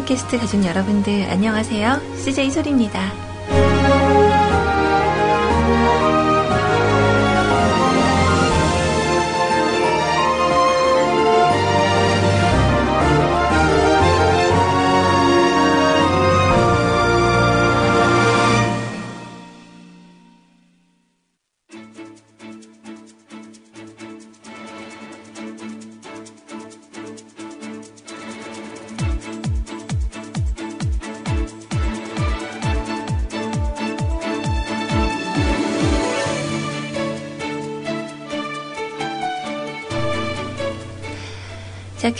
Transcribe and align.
뮤클캐스트 0.00 0.38
가족 0.38 0.64
여러분들 0.64 1.28
안녕하세요. 1.30 2.00
CJ 2.16 2.50
소리입니다. 2.50 3.29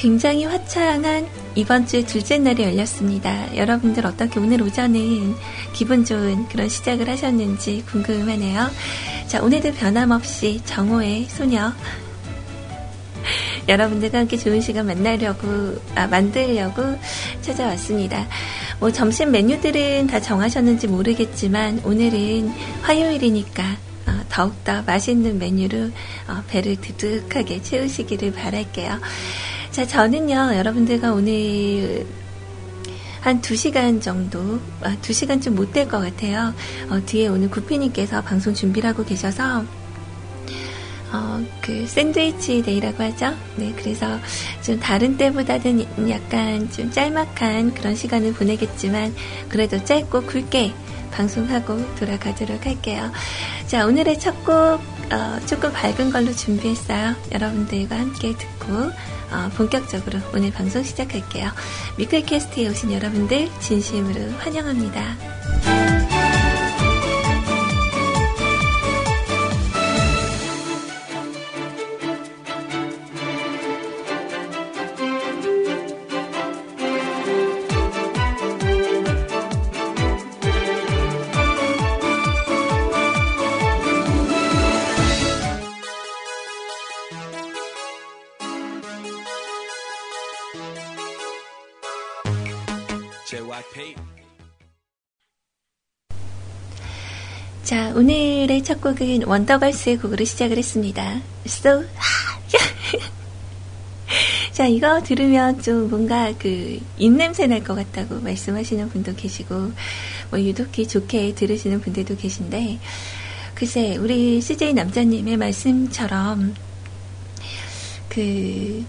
굉장히 0.01 0.47
화창한 0.47 1.29
이번 1.56 1.87
주 1.87 2.03
둘째 2.06 2.39
날이 2.39 2.62
열렸습니다. 2.62 3.55
여러분들 3.55 4.07
어떻게 4.07 4.41
오늘 4.41 4.62
오전은 4.62 5.34
기분 5.75 6.07
좋은 6.07 6.48
그런 6.48 6.70
시작을 6.70 7.07
하셨는지 7.07 7.84
궁금하네요. 7.87 8.70
자, 9.27 9.42
오늘도 9.42 9.75
변함없이 9.75 10.62
정호의 10.65 11.25
소녀. 11.25 11.70
여러분들과 13.69 14.20
함께 14.20 14.39
좋은 14.39 14.62
시간 14.62 14.87
만나려고, 14.87 15.77
아, 15.95 16.07
만들려고 16.07 16.98
찾아왔습니다. 17.42 18.27
뭐, 18.79 18.91
점심 18.91 19.31
메뉴들은 19.31 20.07
다 20.07 20.19
정하셨는지 20.19 20.87
모르겠지만, 20.87 21.83
오늘은 21.85 22.48
화요일이니까, 22.81 23.77
어, 24.07 24.20
더욱더 24.31 24.83
맛있는 24.83 25.39
메뉴로 25.39 25.91
어, 26.29 26.42
배를 26.48 26.77
두둑하게 26.77 27.61
채우시기를 27.61 28.33
바랄게요. 28.33 28.98
자, 29.71 29.87
저는요, 29.87 30.55
여러분들과 30.57 31.13
오늘 31.13 32.05
한 33.21 33.41
2시간 33.41 34.01
정도, 34.03 34.59
아, 34.83 34.97
2시간 35.01 35.41
좀 35.43 35.55
못 35.55 35.73
될 35.73 35.87
것 35.89 36.01
같아요. 36.01 36.53
어, 36.89 37.01
뒤에 37.07 37.29
오늘 37.29 37.49
구피님께서 37.51 38.23
방송 38.23 38.53
준비를 38.55 38.89
하고 38.91 39.05
계셔서, 39.05 39.65
어, 41.13 41.45
그, 41.61 41.87
샌드위치 41.87 42.63
데이라고 42.63 43.03
하죠? 43.05 43.33
네, 43.57 43.73
그래서 43.77 44.07
좀 44.63 44.79
다른 44.81 45.17
때보다는 45.17 46.09
약간 46.11 46.71
좀 46.71 46.91
짤막한 46.91 47.75
그런 47.75 47.95
시간을 47.95 48.33
보내겠지만, 48.33 49.15
그래도 49.48 49.83
짧고 49.85 50.23
굵게 50.23 50.73
방송하고 51.13 51.95
돌아가도록 51.97 52.65
할게요. 52.67 53.11
자, 53.67 53.87
오늘의 53.87 54.19
첫 54.19 54.45
곡, 54.45 54.55
어, 55.13 55.41
조금 55.47 55.73
밝은 55.73 56.11
걸로 56.11 56.33
준비했어요. 56.33 57.15
여러분들과 57.33 57.98
함께 57.98 58.33
듣고, 58.36 58.91
어, 59.33 59.48
본격적으로 59.57 60.18
오늘 60.35 60.51
방송 60.51 60.83
시작할게요. 60.83 61.51
미클캐스트에 61.98 62.68
오신 62.68 62.92
여러분들 62.92 63.48
진심으로 63.61 64.30
환영합니다. 64.39 65.99
자, 97.65 97.93
오늘의 97.95 98.63
첫 98.65 98.81
곡은 98.81 99.25
원더걸스의 99.25 99.98
곡으로 99.98 100.25
시작을 100.25 100.57
했습니다. 100.57 101.21
So, 101.47 101.85
자, 104.53 104.67
이거 104.67 105.01
들으면 105.03 105.61
좀 105.63 105.89
뭔가 105.89 106.33
그 106.39 106.81
입냄새 106.98 107.47
날 107.47 107.63
것 107.63 107.75
같다고 107.75 108.21
말씀하시는 108.21 108.89
분도 108.89 109.15
계시고, 109.15 109.73
뭐 110.31 110.41
유독히 110.41 110.89
좋게 110.89 111.35
들으시는 111.35 111.81
분들도 111.81 112.17
계신데, 112.17 112.79
글쎄, 113.55 113.97
우리 113.98 114.41
CJ 114.41 114.73
남자님의 114.75 115.37
말씀처럼, 115.37 116.55
그, 118.09 118.85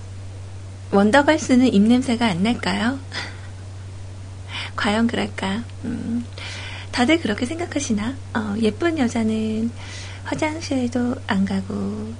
원더걸스는 0.91 1.73
입냄새가 1.73 2.25
안 2.25 2.43
날까요? 2.43 2.99
과연 4.75 5.07
그럴까? 5.07 5.63
음, 5.85 6.25
다들 6.91 7.19
그렇게 7.21 7.45
생각하시나? 7.45 8.15
어, 8.33 8.55
예쁜 8.61 8.97
여자는 8.97 9.71
화장실도 10.23 11.15
안 11.27 11.45
가고, 11.45 12.13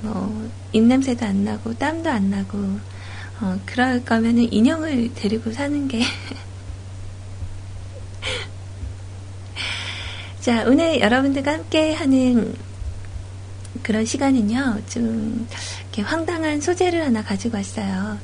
뭐, 0.00 0.50
입냄새도 0.72 1.24
안 1.24 1.44
나고, 1.44 1.74
땀도 1.74 2.10
안 2.10 2.30
나고, 2.30 2.58
어, 3.40 3.60
그럴 3.64 4.04
거면은 4.04 4.52
인형을 4.52 5.14
데리고 5.14 5.52
사는 5.52 5.86
게. 5.88 6.02
자, 10.40 10.64
오늘 10.66 11.00
여러분들과 11.00 11.52
함께 11.52 11.94
하는 11.94 12.54
그런 13.82 14.04
시간은요, 14.04 14.80
좀, 14.88 15.46
이렇게 15.82 16.02
황당한 16.02 16.60
소재를 16.60 17.04
하나 17.04 17.22
가지고 17.22 17.56
왔어요. 17.56 18.18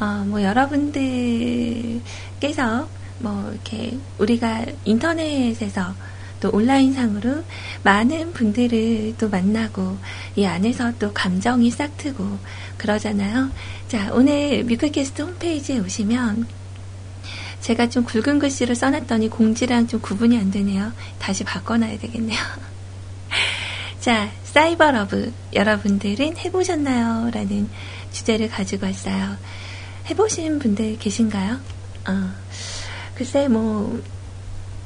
어, 0.00 0.24
뭐, 0.26 0.42
여러분들께서 0.42 2.00
뭐 3.20 3.50
이렇게 3.52 3.98
우리가 4.18 4.66
인터넷에서 4.84 5.94
또 6.40 6.50
온라인상으로 6.52 7.44
많은 7.82 8.32
분들을 8.32 9.14
또 9.18 9.28
만나고 9.28 9.98
이 10.36 10.46
안에서 10.46 10.92
또 10.98 11.12
감정이 11.12 11.70
싹트고 11.70 12.38
그러잖아요. 12.78 13.50
자, 13.88 14.10
오늘 14.12 14.64
뮤클캐스트 14.64 15.22
홈페이지에 15.22 15.78
오시면 15.78 16.46
제가 17.60 17.90
좀 17.90 18.04
굵은 18.04 18.38
글씨를 18.38 18.74
써놨더니 18.74 19.28
공지랑 19.28 19.86
좀 19.86 20.00
구분이 20.00 20.38
안 20.38 20.50
되네요. 20.50 20.92
다시 21.18 21.44
바꿔놔야 21.44 21.98
되겠네요. 21.98 22.38
자, 24.00 24.30
cyber 24.44 24.90
love 24.92 25.32
여러분들은 25.52 26.38
해보셨나요? 26.38 27.30
라는 27.32 27.68
주제를 28.12 28.48
가지고 28.48 28.86
왔어요. 28.86 29.36
해보신 30.08 30.58
분들 30.58 30.98
계신가요? 30.98 31.60
어. 32.08 32.30
글쎄, 33.20 33.48
뭐, 33.48 34.00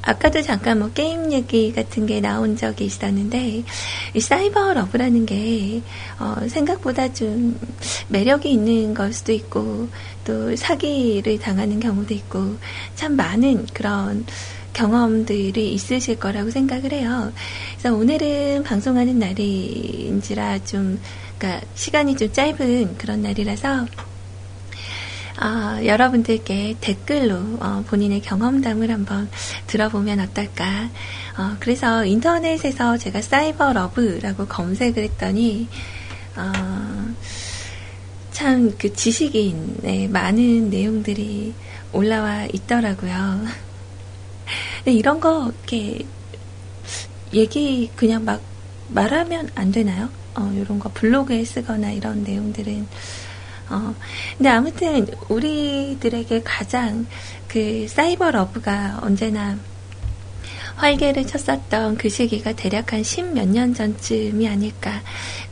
아까도 0.01 0.41
잠깐 0.41 0.79
뭐 0.79 0.91
게임 0.91 1.31
얘기 1.31 1.71
같은 1.71 2.05
게 2.05 2.19
나온 2.19 2.57
적이 2.57 2.83
있었는데, 2.83 3.63
이 4.13 4.19
사이버 4.19 4.73
러브라는 4.73 5.25
게, 5.25 5.81
어, 6.19 6.45
생각보다 6.45 7.13
좀 7.13 7.57
매력이 8.09 8.51
있는 8.51 8.93
걸 8.93 9.13
수도 9.13 9.31
있고, 9.31 9.87
또 10.25 10.53
사기를 10.53 11.39
당하는 11.39 11.79
경우도 11.79 12.13
있고, 12.13 12.57
참 12.95 13.15
많은 13.15 13.67
그런 13.67 14.25
경험들이 14.73 15.71
있으실 15.71 16.19
거라고 16.19 16.51
생각을 16.51 16.91
해요. 16.91 17.31
그래서 17.77 17.95
오늘은 17.95 18.63
방송하는 18.63 19.17
날인지라 19.17 20.65
좀, 20.65 20.99
그러니까 21.37 21.65
시간이 21.75 22.17
좀 22.17 22.33
짧은 22.33 22.97
그런 22.97 23.21
날이라서, 23.21 23.85
어, 25.41 25.85
여러분들께 25.85 26.77
댓글로 26.79 27.35
어, 27.59 27.83
본인의 27.87 28.21
경험담을 28.21 28.89
한번 28.89 29.29
들어보면 29.67 30.19
어떨까. 30.21 30.89
어, 31.37 31.57
그래서 31.59 32.05
인터넷에서 32.05 32.97
제가 32.97 33.21
사이버 33.21 33.73
러브라고 33.73 34.47
검색을 34.47 35.03
했더니 35.03 35.67
어, 36.37 36.51
참그 38.31 38.93
지식인의 38.93 40.09
많은 40.09 40.69
내용들이 40.69 41.53
올라와 41.91 42.45
있더라고요. 42.53 43.45
이런 44.85 45.19
거 45.19 45.51
이렇게 45.57 46.05
얘기 47.33 47.89
그냥 47.95 48.23
막 48.23 48.41
말하면 48.89 49.49
안 49.55 49.71
되나요? 49.71 50.09
어, 50.35 50.51
이런 50.55 50.79
거 50.79 50.91
블로그에 50.93 51.43
쓰거나 51.43 51.91
이런 51.91 52.23
내용들은 52.23 52.87
어, 53.69 53.95
근데 54.37 54.49
아무튼 54.49 55.07
우리들에게 55.29 56.41
가장 56.43 57.05
그 57.47 57.87
cyber 57.89 58.31
love가 58.31 58.99
언제나 59.01 59.57
활개를 60.75 61.25
쳤었던 61.25 61.97
그 61.97 62.09
시기가 62.09 62.53
대략 62.53 62.91
한 62.93 63.01
십 63.01 63.25
몇 63.33 63.47
년 63.47 63.73
전쯤이 63.73 64.47
아닐까. 64.47 65.01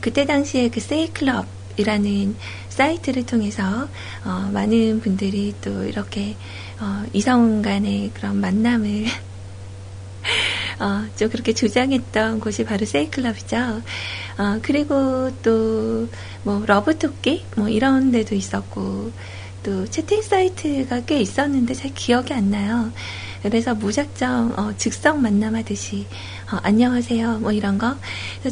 그때 0.00 0.26
당시에 0.26 0.68
그 0.68 0.80
세이클럽 0.80 1.46
이라는 1.76 2.36
사이트를 2.68 3.26
통해서 3.26 3.88
어, 4.24 4.50
많은 4.52 5.00
분들이 5.00 5.54
또 5.60 5.84
이렇게 5.84 6.36
어, 6.80 7.04
이성 7.12 7.62
간의 7.62 8.10
그런 8.14 8.40
만남을 8.40 9.06
어, 10.80 11.06
좀 11.16 11.28
그렇게 11.28 11.52
주장했던 11.52 12.40
곳이 12.40 12.64
바로 12.64 12.84
세이클럽이죠. 12.86 13.56
어, 14.38 14.58
그리고 14.62 15.30
또, 15.42 16.08
뭐, 16.42 16.64
러브토끼? 16.66 17.46
뭐, 17.56 17.68
이런 17.68 18.10
데도 18.10 18.34
있었고, 18.34 19.12
또, 19.62 19.86
채팅 19.86 20.22
사이트가 20.22 21.02
꽤 21.02 21.20
있었는데 21.20 21.74
잘 21.74 21.92
기억이 21.94 22.32
안 22.34 22.50
나요. 22.50 22.92
그래서 23.42 23.74
무작정, 23.74 24.54
어, 24.56 24.72
즉석 24.76 25.20
만남하듯이, 25.20 26.08
어, 26.52 26.58
안녕하세요. 26.62 27.40
뭐, 27.40 27.52
이런 27.52 27.78
거. 27.78 27.98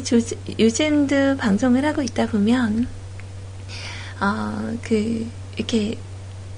조, 0.03 0.17
요즘도 0.57 1.37
방송을 1.37 1.85
하고 1.85 2.01
있다 2.01 2.27
보면, 2.27 2.87
어, 4.21 4.77
그, 4.81 5.29
이렇게, 5.57 5.99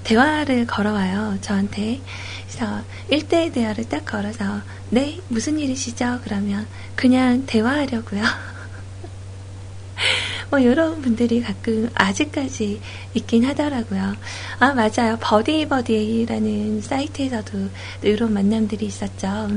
대화를 0.04 0.66
걸어와요, 0.68 1.38
저한테. 1.40 2.00
그래서 2.46 2.82
1대1 3.10 3.52
대화를 3.52 3.88
딱 3.88 4.04
걸어서, 4.04 4.60
네, 4.90 5.18
무슨 5.28 5.58
일이시죠? 5.58 6.20
그러면 6.24 6.66
그냥 6.94 7.44
대화하려고요. 7.46 8.22
뭐, 10.50 10.60
이런 10.60 11.02
분들이 11.02 11.42
가끔 11.42 11.90
아직까지 11.94 12.80
있긴 13.14 13.44
하더라고요. 13.44 14.14
아, 14.60 14.74
맞아요. 14.74 15.18
버디버디라는 15.20 16.82
사이트에서도 16.82 17.68
이런 18.02 18.32
만남들이 18.32 18.86
있었죠. 18.86 19.48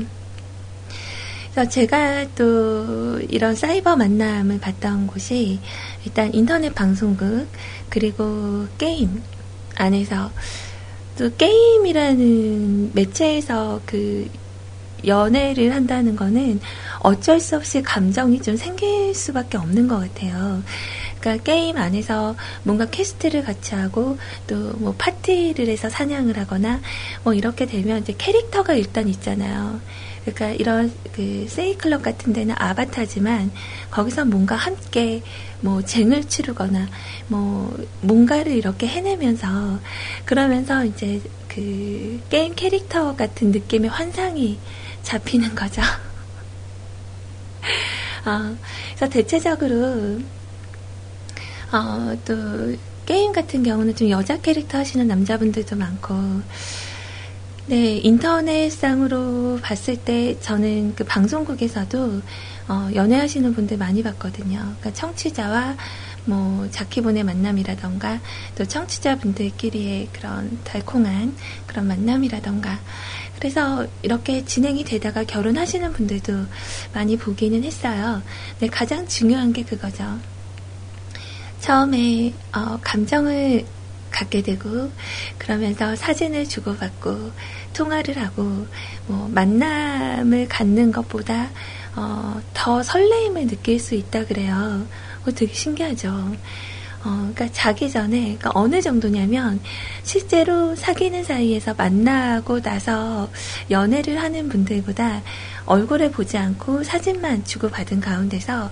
그래서 1.52 1.68
제가 1.68 2.26
또 2.34 3.20
이런 3.20 3.54
사이버 3.54 3.96
만남을 3.96 4.60
봤던 4.60 5.06
곳이 5.08 5.60
일단 6.04 6.32
인터넷 6.34 6.74
방송국, 6.74 7.48
그리고 7.88 8.66
게임 8.78 9.22
안에서 9.76 10.30
또 11.20 11.28
게임이라는 11.36 12.92
매체에서 12.94 13.82
그 13.84 14.26
연애를 15.06 15.74
한다는 15.74 16.16
거는 16.16 16.60
어쩔 17.00 17.40
수 17.40 17.56
없이 17.56 17.82
감정이 17.82 18.40
좀 18.40 18.56
생길 18.56 19.14
수밖에 19.14 19.58
없는 19.58 19.86
것 19.86 19.98
같아요. 19.98 20.62
그러니까 21.20 21.44
게임 21.44 21.76
안에서 21.76 22.36
뭔가 22.64 22.86
퀘스트를 22.86 23.44
같이 23.44 23.74
하고 23.74 24.16
또 24.46 24.56
뭐 24.78 24.94
파티를 24.96 25.68
해서 25.68 25.90
사냥을 25.90 26.38
하거나 26.38 26.80
뭐 27.22 27.34
이렇게 27.34 27.66
되면 27.66 27.98
이제 28.00 28.14
캐릭터가 28.16 28.72
일단 28.74 29.06
있잖아요. 29.08 29.82
그러니까 30.24 30.50
이런 30.50 30.92
그 31.12 31.46
세이클럽 31.48 32.02
같은 32.02 32.32
데는 32.32 32.54
아바타지만 32.58 33.50
거기서 33.90 34.26
뭔가 34.26 34.54
함께 34.54 35.22
뭐 35.60 35.82
쟁을 35.82 36.24
치르거나 36.24 36.88
뭐 37.28 37.76
뭔가를 38.02 38.52
이렇게 38.52 38.86
해내면서 38.86 39.80
그러면서 40.24 40.84
이제 40.84 41.20
그 41.48 42.20
게임 42.28 42.54
캐릭터 42.54 43.16
같은 43.16 43.50
느낌의 43.50 43.90
환상이 43.90 44.58
잡히는 45.02 45.54
거죠. 45.54 45.82
어, 48.26 48.56
그래서 48.94 49.08
대체적으로 49.08 50.20
어, 51.72 52.16
또 52.24 52.76
게임 53.06 53.32
같은 53.32 53.62
경우는 53.62 53.96
좀 53.96 54.10
여자 54.10 54.40
캐릭터 54.40 54.78
하시는 54.78 55.06
남자분들도 55.06 55.74
많고 55.76 56.14
네, 57.66 57.98
인터넷상으로 57.98 59.60
봤을 59.62 59.96
때 59.96 60.38
저는 60.40 60.94
그 60.96 61.04
방송국에서도 61.04 62.22
어, 62.68 62.90
연애하시는 62.94 63.54
분들 63.54 63.76
많이 63.78 64.02
봤거든요. 64.02 64.58
그러니까 64.58 64.92
청취자와 64.92 65.76
뭐 66.24 66.68
자키본의 66.70 67.24
만남이라던가 67.24 68.20
또 68.56 68.64
청취자분들끼리의 68.64 70.08
그런 70.12 70.58
달콤한 70.64 71.34
그런 71.66 71.88
만남이라던가 71.88 72.78
그래서 73.38 73.86
이렇게 74.02 74.44
진행이 74.44 74.84
되다가 74.84 75.24
결혼하시는 75.24 75.92
분들도 75.92 76.44
많이 76.92 77.16
보기는 77.16 77.64
했어요. 77.64 78.22
근데 78.58 78.68
가장 78.68 79.06
중요한 79.06 79.52
게 79.52 79.64
그거죠. 79.64 80.18
처음에 81.60 82.34
어, 82.52 82.78
감정을 82.82 83.64
갖게 84.10 84.42
되고 84.42 84.90
그러면서 85.38 85.96
사진을 85.96 86.48
주고받고 86.48 87.30
통화를 87.72 88.18
하고 88.18 88.66
뭐 89.06 89.28
만남을 89.32 90.48
갖는 90.48 90.92
것보다 90.92 91.50
어, 91.96 92.40
더 92.54 92.82
설레임을 92.82 93.46
느낄 93.48 93.80
수 93.80 93.94
있다 93.94 94.26
그래요. 94.26 94.86
그거 95.20 95.32
되게 95.32 95.52
신기하죠. 95.52 96.08
어, 97.02 97.30
그러니까 97.34 97.48
자기 97.52 97.90
전에 97.90 98.20
그러니까 98.20 98.50
어느 98.54 98.82
정도냐면 98.82 99.60
실제로 100.02 100.76
사귀는 100.76 101.24
사이에서 101.24 101.74
만나고 101.74 102.60
나서 102.60 103.30
연애를 103.70 104.20
하는 104.20 104.48
분들보다 104.48 105.22
얼굴을 105.64 106.10
보지 106.10 106.36
않고 106.36 106.84
사진만 106.84 107.44
주고받은 107.44 108.00
가운데서 108.00 108.70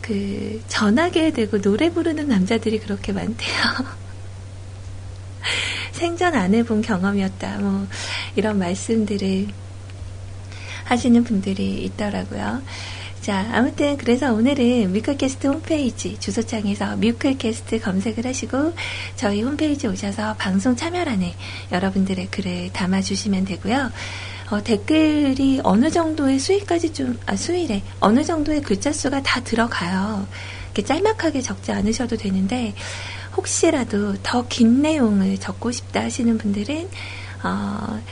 그 0.00 0.60
전화기에 0.68 1.32
대고 1.32 1.60
노래 1.60 1.90
부르는 1.92 2.28
남자들이 2.28 2.80
그렇게 2.80 3.12
많대요. 3.12 3.54
생전 5.92 6.34
안 6.34 6.54
해본 6.54 6.82
경험이었다. 6.82 7.58
뭐 7.58 7.86
이런 8.36 8.58
말씀들을 8.58 9.48
하시는 10.84 11.24
분들이 11.24 11.84
있더라고요. 11.84 12.62
자, 13.20 13.46
아무튼 13.52 13.98
그래서 13.98 14.32
오늘은 14.32 14.92
뮤클캐스트 14.92 15.48
홈페이지 15.48 16.18
주소창에서 16.18 16.96
뮤클캐스트 16.96 17.80
검색을 17.80 18.24
하시고 18.24 18.72
저희 19.16 19.42
홈페이지 19.42 19.86
오셔서 19.86 20.36
방송 20.36 20.74
참여란에 20.76 21.34
여러분들의 21.70 22.28
글을 22.30 22.72
담아주시면 22.72 23.44
되고요. 23.44 23.90
어, 24.50 24.62
댓글이 24.62 25.60
어느 25.62 25.90
정도의 25.90 26.38
수위까지 26.38 26.94
좀, 26.94 27.18
아, 27.26 27.36
수위래. 27.36 27.82
어느 28.00 28.24
정도의 28.24 28.62
글자 28.62 28.92
수가 28.92 29.22
다 29.22 29.40
들어가요. 29.40 30.26
이렇게 30.68 30.84
짤막하게 30.84 31.42
적지 31.42 31.70
않으셔도 31.70 32.16
되는데, 32.16 32.72
혹시라도 33.38 34.14
더 34.22 34.42
긴 34.48 34.82
내용을 34.82 35.38
적고 35.38 35.70
싶다 35.70 36.02
하시는 36.02 36.36
분들은, 36.38 36.88
어, 37.44 38.02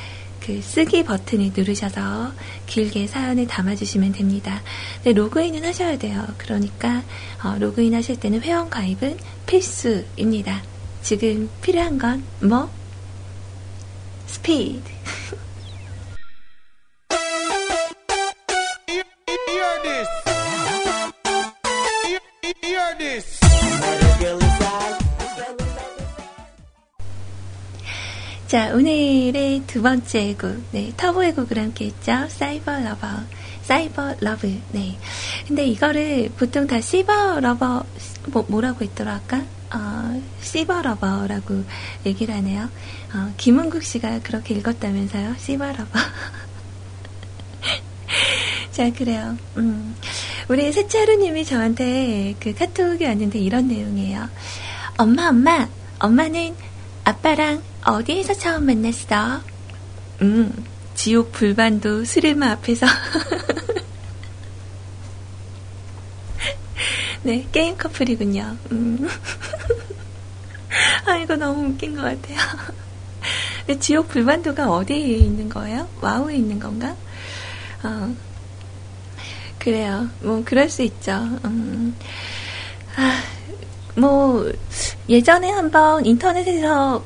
그 0.41 0.63
쓰기 0.63 1.03
버튼을 1.03 1.51
누르셔서 1.57 2.33
길게 2.67 3.09
사연을 3.09 3.49
담아주시면 3.49 4.13
됩니다. 4.13 4.63
네, 5.03 5.13
로그인은 5.13 5.65
하셔야 5.65 5.99
돼요. 5.99 6.25
그러니까 6.39 7.03
어, 7.43 7.57
로그인 7.59 7.95
하실 7.95 8.21
때는 8.21 8.43
회원 8.43 8.71
가입은 8.71 9.19
필수입니다. 9.47 10.63
지금 11.03 11.51
필요한 11.61 11.99
건 11.99 12.25
뭐? 12.41 12.71
스피드. 14.27 14.89
자, 28.47 28.73
오늘의 28.73 29.65
두 29.67 29.83
번째 29.83 30.35
곡, 30.35 30.63
네, 30.71 30.93
터보의 30.97 31.35
곡을 31.35 31.59
함께 31.59 31.87
했죠. 31.87 32.29
cyber 32.29 32.79
lover, 32.79 33.09
cyber 33.63 34.15
love, 34.21 34.63
네. 34.71 34.97
근데 35.49 35.67
이거를 35.67 36.31
보통 36.39 36.69
다 36.69 36.81
시버 36.81 37.41
러버, 37.41 37.85
뭐, 38.29 38.45
뭐라고 38.47 38.85
했더라, 38.85 39.17
아까? 39.17 39.43
어, 39.75 40.23
시버 40.41 40.81
러버라고 40.81 41.65
얘기를 42.07 42.37
하네요. 42.37 42.71
어, 43.15 43.35
김종국 43.37 43.83
씨가 43.83 44.21
그렇게 44.21 44.55
읽었다면서요? 44.55 45.35
시버 45.39 45.67
러버. 45.67 45.99
자, 48.71 48.93
그래요. 48.93 49.37
음. 49.57 49.97
우리 50.47 50.71
세차루님이 50.71 51.45
저한테 51.45 52.37
그 52.39 52.55
카톡이 52.55 53.07
왔는데 53.07 53.41
이런 53.41 53.67
내용이에요. 53.67 54.29
엄마, 54.99 55.31
엄마, 55.31 55.69
엄마는 55.99 56.55
아빠랑 57.03 57.61
어디에서 57.87 58.35
처음 58.35 58.67
만났어? 58.67 59.41
음, 60.21 60.53
지옥 60.95 61.31
불반도 61.31 62.05
수레마 62.05 62.51
앞에서. 62.53 62.85
네, 67.23 67.47
게임 67.53 67.77
커플이군요. 67.77 68.57
음. 68.73 69.09
아, 71.07 71.17
이거 71.19 71.37
너무 71.37 71.69
웃긴 71.69 71.95
것 71.95 72.03
같아요. 72.03 72.39
근데 73.67 73.79
지옥 73.79 74.09
불반도가 74.09 74.69
어디에 74.69 74.99
있는 74.99 75.49
거예요? 75.49 75.89
와우에 76.01 76.35
있는 76.37 76.59
건가? 76.59 76.97
어, 77.85 78.15
그래요. 79.61 80.09
뭐, 80.23 80.43
그럴 80.45 80.69
수 80.69 80.83
있죠. 80.83 81.13
음. 81.45 81.97
아, 82.97 83.23
뭐 83.97 84.51
예전에 85.09 85.51
한번 85.51 86.05
인터넷에서 86.05 87.05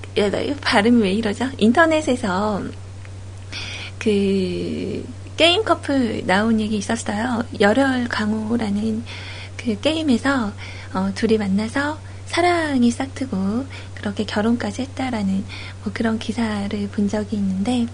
발음이 0.60 1.02
왜 1.02 1.12
이러죠? 1.12 1.48
인터넷에서 1.58 2.62
그 3.98 5.04
게임 5.36 5.64
커플 5.64 6.26
나온 6.26 6.60
얘기 6.60 6.76
있었어요. 6.76 7.44
열혈 7.60 8.08
강호라는 8.08 9.04
그 9.56 9.80
게임에서 9.80 10.52
어, 10.92 11.10
둘이 11.14 11.38
만나서 11.38 11.98
사랑이 12.26 12.90
싹트고 12.90 13.66
그렇게 13.94 14.24
결혼까지 14.24 14.82
했다라는 14.82 15.44
뭐 15.82 15.92
그런 15.92 16.18
기사를 16.18 16.88
본 16.88 17.08
적이 17.08 17.36
있는데 17.36 17.86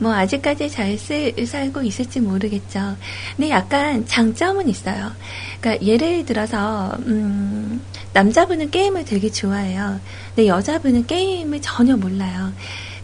뭐 0.00 0.14
아직까지 0.14 0.70
잘 0.70 0.96
쓰, 0.98 1.32
살고 1.46 1.82
있을지 1.82 2.20
모르겠죠. 2.20 2.96
근데 3.36 3.50
약간 3.50 4.06
장점은 4.06 4.68
있어요. 4.68 5.12
그러니까 5.60 5.86
예를 5.86 6.24
들어서 6.24 6.96
음, 7.06 7.82
남자분은 8.14 8.70
게임을 8.70 9.04
되게 9.04 9.30
좋아해요. 9.30 10.00
근데 10.34 10.48
여자분은 10.48 11.06
게임을 11.06 11.60
전혀 11.60 11.96
몰라요. 11.96 12.52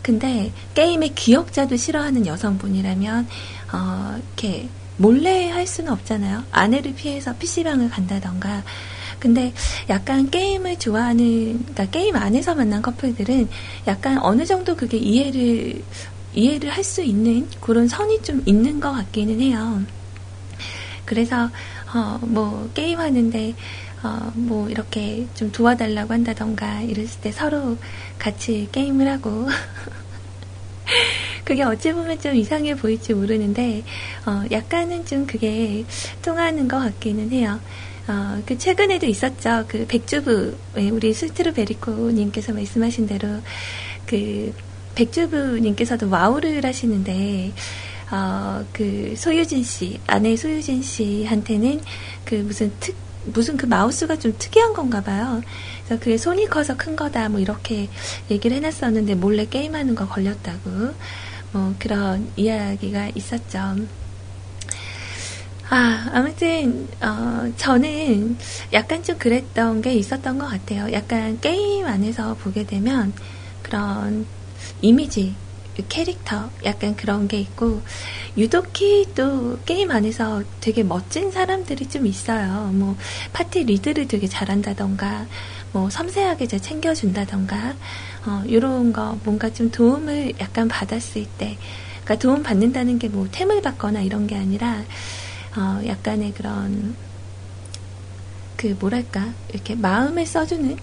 근데 0.03 0.53
게임의 0.75 1.15
기억자도 1.15 1.76
싫어하는 1.76 2.26
여성분이라면 2.26 3.29
어, 3.73 4.17
이렇게 4.17 4.69
몰래 4.97 5.50
할 5.50 5.67
수는 5.67 5.93
없잖아요. 5.93 6.45
아내를 6.50 6.95
피해서 6.95 7.35
PC방을 7.37 7.91
간다던가. 7.91 8.62
근데 9.19 9.53
약간 9.88 10.31
게임을 10.31 10.79
좋아하는, 10.79 11.59
그러니까 11.61 11.87
게임 11.87 12.17
안에서 12.17 12.55
만난 12.55 12.83
커플들은 12.83 13.49
약간 13.87 14.19
어느 14.19 14.45
정도 14.45 14.76
그게 14.76 14.97
이해를 14.99 15.83
이해를 16.37 16.71
할 16.71 16.85
수 16.85 17.02
있는 17.02 17.49
그런 17.61 17.88
선이 17.88 18.23
좀 18.23 18.43
있는 18.47 18.78
것 18.78 18.93
같기는 18.93 19.40
해요. 19.40 19.83
그래서 21.05 21.50
어, 21.95 22.19
뭐 22.23 22.71
게임 22.75 23.00
하는데 23.00 23.55
어, 24.02 24.33
뭐 24.35 24.69
이렇게 24.69 25.26
좀 25.35 25.50
도와달라고 25.50 26.12
한다던가 26.12 26.83
이랬을 26.83 27.21
때 27.23 27.33
서로 27.33 27.76
같이 28.19 28.69
게임을 28.71 29.09
하고 29.11 29.49
그게 31.45 31.62
어찌 31.62 31.93
보면 31.93 32.21
좀 32.21 32.35
이상해 32.37 32.76
보일지 32.76 33.14
모르는데 33.14 33.83
어, 34.26 34.45
약간은 34.50 35.07
좀 35.07 35.26
그게 35.26 35.85
통하는 36.23 36.69
것 36.69 36.78
같기는 36.78 37.31
해요. 37.33 37.61
어, 38.09 38.40
그 38.47 38.57
최근에도 38.57 39.07
있었죠. 39.07 39.64
그 39.66 39.87
백주부 39.87 40.57
우리 40.93 41.12
스트루 41.12 41.52
베리코님께서 41.52 42.52
말씀하신 42.52 43.07
대로 43.09 43.40
그 44.07 44.52
백주부님께서도 44.97 46.11
와우를 46.11 46.65
하시는데, 46.65 47.53
어, 48.11 48.65
그 48.73 49.15
소유진 49.17 49.62
씨, 49.62 50.00
아내 50.07 50.37
소유진 50.37 50.83
씨한테는 50.83 51.81
그 52.25 52.35
무슨 52.37 52.73
특, 52.81 52.97
무슨 53.26 53.57
그 53.57 53.67
마우스가 53.67 54.19
좀 54.19 54.35
특이한 54.38 54.73
건가 54.73 55.00
봐요. 55.03 55.43
그래서 55.85 56.03
그게 56.03 56.17
손이 56.17 56.47
커서 56.47 56.76
큰 56.76 56.97
거다, 56.97 57.29
뭐 57.29 57.41
이렇게 57.41 57.88
얘기를 58.31 58.57
해놨었는데 58.57 59.15
몰래 59.17 59.47
게임하는 59.47 59.95
거 59.95 60.09
걸렸다고. 60.09 60.95
뭐 61.53 61.75
그런 61.79 62.29
이야기가 62.37 63.11
있었죠. 63.15 63.76
아, 65.69 66.11
아무튼, 66.12 66.88
어, 67.00 67.53
저는 67.57 68.37
약간 68.73 69.03
좀 69.03 69.19
그랬던 69.19 69.83
게 69.83 69.95
있었던 69.95 70.38
것 70.38 70.47
같아요. 70.47 70.93
약간 70.93 71.41
게임 71.41 71.87
안에서 71.87 72.35
보게 72.35 72.65
되면 72.65 73.12
그런 73.62 74.26
이미지, 74.83 75.35
캐릭터, 75.88 76.50
약간 76.64 76.97
그런 76.97 77.28
게 77.28 77.38
있고, 77.40 77.83
유독히 78.37 79.06
또 79.14 79.59
게임 79.64 79.90
안에서 79.90 80.42
되게 80.61 80.83
멋진 80.83 81.30
사람들이 81.30 81.88
좀 81.88 82.06
있어요. 82.06 82.71
뭐, 82.73 82.97
파티 83.33 83.64
리드를 83.64 84.09
되게 84.09 84.26
잘한다던가, 84.26 85.26
뭐, 85.73 85.90
섬세하게 85.90 86.47
잘 86.47 86.61
챙겨준다던가, 86.61 87.75
어, 88.26 88.42
요런 88.50 88.92
거, 88.92 89.18
뭔가 89.25 89.52
좀 89.52 89.71
도움을 89.71 90.35
약간 90.40 90.68
받았을 90.68 91.26
때, 91.38 91.56
그러니까 92.04 92.16
도움 92.16 92.42
받는다는 92.42 92.99
게 92.99 93.09
뭐, 93.09 93.28
템을 93.30 93.62
받거나 93.62 94.00
이런 94.00 94.26
게 94.26 94.37
아니라, 94.37 94.83
어, 95.56 95.80
약간의 95.87 96.33
그런, 96.33 96.97
그, 98.56 98.76
뭐랄까, 98.78 99.28
이렇게 99.52 99.75
마음을 99.75 100.25
써주는, 100.25 100.76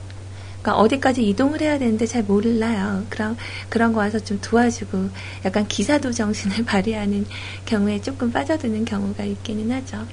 그러니까 0.64 0.78
어디까지 0.78 1.28
이동을 1.28 1.62
해야 1.62 1.78
되는데 1.78 2.06
잘 2.06 2.24
몰라요. 2.24 3.06
그럼 3.10 3.36
그런 3.68 3.92
거 3.92 4.00
와서 4.00 4.18
좀 4.18 4.40
도와주고 4.42 5.10
약간 5.44 5.68
기사도 5.68 6.12
정신을 6.14 6.64
발휘하는 6.66 7.26
경우에 7.66 8.02
조금 8.02 8.32
빠져드는 8.32 8.86
경우가 8.86 9.26
있기는 9.26 9.70
하죠. 9.72 10.08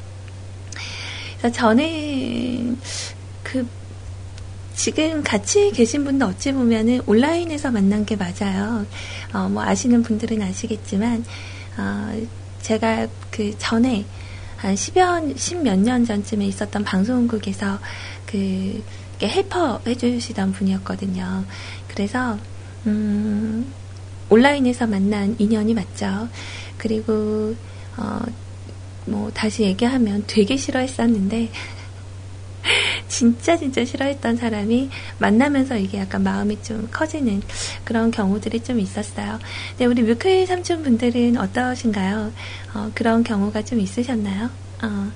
그래서 1.38 1.56
저는 1.56 2.76
그 3.44 3.66
지금 4.74 5.22
같이 5.22 5.70
계신 5.70 6.04
분도 6.04 6.26
어찌 6.26 6.52
보면은 6.52 7.00
온라인에서 7.06 7.70
만난 7.70 8.04
게 8.04 8.16
맞아요. 8.16 8.84
어, 9.32 9.48
뭐 9.48 9.62
아시는 9.62 10.02
분들은 10.02 10.42
아시겠지만 10.42 11.24
어, 11.78 12.20
제가 12.62 13.06
그 13.30 13.56
전에 13.56 14.04
한 14.56 14.74
10여, 14.74 15.34
10몇 15.34 15.78
년 15.78 16.04
전쯤에 16.04 16.44
있었던 16.46 16.82
방송국에서 16.82 17.78
그 18.26 18.82
헬퍼 19.28 19.82
해주시던 19.86 20.52
분이었거든요. 20.52 21.44
그래서 21.88 22.38
음, 22.86 23.72
온라인에서 24.28 24.86
만난 24.86 25.34
인연이 25.38 25.74
맞죠. 25.74 26.28
그리고 26.78 27.54
어, 27.96 28.20
뭐 29.06 29.30
다시 29.32 29.62
얘기하면 29.64 30.24
되게 30.26 30.56
싫어했었는데 30.56 31.50
진짜 33.08 33.56
진짜 33.56 33.84
싫어했던 33.84 34.36
사람이 34.36 34.90
만나면서 35.18 35.76
이게 35.76 35.98
약간 35.98 36.22
마음이 36.22 36.62
좀 36.62 36.88
커지는 36.90 37.42
그런 37.84 38.10
경우들이 38.10 38.62
좀 38.62 38.78
있었어요. 38.78 39.38
근데 39.70 39.86
우리 39.86 40.02
뮤클 40.02 40.46
삼촌 40.46 40.82
분들은 40.82 41.36
어떠신가요? 41.36 42.32
어, 42.74 42.90
그런 42.94 43.24
경우가 43.24 43.62
좀 43.64 43.80
있으셨나요? 43.80 44.50
어, 44.82 45.10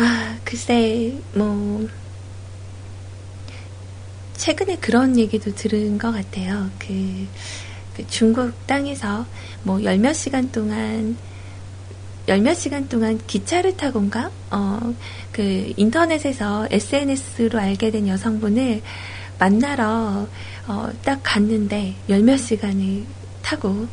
아, 0.00 0.38
글쎄, 0.44 1.12
뭐, 1.34 1.88
최근에 4.38 4.76
그런 4.76 5.18
얘기도 5.18 5.54
들은 5.54 5.98
것 5.98 6.12
같아요. 6.12 6.70
그, 6.78 7.26
그 7.96 8.06
중국 8.06 8.52
땅에서 8.66 9.26
뭐 9.64 9.82
열 9.82 9.98
몇 9.98 10.14
시간 10.14 10.50
동안 10.50 11.16
열 12.28 12.40
몇 12.40 12.54
시간 12.54 12.88
동안 12.88 13.18
기차를 13.26 13.76
타고인가? 13.76 14.30
어, 14.50 14.94
그 15.32 15.72
인터넷에서 15.76 16.68
SNS로 16.70 17.58
알게 17.58 17.90
된 17.90 18.06
여성분을 18.08 18.80
만나러 19.38 20.26
어, 20.66 20.90
딱 21.04 21.20
갔는데 21.22 21.94
열 22.08 22.22
몇 22.22 22.36
시간을 22.38 23.04
타고 23.42 23.86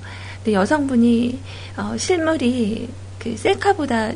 근데 0.44 0.54
여성분이 0.54 1.40
어, 1.78 1.98
실물이 1.98 2.88
그 3.20 3.36
셀카보다 3.36 4.12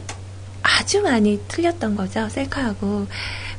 아주 0.62 1.02
많이 1.02 1.40
틀렸던 1.48 1.96
거죠. 1.96 2.30
셀카하고 2.30 3.08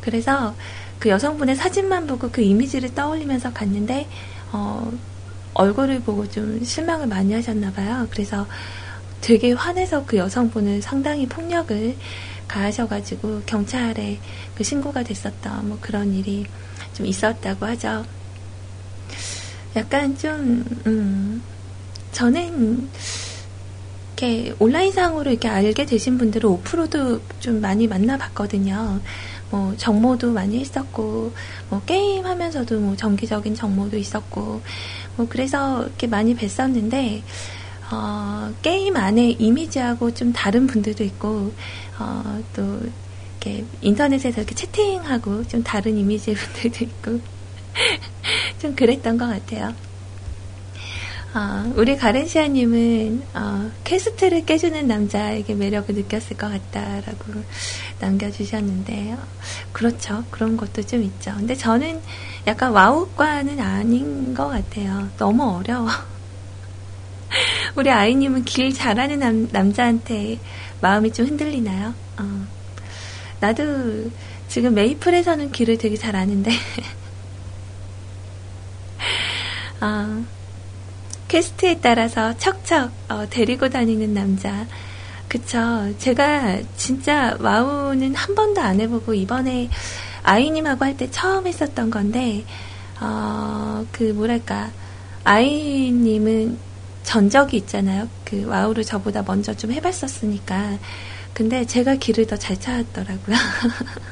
그래서 0.00 0.54
그 1.00 1.08
여성분의 1.08 1.56
사진만 1.56 2.06
보고 2.06 2.30
그 2.30 2.42
이미지를 2.42 2.94
떠올리면서 2.94 3.52
갔는데 3.52 4.06
어, 4.52 4.92
얼굴을 5.54 6.00
보고 6.00 6.28
좀 6.28 6.62
실망을 6.62 7.06
많이 7.06 7.32
하셨나 7.32 7.72
봐요. 7.72 8.06
그래서 8.10 8.46
되게 9.20 9.52
화내서 9.52 10.04
그 10.06 10.16
여성분을 10.16 10.82
상당히 10.82 11.26
폭력을 11.26 11.96
가하셔가지고 12.46 13.42
경찰에 13.46 14.18
그 14.54 14.62
신고가 14.62 15.02
됐었던 15.02 15.68
뭐 15.68 15.78
그런 15.80 16.12
일이 16.14 16.46
좀 16.92 17.06
있었다고 17.06 17.66
하죠. 17.66 18.04
약간 19.76 20.16
좀, 20.18 20.64
음, 20.86 21.42
저는 22.12 22.88
이렇게 24.16 24.54
온라인상으로 24.58 25.30
이렇게 25.30 25.48
알게 25.48 25.86
되신 25.86 26.18
분들을 26.18 26.44
오프로도 26.46 27.20
좀 27.40 27.60
많이 27.60 27.86
만나봤거든요. 27.86 29.00
뭐 29.50 29.74
정모도 29.76 30.32
많이 30.32 30.60
했었고 30.60 31.32
뭐 31.68 31.82
게임 31.84 32.24
하면서도 32.24 32.80
뭐 32.80 32.96
정기적인 32.96 33.54
정모도 33.54 33.96
있었고 33.96 34.60
뭐 35.16 35.26
그래서 35.28 35.82
이렇게 35.82 36.06
많이 36.06 36.36
뵀었는데 36.36 37.22
어, 37.92 38.52
게임 38.62 38.96
안에 38.96 39.30
이미지하고 39.30 40.14
좀 40.14 40.32
다른 40.32 40.66
분들도 40.66 41.02
있고 41.04 41.52
어, 41.98 42.40
또 42.54 42.80
이렇게 43.40 43.64
인터넷에서 43.80 44.40
이렇게 44.40 44.54
채팅하고 44.54 45.46
좀 45.48 45.62
다른 45.64 45.96
이미지의 45.96 46.36
분들도 46.62 46.84
있고 46.84 47.20
좀 48.60 48.74
그랬던 48.76 49.18
것 49.18 49.26
같아요. 49.26 49.74
어, 51.32 51.72
우리 51.76 51.96
가렌시아님은 51.96 53.22
어, 53.34 53.70
퀘스트를 53.84 54.44
깨주는 54.44 54.84
남자에게 54.88 55.54
매력을 55.54 55.94
느꼈을 55.94 56.36
것 56.36 56.50
같다라고 56.50 57.44
남겨주셨는데 58.00 59.12
요 59.12 59.18
그렇죠 59.72 60.24
그런 60.30 60.56
것도 60.56 60.82
좀 60.82 61.04
있죠 61.04 61.32
근데 61.36 61.54
저는 61.54 62.00
약간 62.48 62.72
와우과는 62.72 63.60
아닌 63.60 64.34
것 64.34 64.48
같아요 64.48 65.08
너무 65.18 65.56
어려워 65.56 65.88
우리 67.76 67.90
아이님은 67.90 68.44
길 68.44 68.74
잘하는 68.74 69.20
남, 69.20 69.48
남자한테 69.52 70.40
마음이 70.80 71.12
좀 71.12 71.26
흔들리나요? 71.26 71.94
어. 72.18 72.46
나도 73.38 74.10
지금 74.48 74.74
메이플에서는 74.74 75.52
길을 75.52 75.78
되게 75.78 75.96
잘 75.96 76.16
아는데 76.16 76.50
어. 79.80 80.24
퀘스트에 81.30 81.78
따라서 81.80 82.36
척척 82.38 82.90
어, 83.08 83.24
데리고 83.30 83.68
다니는 83.68 84.12
남자. 84.14 84.66
그쵸. 85.28 85.94
제가 85.98 86.58
진짜 86.76 87.36
와우는 87.38 88.16
한 88.16 88.34
번도 88.34 88.60
안 88.60 88.80
해보고 88.80 89.14
이번에 89.14 89.70
아이님하고 90.24 90.84
할 90.84 90.96
때 90.96 91.08
처음 91.10 91.46
했었던 91.46 91.88
건데, 91.88 92.44
어, 93.00 93.86
그, 93.92 94.02
뭐랄까, 94.12 94.70
아이님은 95.22 96.58
전적이 97.04 97.58
있잖아요. 97.58 98.08
그, 98.24 98.44
와우를 98.46 98.82
저보다 98.84 99.22
먼저 99.22 99.54
좀 99.54 99.70
해봤었으니까. 99.72 100.78
근데 101.32 101.64
제가 101.64 101.94
길을 101.94 102.26
더 102.26 102.36
잘 102.36 102.58
찾았더라고요. 102.58 103.36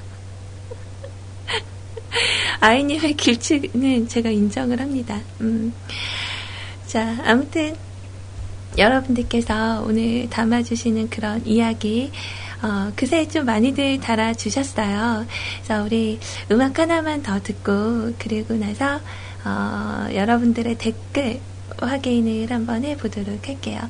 아이님의 2.61 3.15
길치는 3.19 4.09
제가 4.09 4.31
인정을 4.31 4.81
합니다. 4.81 5.21
음. 5.41 5.73
자, 6.89 7.19
아무튼, 7.27 7.77
여러분들께서 8.79 9.83
오늘 9.87 10.31
담아주시는 10.31 11.11
그런 11.11 11.47
이야기, 11.47 12.11
어, 12.63 12.91
그새 12.97 13.29
좀 13.29 13.45
많이들 13.45 14.01
달아주셨어요. 14.01 15.27
그래서 15.63 15.85
우리 15.85 16.19
음악 16.51 16.79
하나만 16.79 17.23
더 17.23 17.43
듣고, 17.43 18.15
그리고 18.19 18.55
나서, 18.55 19.01
어, 19.45 20.09
여러분들의 20.15 20.79
댓글 20.79 21.41
확인을 21.79 22.51
한번 22.51 22.85
해보도록 22.85 23.47
할게요. 23.47 23.81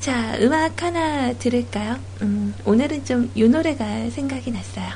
자, 0.00 0.36
음악 0.40 0.82
하나 0.82 1.32
들을까요? 1.34 1.96
음, 2.22 2.54
오늘은 2.64 3.04
좀 3.04 3.30
이 3.36 3.44
노래가 3.44 4.10
생각이 4.10 4.50
났어요. 4.50 4.90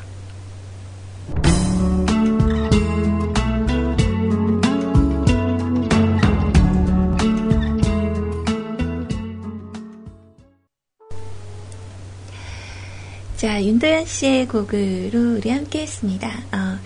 자, 13.45 13.63
윤도현 13.63 14.07
씨의 14.07 14.49
곡으로 14.49 15.37
우리 15.37 15.51
함께 15.51 15.83
했습니다. 15.83 16.29
어, 16.51 16.79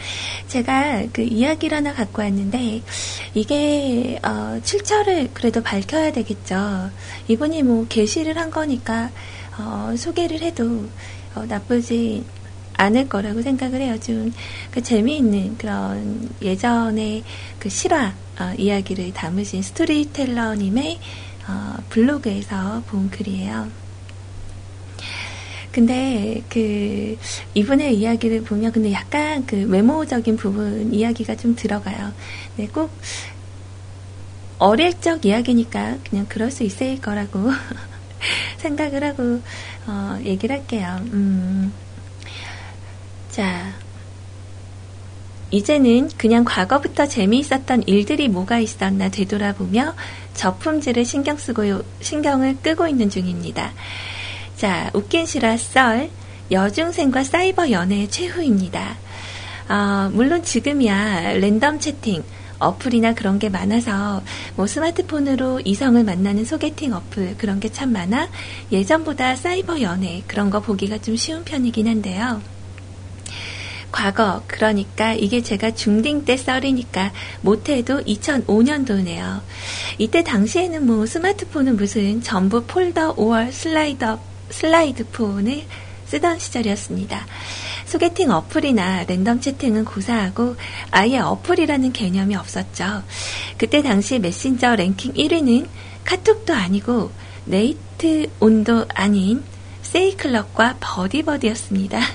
제가 0.48 1.04
그 1.12 1.22
이야기를 1.22 1.76
하나 1.78 1.94
갖고 1.94 2.20
왔는데, 2.20 2.82
이게, 3.32 4.18
어, 4.24 4.58
출처를 4.64 5.30
그래도 5.32 5.62
밝혀야 5.62 6.10
되겠죠. 6.10 6.90
이분이 7.28 7.62
뭐, 7.62 7.86
게시를 7.88 8.36
한 8.36 8.50
거니까, 8.50 9.08
어, 9.56 9.94
소개를 9.96 10.42
해도, 10.42 10.88
어, 11.36 11.46
나쁘지 11.46 12.24
않을 12.76 13.08
거라고 13.08 13.40
생각을 13.40 13.80
해요. 13.80 13.96
좀, 14.00 14.32
그 14.72 14.82
재미있는 14.82 15.58
그런 15.58 16.28
예전의 16.42 17.22
그 17.60 17.68
실화, 17.68 18.12
어, 18.40 18.52
이야기를 18.58 19.12
담으신 19.12 19.62
스토리텔러님의, 19.62 20.98
어, 21.46 21.76
블로그에서 21.88 22.82
본 22.88 23.10
글이에요. 23.10 23.87
근데 25.72 26.42
그 26.48 27.16
이분의 27.54 27.96
이야기를 27.96 28.42
보면 28.42 28.72
근데 28.72 28.92
약간 28.92 29.44
그 29.46 29.66
외모적인 29.68 30.36
부분 30.36 30.92
이야기가 30.92 31.36
좀 31.36 31.54
들어가요. 31.54 32.12
네, 32.56 32.66
꼭 32.68 32.90
어릴 34.58 35.00
적 35.00 35.24
이야기니까 35.24 35.98
그냥 36.08 36.26
그럴 36.28 36.50
수 36.50 36.64
있을 36.64 37.00
거라고 37.00 37.50
생각을 38.58 39.04
하고 39.04 39.40
어, 39.86 40.18
얘기를 40.24 40.56
할게요. 40.56 40.98
음, 41.12 41.72
자. 43.30 43.72
이제는 45.50 46.10
그냥 46.18 46.44
과거부터 46.44 47.06
재미있었던 47.06 47.84
일들이 47.86 48.28
뭐가 48.28 48.58
있었나 48.58 49.08
되돌아보며 49.08 49.94
저품질을 50.34 51.06
신경 51.06 51.38
쓰고 51.38 51.82
신경을 52.02 52.58
끄고 52.62 52.86
있는 52.86 53.08
중입니다. 53.08 53.72
자, 54.58 54.90
웃긴 54.92 55.24
실화 55.24 55.56
썰, 55.56 56.10
여중생과 56.50 57.22
사이버 57.22 57.70
연애의 57.70 58.10
최후입니다. 58.10 58.96
어, 59.68 60.10
물론 60.12 60.42
지금이야 60.42 61.34
랜덤 61.34 61.78
채팅, 61.78 62.24
어플이나 62.58 63.14
그런 63.14 63.38
게 63.38 63.50
많아서 63.50 64.20
뭐 64.56 64.66
스마트폰으로 64.66 65.60
이성을 65.64 66.02
만나는 66.02 66.44
소개팅 66.44 66.92
어플 66.92 67.36
그런 67.38 67.60
게 67.60 67.68
참 67.68 67.92
많아 67.92 68.28
예전보다 68.72 69.36
사이버 69.36 69.80
연애 69.80 70.24
그런 70.26 70.50
거 70.50 70.58
보기가 70.58 70.98
좀 70.98 71.14
쉬운 71.14 71.44
편이긴 71.44 71.86
한데요. 71.86 72.42
과거 73.92 74.42
그러니까 74.48 75.12
이게 75.12 75.40
제가 75.40 75.70
중딩 75.70 76.24
때 76.24 76.36
썰이니까 76.36 77.12
못해도 77.42 78.02
2005년도네요. 78.02 79.40
이때 79.98 80.24
당시에는 80.24 80.84
뭐 80.84 81.06
스마트폰은 81.06 81.76
무슨 81.76 82.20
전부 82.22 82.64
폴더 82.64 83.14
or 83.14 83.52
슬라이더 83.52 84.27
슬라이드 84.50 85.06
폰을 85.10 85.64
쓰던 86.06 86.38
시절이었습니다. 86.38 87.26
소개팅 87.84 88.30
어플이나 88.30 89.04
랜덤 89.04 89.40
채팅은 89.40 89.84
고사하고 89.84 90.56
아예 90.90 91.18
어플이라는 91.18 91.92
개념이 91.92 92.34
없었죠. 92.36 93.02
그때 93.56 93.82
당시 93.82 94.18
메신저 94.18 94.76
랭킹 94.76 95.14
1위는 95.14 95.66
카톡도 96.04 96.54
아니고 96.54 97.10
네이트온도 97.44 98.86
아닌 98.94 99.42
세이클럽과 99.82 100.76
버디버디였습니다. 100.80 102.00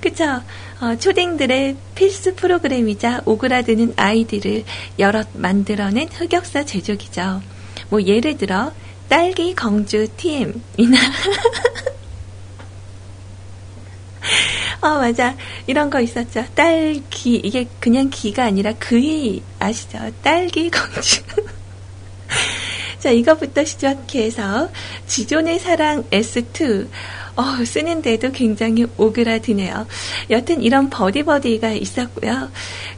그쵸? 0.00 0.42
어, 0.80 0.96
초딩들의 0.96 1.76
필수 1.94 2.34
프로그램이자 2.34 3.22
오그라드는 3.24 3.94
아이디를 3.96 4.64
여럿 4.98 5.28
만들어낸 5.34 6.08
흑역사 6.08 6.64
제조기죠. 6.64 7.42
뭐 7.88 8.02
예를 8.02 8.36
들어 8.36 8.72
딸기 9.08 9.54
공주 9.54 10.06
TM이나. 10.16 10.98
어 14.80 14.98
맞아. 14.98 15.36
이런 15.66 15.90
거 15.90 16.00
있었죠. 16.00 16.44
딸기. 16.54 17.36
이게 17.36 17.66
그냥 17.80 18.10
기가 18.10 18.44
아니라 18.44 18.72
그이 18.74 19.42
아시죠? 19.58 19.98
딸기 20.22 20.70
공주. 20.70 21.22
자 22.98 23.10
이거부터 23.10 23.64
시작해서 23.64 24.70
지존의 25.06 25.58
사랑 25.58 26.02
S2 26.10 26.88
어, 27.36 27.64
쓰는데도 27.64 28.32
굉장히 28.32 28.86
오그라드네요. 28.96 29.86
여튼 30.30 30.62
이런 30.62 30.88
버디버디가 30.88 31.72
있었고요. 31.72 32.50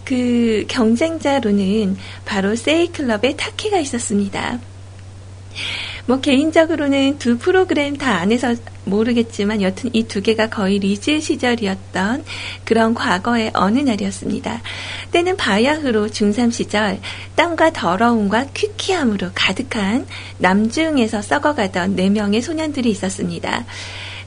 그 0.05 0.65
경쟁자로는 0.69 1.97
바로 2.25 2.55
세이클럽의 2.55 3.37
타키가 3.37 3.79
있었습니다. 3.79 4.61
뭐 6.09 6.21
개인적으로는 6.21 7.19
두 7.19 7.37
프로그램 7.37 7.95
다 7.95 8.17
안 8.17 8.26
해서 8.26 8.55
모르겠지만 8.87 9.61
여튼 9.61 9.91
이 9.93 10.05
두 10.05 10.23
개가 10.23 10.49
거의 10.49 10.79
리즈 10.79 11.21
시절이었던 11.21 12.25
그런 12.65 12.95
과거의 12.95 13.51
어느 13.53 13.81
날이었습니다. 13.81 14.63
때는 15.13 15.37
바야흐로 15.37 16.07
중3 16.07 16.51
시절 16.51 16.99
땀과 17.37 17.75
더러움과 17.75 18.47
퀴퀴함으로 18.55 19.33
가득한 19.35 20.07
남중에서 20.39 21.21
썩어가던 21.21 21.95
네 21.95 22.09
명의 22.09 22.41
소년들이 22.41 22.89
있었습니다. 22.89 23.67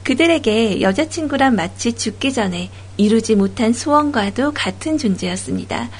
그들에게 0.04 0.82
여자친구란 0.82 1.56
마치 1.56 1.94
죽기 1.94 2.32
전에 2.32 2.70
이루지 2.96 3.34
못한 3.34 3.72
소원과도 3.72 4.52
같은 4.52 4.98
존재였습니다. 4.98 5.90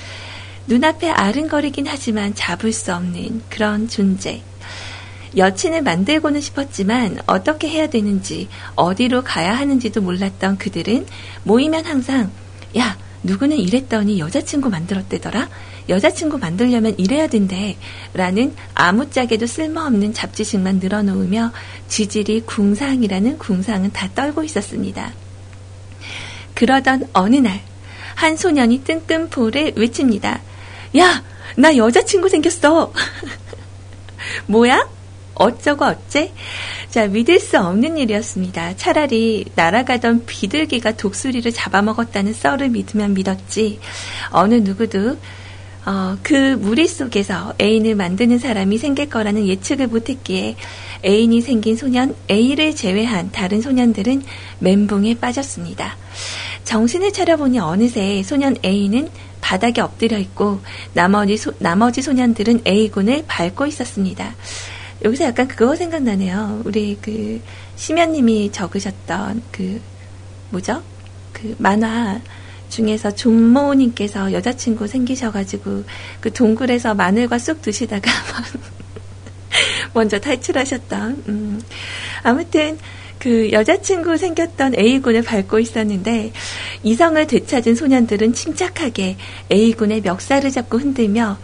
눈앞에 0.68 1.10
아른거리긴 1.10 1.88
하지만 1.88 2.36
잡을 2.36 2.72
수 2.72 2.94
없는 2.94 3.42
그런 3.50 3.88
존재. 3.88 4.42
여친을 5.36 5.82
만들고는 5.82 6.40
싶었지만 6.40 7.18
어떻게 7.26 7.68
해야 7.68 7.88
되는지 7.88 8.48
어디로 8.74 9.22
가야 9.22 9.54
하는지도 9.54 10.00
몰랐던 10.02 10.58
그들은 10.58 11.06
모이면 11.44 11.84
항상 11.84 12.30
야 12.76 12.98
누구는 13.22 13.56
이랬더니 13.56 14.18
여자친구 14.18 14.68
만들었대더라 14.70 15.48
여자친구 15.88 16.38
만들려면 16.38 16.94
이래야 16.98 17.26
된대 17.26 17.76
라는 18.14 18.54
아무짝에도 18.74 19.46
쓸모없는 19.46 20.12
잡지식만 20.14 20.78
늘어놓으며 20.78 21.52
지질이 21.88 22.42
궁상이라는 22.42 23.38
궁상은 23.38 23.92
다 23.92 24.08
떨고 24.14 24.44
있었습니다. 24.44 25.12
그러던 26.54 27.08
어느 27.12 27.36
날 27.36 27.72
한 28.14 28.36
소년이 28.36 28.84
뜬끈포를 28.84 29.72
외칩니다. 29.76 30.40
야! 30.98 31.22
나 31.56 31.76
여자친구 31.76 32.28
생겼어! 32.28 32.92
뭐야? 34.46 34.88
어쩌고 35.34 35.84
어째? 35.84 36.32
자, 36.90 37.06
믿을 37.06 37.40
수 37.40 37.58
없는 37.58 37.96
일이었습니다. 37.98 38.76
차라리 38.76 39.46
날아가던 39.54 40.26
비둘기가 40.26 40.92
독수리를 40.92 41.50
잡아먹었다는 41.52 42.32
썰을 42.32 42.68
믿으면 42.68 43.14
믿었지. 43.14 43.78
어느 44.30 44.54
누구도 44.54 45.16
어, 45.84 46.16
그 46.22 46.56
무리 46.60 46.86
속에서 46.86 47.54
애인을 47.60 47.96
만드는 47.96 48.38
사람이 48.38 48.78
생길 48.78 49.08
거라는 49.08 49.48
예측을 49.48 49.88
못했기에 49.88 50.54
애인이 51.04 51.40
생긴 51.40 51.76
소년 51.76 52.14
A를 52.30 52.76
제외한 52.76 53.32
다른 53.32 53.60
소년들은 53.60 54.22
멘붕에 54.60 55.14
빠졌습니다. 55.14 55.96
정신을 56.62 57.12
차려보니 57.12 57.58
어느새 57.58 58.22
소년 58.22 58.56
A는 58.64 59.08
바닥에 59.40 59.80
엎드려 59.80 60.18
있고 60.18 60.60
나머지, 60.92 61.36
소, 61.36 61.52
나머지 61.58 62.00
소년들은 62.00 62.62
A군을 62.64 63.24
밟고 63.26 63.66
있었습니다. 63.66 64.36
여기서 65.04 65.24
약간 65.24 65.48
그거 65.48 65.74
생각나네요. 65.74 66.62
우리 66.64 66.96
그 67.00 67.40
심연님이 67.76 68.52
적으셨던 68.52 69.42
그 69.50 69.80
뭐죠? 70.50 70.82
그 71.32 71.54
만화 71.58 72.20
중에서 72.68 73.14
존모님께서 73.14 74.32
여자친구 74.32 74.86
생기셔가지고 74.86 75.84
그 76.20 76.32
동굴에서 76.32 76.94
마늘과 76.94 77.38
쑥 77.38 77.60
드시다가 77.60 78.10
먼저 79.92 80.18
탈출하셨던 80.18 81.24
음. 81.28 81.60
아무튼 82.22 82.78
그 83.18 83.52
여자친구 83.52 84.16
생겼던 84.16 84.74
A군을 84.76 85.22
밟고 85.22 85.58
있었는데 85.58 86.32
이성을 86.82 87.26
되찾은 87.26 87.74
소년들은 87.74 88.32
침착하게 88.32 89.16
A군의 89.52 90.00
멱살을 90.00 90.50
잡고 90.50 90.78
흔들며 90.78 91.38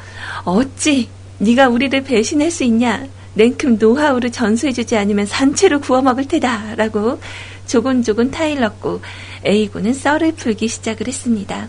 어찌 0.44 1.09
네가 1.38 1.68
우리를 1.68 2.03
배신할 2.03 2.51
수 2.51 2.64
있냐 2.64 3.07
냉큼 3.38 3.79
노하우를 3.79 4.33
전수해주지 4.33 4.96
않으면 4.96 5.24
산채로 5.24 5.81
구워 5.81 6.03
먹을 6.03 6.27
테다 6.27 6.74
라고 6.74 7.20
조곤조곤 7.68 8.33
타일렀고 8.33 9.01
A군은 9.46 9.94
썰을 9.94 10.33
풀기 10.33 10.66
시작을 10.66 11.07
했습니다. 11.07 11.68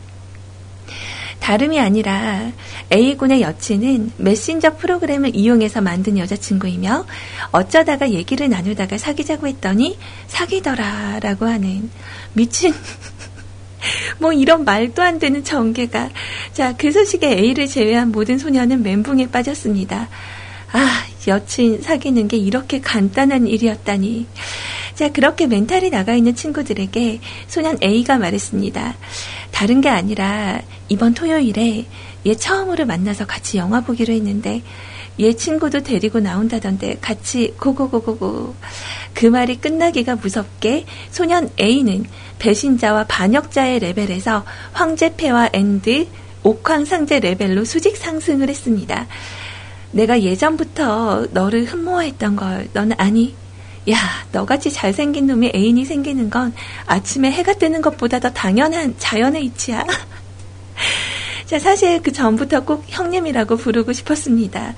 다름이 1.39 1.79
아니라 1.79 2.51
A군의 2.91 3.41
여친은 3.41 4.13
메신저 4.17 4.77
프로그램을 4.77 5.35
이용해서 5.35 5.81
만든 5.81 6.17
여자친구이며 6.17 7.05
어쩌다가 7.51 8.09
얘기를 8.09 8.49
나누다가 8.49 8.97
사귀자고 8.97 9.47
했더니 9.47 9.97
사귀더라 10.27 11.19
라고 11.21 11.45
하는 11.45 11.89
미친 12.33 12.73
뭐 14.19 14.33
이런 14.33 14.65
말도 14.65 15.01
안 15.01 15.19
되는 15.19 15.43
전개가 15.43 16.09
자 16.53 16.73
그 16.73 16.91
소식에 16.91 17.27
A를 17.27 17.67
제외한 17.67 18.11
모든 18.11 18.37
소녀는 18.39 18.81
멘붕에 18.83 19.29
빠졌습니다. 19.29 20.09
아 20.71 21.05
여친 21.27 21.81
사귀는 21.81 22.27
게 22.27 22.37
이렇게 22.37 22.79
간단한 22.79 23.47
일이었다니 23.47 24.27
자, 24.99 25.07
그렇게 25.09 25.47
멘탈이 25.47 25.91
나가 25.91 26.13
있는 26.13 26.35
친구들에게 26.35 27.21
소년 27.47 27.77
A가 27.81 28.17
말했습니다. 28.17 28.97
다른 29.51 29.79
게 29.79 29.87
아니라 29.87 30.61
이번 30.89 31.13
토요일에 31.13 31.85
얘 32.25 32.35
처음으로 32.35 32.85
만나서 32.85 33.25
같이 33.25 33.57
영화 33.57 33.79
보기로 33.79 34.13
했는데 34.13 34.61
얘 35.21 35.31
친구도 35.31 35.83
데리고 35.83 36.19
나온다던데 36.19 36.97
같이 36.99 37.53
고고고고고. 37.57 38.55
그 39.13 39.25
말이 39.25 39.55
끝나기가 39.55 40.17
무섭게 40.17 40.85
소년 41.11 41.49
A는 41.57 42.03
배신자와 42.39 43.05
반역자의 43.05 43.79
레벨에서 43.79 44.43
황제폐하 44.73 45.51
and, 45.53 46.07
옥황상제 46.43 47.21
레벨로 47.21 47.63
수직 47.63 47.95
상승을 47.95 48.49
했습니다. 48.49 49.07
내가 49.91 50.21
예전부터 50.21 51.27
너를 51.31 51.65
흠모했던 51.65 52.35
걸 52.35 52.67
너는 52.73 52.95
아니 52.99 53.35
야, 53.89 53.97
너같이 54.31 54.71
잘생긴 54.71 55.27
놈이 55.27 55.51
애인이 55.55 55.83
생기는 55.85 56.29
건 56.29 56.53
아침에 56.85 57.31
해가 57.31 57.53
뜨는 57.53 57.81
것보다 57.81 58.19
더 58.19 58.29
당연한 58.29 58.95
자연의 58.97 59.45
이치야. 59.45 59.85
자, 61.45 61.57
사실 61.57 62.03
그 62.03 62.11
전부터 62.11 62.63
꼭 62.63 62.83
형님이라고 62.87 63.57
부르고 63.57 63.91
싶었습니다. 63.91 64.75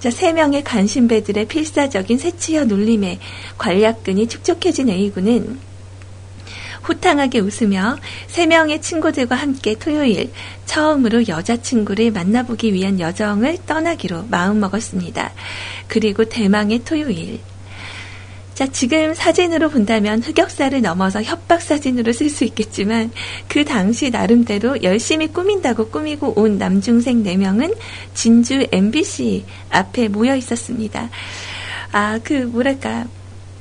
자, 0.00 0.10
세 0.10 0.32
명의 0.32 0.64
간신배들의 0.64 1.46
필사적인 1.48 2.16
새치어 2.16 2.64
놀림에 2.64 3.18
관략근이 3.58 4.28
촉촉해진 4.28 4.88
A군은 4.88 5.58
호탕하게 6.88 7.40
웃으며 7.40 7.96
세 8.26 8.46
명의 8.46 8.80
친구들과 8.80 9.36
함께 9.36 9.74
토요일 9.74 10.30
처음으로 10.66 11.28
여자친구를 11.28 12.10
만나보기 12.10 12.72
위한 12.72 13.00
여정을 13.00 13.58
떠나기로 13.66 14.26
마음먹었습니다. 14.30 15.32
그리고 15.88 16.24
대망의 16.24 16.80
토요일. 16.84 17.40
자, 18.54 18.68
지금 18.68 19.14
사진으로 19.14 19.68
본다면 19.68 20.22
흑역사를 20.22 20.80
넘어서 20.80 21.20
협박 21.22 21.60
사진으로 21.60 22.12
쓸 22.12 22.30
수 22.30 22.44
있겠지만 22.44 23.10
그 23.48 23.64
당시 23.64 24.10
나름대로 24.10 24.80
열심히 24.84 25.26
꾸민다고 25.26 25.88
꾸미고 25.88 26.34
온 26.38 26.56
남중생 26.56 27.24
4명은 27.24 27.76
진주 28.14 28.64
MBC 28.70 29.44
앞에 29.70 30.06
모여 30.06 30.36
있었습니다. 30.36 31.10
아, 31.90 32.20
그 32.22 32.34
뭐랄까 32.34 33.06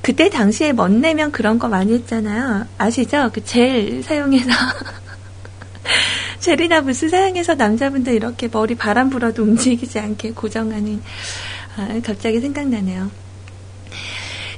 그때 0.03 0.29
당시에 0.29 0.73
멋내면 0.73 1.31
그런 1.31 1.57
거 1.57 1.69
많이 1.69 1.93
했잖아요. 1.93 2.67
아시죠? 2.77 3.31
그 3.33 3.41
젤 3.43 4.03
사용해서 4.03 4.51
젤이나 6.39 6.81
무슨 6.81 7.07
사용해서 7.07 7.55
남자분들 7.55 8.13
이렇게 8.13 8.49
머리 8.51 8.75
바람 8.75 9.09
불어도 9.09 9.43
움직이지 9.43 9.97
않게 9.99 10.31
고정하는 10.31 11.01
아, 11.77 11.87
갑자기 12.05 12.41
생각나네요. 12.41 13.09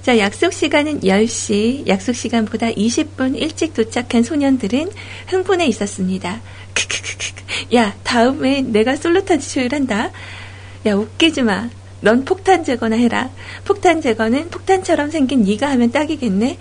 자, 0.01 0.17
약속 0.17 0.51
시간은 0.51 1.01
10시, 1.01 1.87
약속 1.87 2.13
시간보다 2.13 2.71
20분 2.71 3.39
일찍 3.39 3.73
도착한 3.75 4.23
소년들은 4.23 4.89
흥분해 5.27 5.67
있었습니다. 5.67 6.41
크크크크. 6.73 7.75
야, 7.75 7.95
다음에 8.03 8.61
내가 8.61 8.95
솔로 8.95 9.23
타지 9.23 9.51
조율한다. 9.53 10.11
야, 10.87 10.95
웃기지 10.95 11.43
마. 11.43 11.69
넌 12.01 12.25
폭탄 12.25 12.63
제거나 12.63 12.95
해라. 12.95 13.29
폭탄 13.63 14.01
제거는 14.01 14.49
폭탄처럼 14.49 15.11
생긴 15.11 15.43
네가 15.43 15.69
하면 15.71 15.91
딱이겠네. 15.91 16.57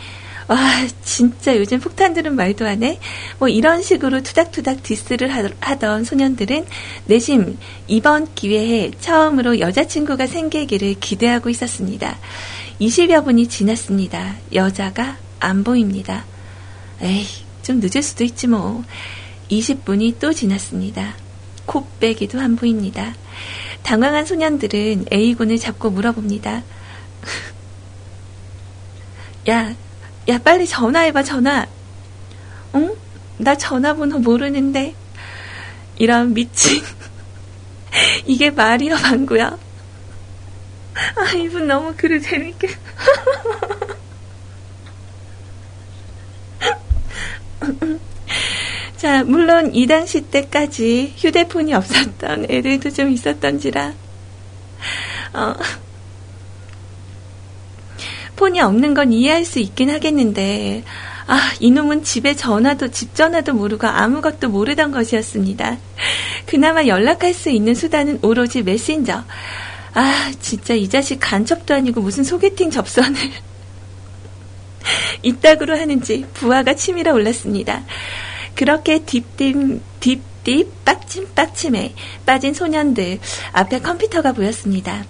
와, 0.47 0.59
진짜 1.03 1.57
요즘 1.57 1.81
폭탄들은 1.81 2.37
말도 2.37 2.67
안 2.67 2.83
해? 2.83 2.99
뭐 3.39 3.49
이런 3.49 3.83
식으로 3.83 4.23
투닥투닥 4.23 4.83
디스를 4.83 5.31
하던 5.61 6.05
소년들은 6.05 6.67
내심 7.07 7.59
이번 7.89 8.33
기회에 8.35 8.91
처음으로 9.01 9.61
여자친구가 9.61 10.27
생기기를 10.27 10.97
기대하고 11.01 11.49
있었습니다. 11.49 12.19
20여 12.81 13.25
분이 13.25 13.49
지났습니다. 13.49 14.37
여자가 14.53 15.17
안 15.41 15.65
보입니다. 15.65 16.27
에이, 17.01 17.27
좀 17.63 17.81
늦을 17.81 18.03
수도 18.03 18.25
있지 18.25 18.47
뭐. 18.47 18.85
20분이 19.51 20.19
또 20.19 20.33
지났습니다. 20.33 21.15
코빼기도 21.67 22.41
안 22.41 22.57
보입니다. 22.57 23.15
당황한 23.85 24.27
소년들은 24.27 25.07
A군을 25.13 25.59
잡고 25.59 25.91
물어봅니다. 25.91 26.63
야, 29.49 29.75
야, 30.29 30.39
빨리 30.39 30.67
전화해봐, 30.67 31.23
전화. 31.23 31.67
응? 32.75 32.97
나 33.37 33.57
전화번호 33.57 34.19
모르는데. 34.19 34.95
이런 35.97 36.33
미친. 36.33 36.83
이게 38.27 38.51
말이야, 38.51 38.97
방구야. 38.97 39.59
아, 41.17 41.25
이분 41.37 41.67
너무 41.67 41.93
글을 41.95 42.23
재밌게. 42.23 42.69
자, 49.05 49.23
물론 49.23 49.75
이 49.75 49.87
당시 49.87 50.23
때까지 50.23 51.13
휴대폰이 51.19 51.75
없었던 51.75 52.47
애들도 52.49 52.89
좀 52.89 53.11
있었던지라, 53.11 53.93
어, 55.35 55.55
폰이 58.37 58.63
없는 58.63 58.95
건 58.95 59.13
이해할 59.13 59.45
수 59.45 59.59
있긴 59.59 59.91
하겠는데, 59.91 60.85
아, 61.27 61.53
이놈은 61.61 62.03
집에 62.03 62.35
전화도, 62.35 62.93
집 62.93 63.15
전화도 63.15 63.53
모르고 63.53 63.87
아무것도 63.87 64.49
모르던 64.49 64.91
것이었습니다. 64.91 65.77
그나마 66.47 66.87
연락할 66.87 67.35
수 67.35 67.51
있는 67.51 67.75
수단은 67.75 68.21
오로지 68.23 68.63
메신저. 68.63 69.23
아, 69.93 70.33
진짜 70.41 70.73
이 70.73 70.89
자식 70.89 71.19
간첩도 71.21 71.75
아니고 71.75 72.01
무슨 72.01 72.25
소개팅 72.25 72.71
접선을 72.71 73.21
이따구로 75.23 75.79
하는지 75.79 76.25
부하가 76.33 76.75
치밀어 76.75 77.13
올랐습니다. 77.13 77.83
그렇게 78.55 79.01
딥딥, 79.01 79.81
딥딥, 80.01 80.85
빡침빡침에 80.85 81.95
빠진 82.27 82.55
소년들 82.55 83.19
앞에 83.53 83.81
컴퓨터가 83.81 84.33
보였습니다. 84.33 85.05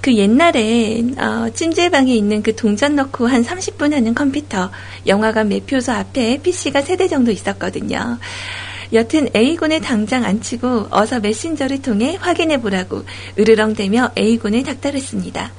그 0.00 0.14
옛날엔 0.14 1.18
어, 1.18 1.50
찜질방에 1.52 2.14
있는 2.14 2.42
그 2.42 2.54
동전 2.54 2.94
넣고 2.94 3.26
한 3.26 3.44
30분 3.44 3.92
하는 3.92 4.14
컴퓨터 4.14 4.70
영화관 5.06 5.48
매표소 5.48 5.92
앞에 5.92 6.40
PC가 6.42 6.82
3대 6.82 7.10
정도 7.10 7.32
있었거든요. 7.32 8.18
여튼 8.92 9.28
A군을 9.34 9.80
당장 9.80 10.24
안 10.24 10.40
치고 10.40 10.88
어서 10.90 11.18
메신저를 11.18 11.82
통해 11.82 12.16
확인해 12.20 12.60
보라고 12.60 13.04
으르렁대며 13.36 14.12
A군을 14.16 14.62
닥달했습니다. 14.62 15.50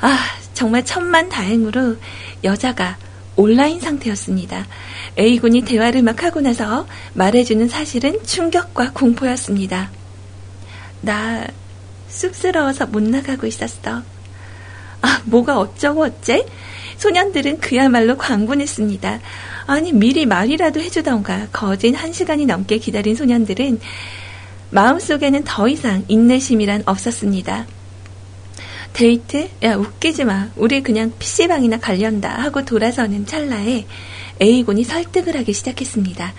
아, 0.00 0.18
정말 0.54 0.84
천만 0.84 1.28
다행으로 1.28 1.96
여자가 2.42 2.96
온라인 3.36 3.80
상태였습니다. 3.80 4.66
A군이 5.18 5.62
대화를 5.62 6.02
막 6.02 6.22
하고 6.22 6.40
나서 6.40 6.86
말해주는 7.14 7.68
사실은 7.68 8.18
충격과 8.24 8.92
공포였습니다. 8.92 9.90
나 11.00 11.46
쑥스러워서 12.08 12.86
못 12.86 13.02
나가고 13.02 13.46
있었어. 13.46 14.02
아, 15.02 15.22
뭐가 15.24 15.58
어쩌고 15.58 16.02
어째? 16.02 16.44
소년들은 16.98 17.60
그야말로 17.60 18.16
광분했습니다. 18.18 19.20
아니 19.66 19.92
미리 19.92 20.26
말이라도 20.26 20.80
해주던가 20.80 21.48
거진 21.52 21.94
한 21.94 22.12
시간이 22.12 22.44
넘게 22.44 22.78
기다린 22.78 23.14
소년들은 23.14 23.80
마음속에는 24.70 25.42
더 25.44 25.68
이상 25.68 26.04
인내심이란 26.08 26.82
없었습니다. 26.86 27.66
데이트? 28.92 29.48
야 29.62 29.76
웃기지 29.76 30.24
마. 30.24 30.48
우리 30.56 30.82
그냥 30.82 31.12
PC방이나 31.18 31.78
갈련다 31.78 32.28
하고 32.28 32.64
돌아서는 32.64 33.24
찰나에 33.24 33.86
A군이 34.40 34.84
설득을 34.84 35.36
하기 35.38 35.52
시작했습니다. 35.52 36.32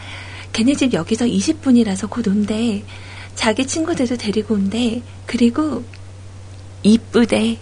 걔네 0.54 0.76
집 0.76 0.94
여기서 0.94 1.26
20분이라서 1.26 2.10
곧 2.10 2.28
온대. 2.28 2.84
자기 3.36 3.66
친구들도 3.66 4.18
데리고 4.18 4.56
온대. 4.56 5.02
그리고 5.26 5.84
이쁘대. 6.84 7.58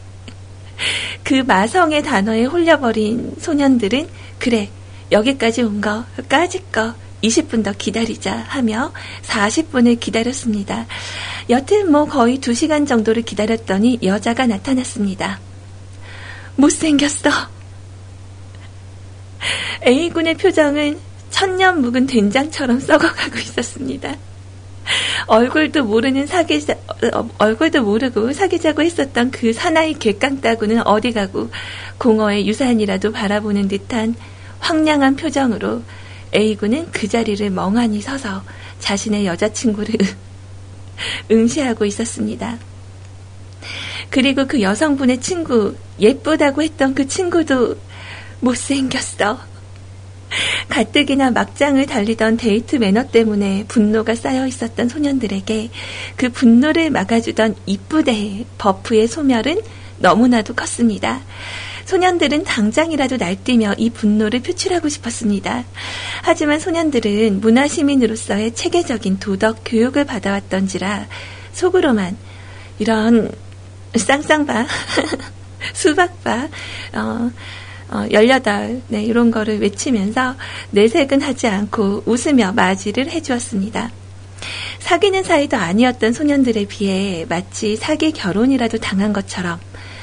그 1.23 1.33
마성의 1.45 2.03
단어에 2.03 2.45
홀려버린 2.45 3.35
소년들은 3.39 4.07
그래 4.39 4.69
여기까지 5.11 5.61
온 5.63 5.81
거 5.81 6.05
까짓 6.29 6.71
거 6.71 6.93
20분 7.21 7.63
더 7.63 7.73
기다리자 7.73 8.45
하며 8.47 8.93
40분을 9.23 9.99
기다렸습니다. 9.99 10.85
여튼 11.49 11.91
뭐 11.91 12.05
거의 12.05 12.37
2시간 12.37 12.87
정도를 12.87 13.23
기다렸더니 13.23 13.99
여자가 14.03 14.47
나타났습니다. 14.47 15.39
못생겼어. 16.55 17.29
A군의 19.85 20.35
표정은 20.35 20.99
천년 21.29 21.81
묵은 21.81 22.07
된장처럼 22.07 22.79
썩어가고 22.79 23.37
있었습니다. 23.37 24.15
얼굴도 25.27 25.83
모르는 25.83 26.25
사귀자, 26.25 26.75
어, 27.13 27.29
얼굴도 27.37 27.83
모르고 27.83 28.33
사귀자고 28.33 28.81
했었던 28.81 29.29
그 29.29 29.53
사나이 29.53 29.93
객강따구는 29.93 30.87
어디 30.87 31.11
가고 31.11 31.49
공허의 31.99 32.47
유산이라도 32.47 33.11
바라보는 33.11 33.67
듯한 33.67 34.15
황량한 34.59 35.15
표정으로 35.15 35.83
A군은 36.35 36.91
그 36.91 37.07
자리를 37.07 37.47
멍하니 37.51 38.01
서서 38.01 38.43
자신의 38.79 39.25
여자친구를 39.27 39.95
응시하고 41.31 41.85
있었습니다. 41.85 42.57
그리고 44.09 44.47
그 44.47 44.61
여성분의 44.61 45.21
친구, 45.21 45.75
예쁘다고 45.99 46.63
했던 46.63 46.95
그 46.95 47.07
친구도 47.07 47.75
못생겼어. 48.39 49.39
가뜩이나 50.69 51.31
막장을 51.31 51.83
달리던 51.85 52.37
데이트 52.37 52.75
매너 52.75 53.07
때문에 53.07 53.65
분노가 53.67 54.15
쌓여 54.15 54.45
있었던 54.45 54.87
소년들에게 54.87 55.69
그 56.15 56.29
분노를 56.29 56.91
막아주던 56.91 57.55
이쁘대 57.65 58.45
버프의 58.57 59.07
소멸은 59.07 59.61
너무나도 59.97 60.53
컸습니다. 60.53 61.21
소년들은 61.85 62.43
당장이라도 62.43 63.17
날뛰며 63.17 63.73
이 63.79 63.89
분노를 63.89 64.41
표출하고 64.41 64.89
싶었습니다. 64.89 65.63
하지만 66.21 66.59
소년들은 66.59 67.41
문화시민으로서의 67.41 68.53
체계적인 68.53 69.17
도덕 69.17 69.61
교육을 69.65 70.05
받아왔던지라 70.05 71.07
속으로만 71.53 72.15
이런 72.77 73.31
쌍쌍바, 73.95 74.67
수박바, 75.73 76.47
어, 76.93 77.31
어, 77.91 78.05
18, 78.11 78.81
네, 78.87 79.03
이런 79.03 79.31
거를 79.31 79.59
외치면서 79.61 80.35
내색은 80.71 81.21
하지 81.21 81.47
않고 81.47 82.03
웃으며 82.05 82.51
맞이를 82.53 83.09
해주었습니다. 83.09 83.91
사귀는 84.79 85.23
사이도 85.23 85.57
아니었던 85.57 86.13
소년들에 86.13 86.65
비해 86.65 87.25
마치 87.27 87.75
사기 87.75 88.11
결혼이라도 88.11 88.77
당한 88.77 89.11
것처럼 89.11 89.59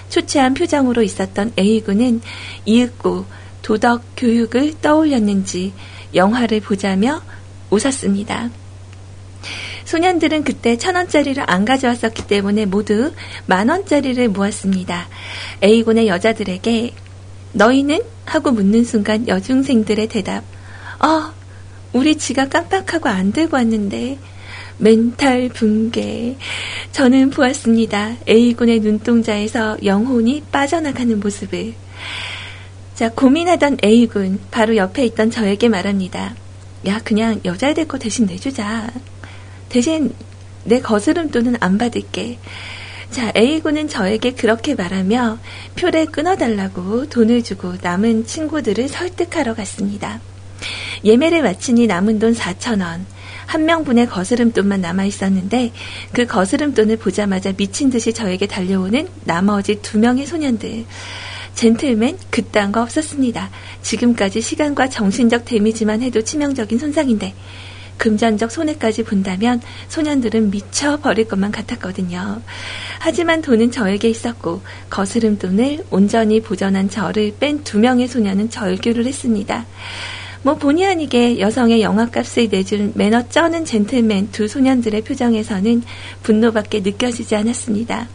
초췌한 0.09 0.55
표정으로 0.55 1.03
있었던 1.03 1.53
A군은 1.59 2.21
이윽고 2.65 3.25
도덕 3.63 4.03
교육을 4.17 4.75
떠올렸는지 4.81 5.73
영화를 6.15 6.61
보자며 6.61 7.23
웃었습니다. 7.71 8.51
소년들은 9.85 10.45
그때 10.45 10.77
천 10.77 10.97
원짜리를 10.97 11.43
안 11.47 11.65
가져왔었기 11.65 12.27
때문에 12.27 12.67
모두 12.67 13.13
만 13.47 13.69
원짜리를 13.69 14.29
모았습니다. 14.29 15.09
A군의 15.63 16.09
여자들에게 16.09 16.93
너희는? 17.57 18.01
하고 18.27 18.51
묻는 18.51 18.85
순간 18.85 19.27
여중생들의 19.29 20.09
대답. 20.09 20.45
어, 21.03 21.33
우리 21.93 22.17
지가 22.17 22.49
깜빡하고 22.49 23.09
안 23.09 23.33
들고 23.33 23.57
왔는데. 23.57 24.19
멘탈 24.79 25.49
붕괴. 25.49 26.37
저는 26.93 27.31
보았습니다. 27.31 28.17
A군의 28.29 28.81
눈동자에서 28.81 29.79
영혼이 29.85 30.43
빠져나가는 30.53 31.19
모습을. 31.19 31.73
자, 32.95 33.11
고민하던 33.11 33.79
A군, 33.83 34.39
바로 34.51 34.77
옆에 34.77 35.07
있던 35.07 35.31
저에게 35.31 35.69
말합니다. 35.71 36.35
야, 36.87 37.01
그냥 37.05 37.41
여자애 37.47 37.73
될 37.73 37.89
거 37.89 37.99
대신 37.99 38.27
내주자. 38.27 38.91
대신 39.71 40.13
내 40.65 40.81
거스름 40.81 41.31
돈은 41.31 41.57
안 41.61 41.79
받을게. 41.79 42.39
자, 43.17 43.33
A군은 43.35 43.89
저에게 43.89 44.33
그렇게 44.33 44.75
말하며 44.75 45.39
표를 45.75 46.05
끊어달라고 46.05 47.09
돈을 47.09 47.43
주고 47.43 47.73
남은 47.81 48.27
친구들을 48.27 48.91
설득하러 48.91 49.55
갔습니다. 49.55 50.21
예매를 51.03 51.41
마치니 51.41 51.87
남은 51.87 52.19
돈 52.19 52.35
4천원. 52.35 53.07
한 53.47 53.65
명분의 53.65 54.07
거스름돈만 54.09 54.83
남아 54.83 55.07
있었는데 55.07 55.73
그 56.13 56.27
거스름돈을 56.27 56.99
보자마자 56.99 57.53
미친 57.53 57.89
듯이 57.89 58.13
저에게 58.13 58.47
달려오는 58.47 59.09
나머지 59.25 59.81
두 59.81 59.97
명의 59.97 60.27
소년들. 60.27 60.85
젠틀맨 61.55 62.19
그딴 62.29 62.71
거 62.71 62.83
없었습니다. 62.83 63.49
지금까지 63.81 64.43
시간과 64.43 64.91
정신적 64.91 65.47
데미지만 65.47 66.03
해도 66.03 66.21
치명적인 66.21 66.79
손상인데 66.79 67.33
금전적 67.97 68.51
손해까지 68.51 69.05
본다면 69.05 69.61
소년들은 69.89 70.51
미쳐 70.51 70.99
버릴 70.99 71.27
것만 71.29 71.51
같았거든요. 71.53 72.43
하지만 72.99 73.43
돈은 73.43 73.71
저에게 73.71 74.09
있었고 74.09 74.63
거스름 74.91 75.39
돈을 75.39 75.85
온전히 75.91 76.41
보전한 76.41 76.89
저를 76.89 77.35
뺀 77.39 77.65
두 77.65 77.79
명의 77.79 78.07
소년은 78.09 78.51
절규를 78.51 79.07
했습니다. 79.07 79.67
뭐 80.43 80.55
본의 80.55 80.87
아니게 80.87 81.41
여성의 81.41 81.81
영화값을 81.83 82.49
내준 82.51 82.93
매너 82.95 83.29
쩌는 83.29 83.65
젠틀맨 83.65 84.31
두 84.31 84.47
소년들의 84.47 85.03
표정에서는 85.03 85.83
분노밖에 86.23 86.81
느껴지지 86.81 87.35
않았습니다. 87.35 88.09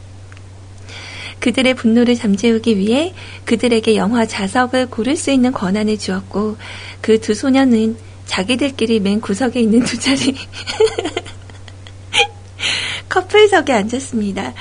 그들의 1.42 1.74
분노를 1.74 2.16
잠재우기 2.16 2.78
위해 2.78 3.14
그들에게 3.46 3.96
영화 3.96 4.26
자석을 4.26 4.92
고를 4.92 5.18
수 5.18 5.32
있는 5.32 5.52
권한을 5.52 5.98
주었고 5.98 6.56
그 7.02 7.20
두 7.20 7.34
소년은 7.34 7.98
자기들끼리 8.32 9.02
맨 9.02 9.20
구석에 9.20 9.60
있는 9.60 9.84
두 9.84 10.00
자리 10.00 10.34
커플석에 13.10 13.74
앉았습니다. 13.74 14.54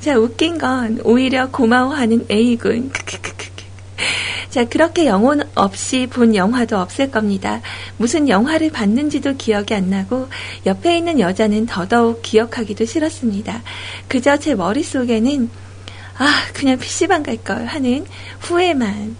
자, 0.00 0.18
웃긴 0.18 0.56
건 0.56 0.98
오히려 1.04 1.50
고마워하는 1.50 2.24
A군. 2.30 2.90
자, 4.48 4.64
그렇게 4.64 5.04
영혼 5.04 5.42
없이 5.54 6.06
본 6.10 6.34
영화도 6.34 6.78
없을 6.78 7.10
겁니다. 7.10 7.60
무슨 7.98 8.30
영화를 8.30 8.70
봤는지도 8.70 9.36
기억이 9.36 9.74
안 9.74 9.90
나고 9.90 10.30
옆에 10.64 10.96
있는 10.96 11.20
여자는 11.20 11.66
더더욱 11.66 12.22
기억하기도 12.22 12.86
싫었습니다. 12.86 13.62
그저 14.08 14.38
제 14.38 14.54
머릿속에는 14.54 15.50
아, 16.16 16.26
그냥 16.54 16.78
PC방 16.78 17.24
갈걸 17.24 17.66
하는 17.66 18.06
후회만. 18.40 19.16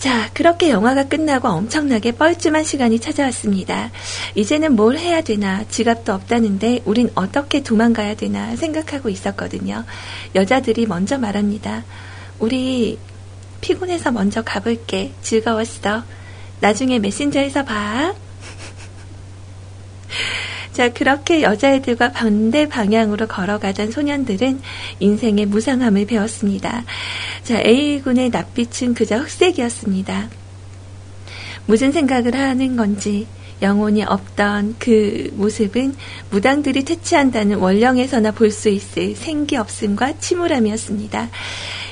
자, 0.00 0.30
그렇게 0.32 0.70
영화가 0.70 1.08
끝나고 1.08 1.48
엄청나게 1.48 2.12
뻘쭘한 2.12 2.64
시간이 2.64 3.00
찾아왔습니다. 3.00 3.90
이제는 4.34 4.74
뭘 4.74 4.98
해야 4.98 5.20
되나, 5.20 5.62
지갑도 5.68 6.14
없다는데 6.14 6.80
우린 6.86 7.10
어떻게 7.14 7.62
도망가야 7.62 8.16
되나 8.16 8.56
생각하고 8.56 9.10
있었거든요. 9.10 9.84
여자들이 10.34 10.86
먼저 10.86 11.18
말합니다. 11.18 11.84
우리 12.38 12.98
피곤해서 13.60 14.10
먼저 14.10 14.40
가볼게. 14.40 15.12
즐거웠어. 15.20 16.02
나중에 16.60 16.98
메신저에서 16.98 17.66
봐. 17.66 18.14
자, 20.80 20.88
그렇게 20.88 21.42
여자애들과 21.42 22.12
반대 22.12 22.66
방향으로 22.66 23.26
걸어가던 23.26 23.90
소년들은 23.90 24.62
인생의 25.00 25.44
무상함을 25.44 26.06
배웠습니다. 26.06 26.84
자, 27.42 27.60
A군의 27.60 28.30
낯빛은 28.30 28.94
그저 28.94 29.18
흑색이었습니다. 29.18 30.30
무슨 31.66 31.92
생각을 31.92 32.34
하는 32.34 32.76
건지 32.76 33.26
영혼이 33.60 34.04
없던 34.04 34.76
그 34.78 35.28
모습은 35.34 35.96
무당들이 36.30 36.82
퇴치한다는 36.86 37.58
원령에서나 37.58 38.30
볼 38.30 38.50
수 38.50 38.70
있을 38.70 39.14
생기 39.14 39.56
없음과 39.56 40.18
침울함이었습니다. 40.18 41.28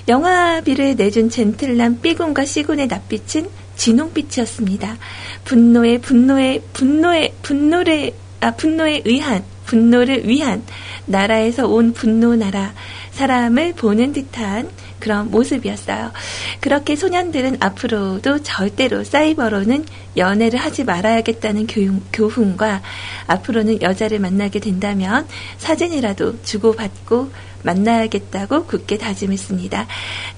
영화비를 0.09 0.97
내준 0.97 1.29
젠틀남 1.29 2.01
B군과 2.01 2.47
C군의 2.47 2.87
낯빛은 2.87 3.51
진홍빛이었습니다. 3.77 4.97
분노에 5.45 5.99
분노에 5.99 6.63
분노에 6.73 7.35
분노를 7.43 8.13
아, 8.41 8.53
분노에 8.53 9.03
의한, 9.05 9.45
분노를 9.67 10.29
위한, 10.29 10.63
나라에서 11.07 11.67
온 11.67 11.93
분노 11.93 12.37
나라, 12.37 12.73
사람을 13.11 13.75
보는 13.75 14.13
듯한 14.13 14.71
그런 15.01 15.31
모습이었어요. 15.31 16.13
그렇게 16.61 16.97
소년들은 16.97 17.59
앞으로도 17.61 18.43
절대로 18.43 19.05
사이버로는 19.05 19.85
연애를 20.17 20.59
하지 20.59 20.85
말아야겠다는 20.85 21.67
교훈, 21.67 22.03
교훈 22.13 22.57
과 22.57 22.83
앞으로는 23.27 23.83
여자를 23.83 24.19
만나게 24.19 24.59
된다면 24.59 25.27
사진이라도 25.59 26.43
주고받고 26.43 27.31
만나야겠다고 27.63 28.67
굳게 28.67 28.99
다짐했습니다. 28.99 29.87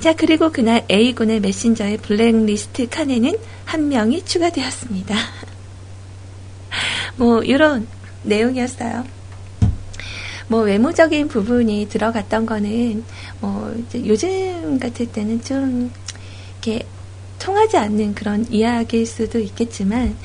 자, 0.01 0.15
그리고 0.15 0.51
그날 0.51 0.85
A군의 0.91 1.41
메신저의 1.41 1.99
블랙리스트 1.99 2.89
칸에는 2.89 3.37
한 3.65 3.89
명이 3.89 4.25
추가되었습니다. 4.25 5.15
뭐, 7.17 7.43
이런 7.43 7.87
내용이었어요. 8.23 9.05
뭐 10.49 10.63
외모적인 10.63 11.29
부분이 11.29 11.89
들어갔던 11.89 12.45
거는 12.45 13.05
뭐 13.41 13.73
요즘 13.95 14.81
같을 14.81 15.07
때는 15.07 15.41
좀 15.43 15.93
이렇게 16.55 16.85
통하지 17.39 17.77
않는 17.77 18.17
그런 18.17 18.45
이야기일 18.51 19.07
수도 19.07 19.39
있겠지만 19.39 20.17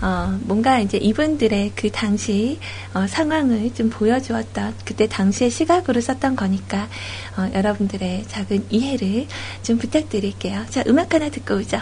어, 0.00 0.38
뭔가 0.42 0.80
이제 0.80 0.98
이분들의 0.98 1.72
그 1.74 1.90
당시 1.90 2.58
어, 2.92 3.06
상황을 3.06 3.72
좀 3.74 3.88
보여주었던 3.90 4.74
그때 4.84 5.06
당시의 5.06 5.50
시각으로 5.50 6.00
썼던 6.00 6.34
거니까 6.34 6.88
어, 7.36 7.50
여러분들의 7.54 8.24
작은 8.26 8.66
이해를 8.70 9.26
좀 9.62 9.78
부탁드릴게요. 9.78 10.66
자, 10.70 10.82
음악 10.86 11.14
하나 11.14 11.28
듣고 11.30 11.54
오죠. 11.54 11.78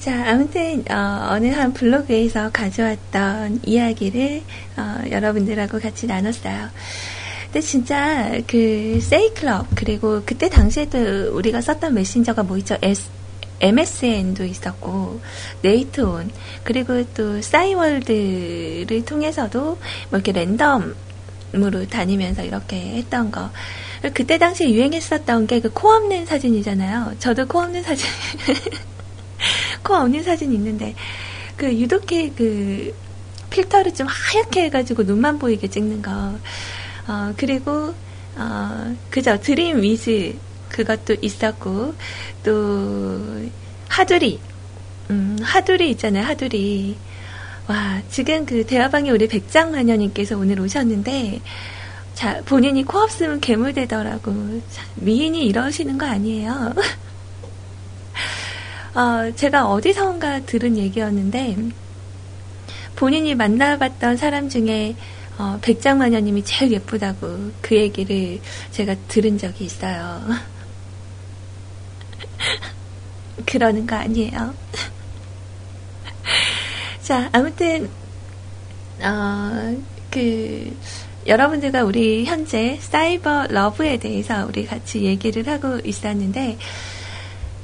자, 0.00 0.30
아무튼 0.30 0.84
어, 0.90 1.38
느한 1.40 1.72
블로그에서 1.74 2.50
가져왔던 2.52 3.60
이야기를 3.64 4.42
어, 4.76 5.10
여러분들하고 5.10 5.80
같이 5.80 6.06
나눴어요. 6.06 6.68
근데 7.46 7.60
진짜 7.60 8.30
그 8.46 9.00
세이클럽 9.00 9.68
그리고 9.74 10.22
그때 10.24 10.48
당시에도 10.48 11.34
우리가 11.34 11.60
썼던 11.60 11.94
메신저가 11.94 12.42
뭐 12.42 12.56
있죠? 12.58 12.76
MSN도 13.60 14.44
있었고 14.44 15.20
네이트온 15.62 16.30
그리고 16.64 17.04
또 17.14 17.40
싸이월드를 17.42 19.04
통해서도 19.04 19.60
뭐 19.60 19.78
이렇게 20.12 20.32
랜덤으로 20.32 21.86
다니면서 21.90 22.44
이렇게 22.44 22.76
했던 22.76 23.30
거 23.30 23.50
그때 24.14 24.38
당시에 24.38 24.70
유행했었던 24.70 25.46
게 25.48 25.60
그 25.60 25.70
코 25.70 25.88
없는 25.90 26.24
사진이잖아요. 26.26 27.16
저도 27.18 27.46
코 27.48 27.58
없는 27.60 27.82
사진 27.82 28.06
코 29.82 29.94
없는 29.94 30.22
사진 30.22 30.52
있는데 30.52 30.94
그 31.56 31.66
유독해 31.76 32.30
그 32.36 32.94
필터를 33.50 33.94
좀 33.94 34.06
하얗게 34.08 34.64
해가지고 34.64 35.02
눈만 35.04 35.38
보이게 35.38 35.68
찍는 35.68 36.02
거. 36.02 36.10
어, 37.08 37.32
그리고 37.36 37.94
어, 38.36 38.94
그죠 39.10 39.38
드림 39.40 39.82
위즈 39.82 40.36
그것도 40.68 41.16
있었고 41.22 41.94
또 42.44 43.48
하두리 43.88 44.38
음, 45.10 45.38
하두리 45.42 45.90
있잖아요 45.90 46.24
하두리. 46.24 46.96
와 47.66 48.00
지금 48.10 48.46
그 48.46 48.64
대화방에 48.64 49.10
우리 49.10 49.28
백장 49.28 49.72
마녀님께서 49.72 50.38
오늘 50.38 50.60
오셨는데 50.60 51.40
자 52.14 52.40
본인이 52.44 52.84
코 52.84 52.98
없으면 52.98 53.40
괴물 53.40 53.74
되더라고. 53.74 54.60
미인이 54.96 55.44
이러시는 55.46 55.98
거 55.98 56.06
아니에요? 56.06 56.74
어, 58.94 59.30
제가 59.36 59.66
어디선가 59.66 60.46
들은 60.46 60.76
얘기였는데 60.76 61.56
본인이 62.96 63.34
만나봤던 63.34 64.16
사람 64.16 64.48
중에 64.48 64.96
어, 65.38 65.58
백장마녀님이 65.62 66.44
제일 66.44 66.72
예쁘다고 66.72 67.52
그 67.60 67.76
얘기를 67.76 68.40
제가 68.72 68.96
들은 69.06 69.38
적이 69.38 69.64
있어요. 69.64 70.20
그러는 73.46 73.86
거 73.86 73.96
아니에요. 73.96 74.54
자, 77.02 77.28
아무튼, 77.32 77.88
어, 79.00 79.76
그, 80.10 80.76
여러분들과 81.26 81.84
우리 81.84 82.24
현재 82.24 82.78
사이버 82.80 83.46
러브에 83.48 83.98
대해서 83.98 84.46
우리 84.46 84.66
같이 84.66 85.02
얘기를 85.02 85.46
하고 85.46 85.78
있었는데, 85.84 86.58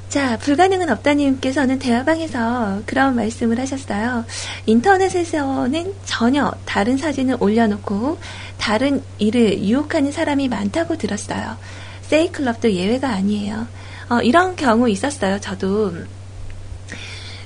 자, 0.09 0.37
불가능은 0.37 0.89
없다님께서는 0.89 1.79
대화방에서 1.79 2.83
그런 2.85 3.15
말씀을 3.15 3.59
하셨어요. 3.59 4.23
인터넷에서는 4.65 5.93
전혀 6.05 6.53
다른 6.63 6.95
사진을 6.95 7.35
올려놓고 7.39 8.17
다른 8.57 9.03
일을 9.17 9.65
유혹하는 9.65 10.13
사람이 10.13 10.47
많다고 10.47 10.97
들었어요. 10.97 11.57
세이클럽도 12.03 12.71
예외가 12.71 13.09
아니에요. 13.09 13.67
어, 14.09 14.21
이런 14.21 14.55
경우 14.55 14.89
있었어요. 14.89 15.39
저도 15.39 15.93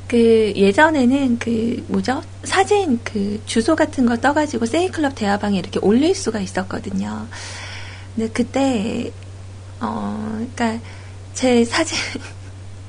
그 0.08 0.52
예전에는 0.56 1.38
그 1.38 1.86
뭐죠 1.88 2.22
사진 2.44 3.00
그 3.04 3.40
주소 3.46 3.76
같은 3.76 4.08
거 4.08 4.18
떠가지고 4.18 4.66
세이클럽 4.66 5.14
대화방에 5.16 5.58
이렇게 5.60 5.80
올릴 5.82 6.16
수가 6.16 6.40
있었거든요. 6.40 7.28
근데 8.16 8.32
그때 8.34 9.12
어 9.80 10.40
그러니까 10.56 10.84
제 11.36 11.64
사진 11.64 11.98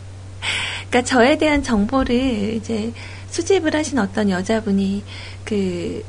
그러니까 0.88 1.02
저에 1.02 1.36
대한 1.36 1.62
정보를 1.62 2.54
이제 2.54 2.92
수집을 3.28 3.74
하신 3.76 3.98
어떤 3.98 4.30
여자분이 4.30 5.04
그 5.44 6.02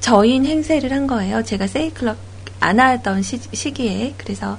저인 0.00 0.46
행세를 0.46 0.92
한 0.92 1.06
거예요. 1.08 1.42
제가 1.42 1.66
세이클럽 1.66 2.16
안 2.60 2.80
하던 2.80 3.22
시, 3.22 3.38
기에 3.72 4.14
그래서 4.16 4.56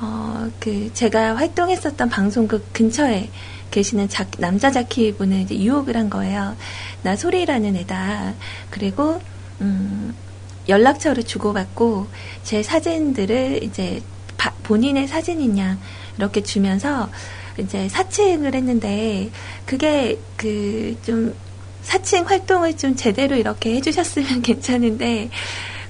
어, 0.00 0.50
그 0.60 0.92
제가 0.92 1.36
활동했었던 1.36 2.08
방송국 2.08 2.72
근처에 2.72 3.30
계시는 3.70 4.08
자, 4.08 4.26
남자 4.38 4.70
자키 4.70 5.14
분을 5.16 5.40
이제 5.40 5.58
유혹을 5.58 5.96
한 5.96 6.10
거예요. 6.10 6.56
나 7.02 7.16
소리라는 7.16 7.76
애다. 7.76 8.34
그리고 8.70 9.20
음, 9.60 10.14
연락처를 10.68 11.24
주고받고 11.24 12.08
제 12.42 12.62
사진들을 12.62 13.62
이제 13.62 14.02
바, 14.36 14.50
본인의 14.62 15.08
사진이냐 15.08 15.78
이렇게 16.18 16.42
주면서 16.42 17.10
이제 17.58 17.88
사칭을 17.88 18.54
했는데 18.54 19.30
그게 19.66 20.18
그 20.36 20.96
좀 21.04 21.34
사칭 21.84 22.26
활동을 22.26 22.76
좀 22.76 22.96
제대로 22.96 23.36
이렇게 23.36 23.74
해주셨으면 23.76 24.42
괜찮은데 24.42 25.30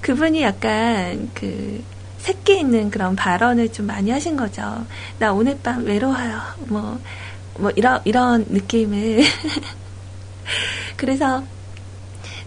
그분이 0.02 0.42
약간 0.42 1.30
그 1.32 1.82
새끼 2.24 2.58
있는 2.58 2.90
그런 2.90 3.14
발언을 3.14 3.70
좀 3.70 3.86
많이 3.86 4.10
하신 4.10 4.34
거죠. 4.34 4.86
나 5.18 5.30
오늘 5.34 5.58
밤 5.62 5.84
외로워요. 5.84 6.40
뭐, 6.68 6.98
뭐, 7.58 7.70
이런, 7.76 8.00
이런 8.06 8.46
느낌을. 8.48 9.22
그래서 10.96 11.44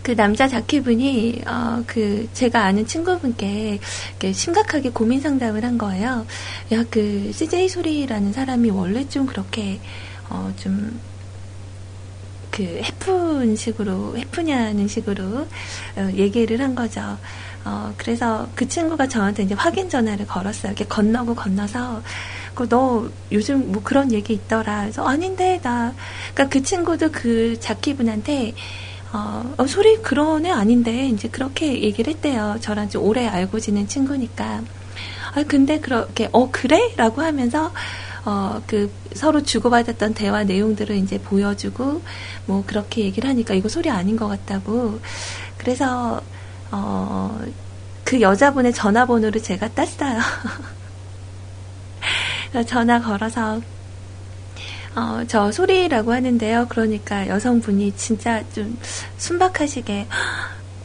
그 0.01 0.15
남자 0.15 0.47
자키분이 0.47 1.43
어, 1.45 1.83
그 1.85 2.27
제가 2.33 2.63
아는 2.63 2.87
친구분께 2.87 3.79
심각하게 4.33 4.89
고민 4.89 5.21
상담을 5.21 5.63
한 5.63 5.77
거예요. 5.77 6.25
야 6.71 6.83
그 6.89 7.31
CJ 7.31 7.69
소리라는 7.69 8.33
사람이 8.33 8.71
원래 8.71 9.07
좀 9.07 9.27
그렇게 9.27 9.79
어, 10.27 10.51
좀 10.57 10.99
그 12.57 12.63
해픈 12.63 13.55
식으로 13.55 14.17
해프냐는 14.17 14.87
식으로 14.87 15.47
어, 15.95 16.09
얘기를 16.15 16.59
한 16.59 16.73
거죠. 16.73 17.19
어, 17.67 17.93
그래서 17.97 18.47
그 18.55 18.65
친구가 18.65 19.07
저한테 19.07 19.43
이제 19.43 19.53
확인 19.53 19.89
전화를 19.89 20.25
걸었어요. 20.25 20.71
이렇게 20.71 20.85
건너고 20.85 21.35
건너서 21.35 22.01
너 22.69 23.07
요즘 23.31 23.71
뭐 23.71 23.83
그런 23.83 24.11
얘기 24.13 24.33
있더라. 24.33 24.81
그래서 24.81 25.05
아닌데 25.05 25.59
나 25.61 25.93
그러니까 26.33 26.47
그 26.51 26.63
친구도 26.63 27.11
그 27.11 27.59
자키분한테 27.59 28.53
어, 29.11 29.53
어, 29.57 29.67
소리 29.67 29.97
그런 29.97 30.45
애 30.45 30.49
아닌데 30.51 31.07
이제 31.09 31.27
그렇게 31.27 31.81
얘기를 31.83 32.13
했대요. 32.13 32.55
저랑 32.61 32.89
좀 32.89 33.03
오래 33.03 33.27
알고 33.27 33.59
지낸 33.59 33.87
친구니까. 33.87 34.61
아 35.35 35.43
근데 35.47 35.79
그렇게 35.79 36.29
어 36.31 36.49
그래?라고 36.49 37.21
하면서 37.21 37.71
어 38.25 38.61
그 38.65 38.91
서로 39.13 39.41
주고받았던 39.43 40.13
대화 40.13 40.43
내용들을 40.43 40.95
이제 40.97 41.17
보여주고 41.19 42.01
뭐 42.45 42.63
그렇게 42.65 43.01
얘기를 43.03 43.29
하니까 43.29 43.53
이거 43.53 43.67
소리 43.69 43.89
아닌 43.89 44.15
것 44.15 44.27
같다고. 44.27 44.99
그래서 45.57 46.21
어 46.71 47.39
그 48.07 48.21
여자분의 48.21 48.71
전화번호를 48.71 49.43
제가 49.43 49.67
땄어요. 49.73 50.21
전화 52.65 53.01
걸어서 53.01 53.59
어, 54.95 55.23
저 55.27 55.51
소리라고 55.51 56.13
하는데요. 56.13 56.67
그러니까 56.69 57.27
여성분이 57.27 57.97
진짜 57.97 58.49
좀 58.53 58.79
순박하시게 59.17 60.07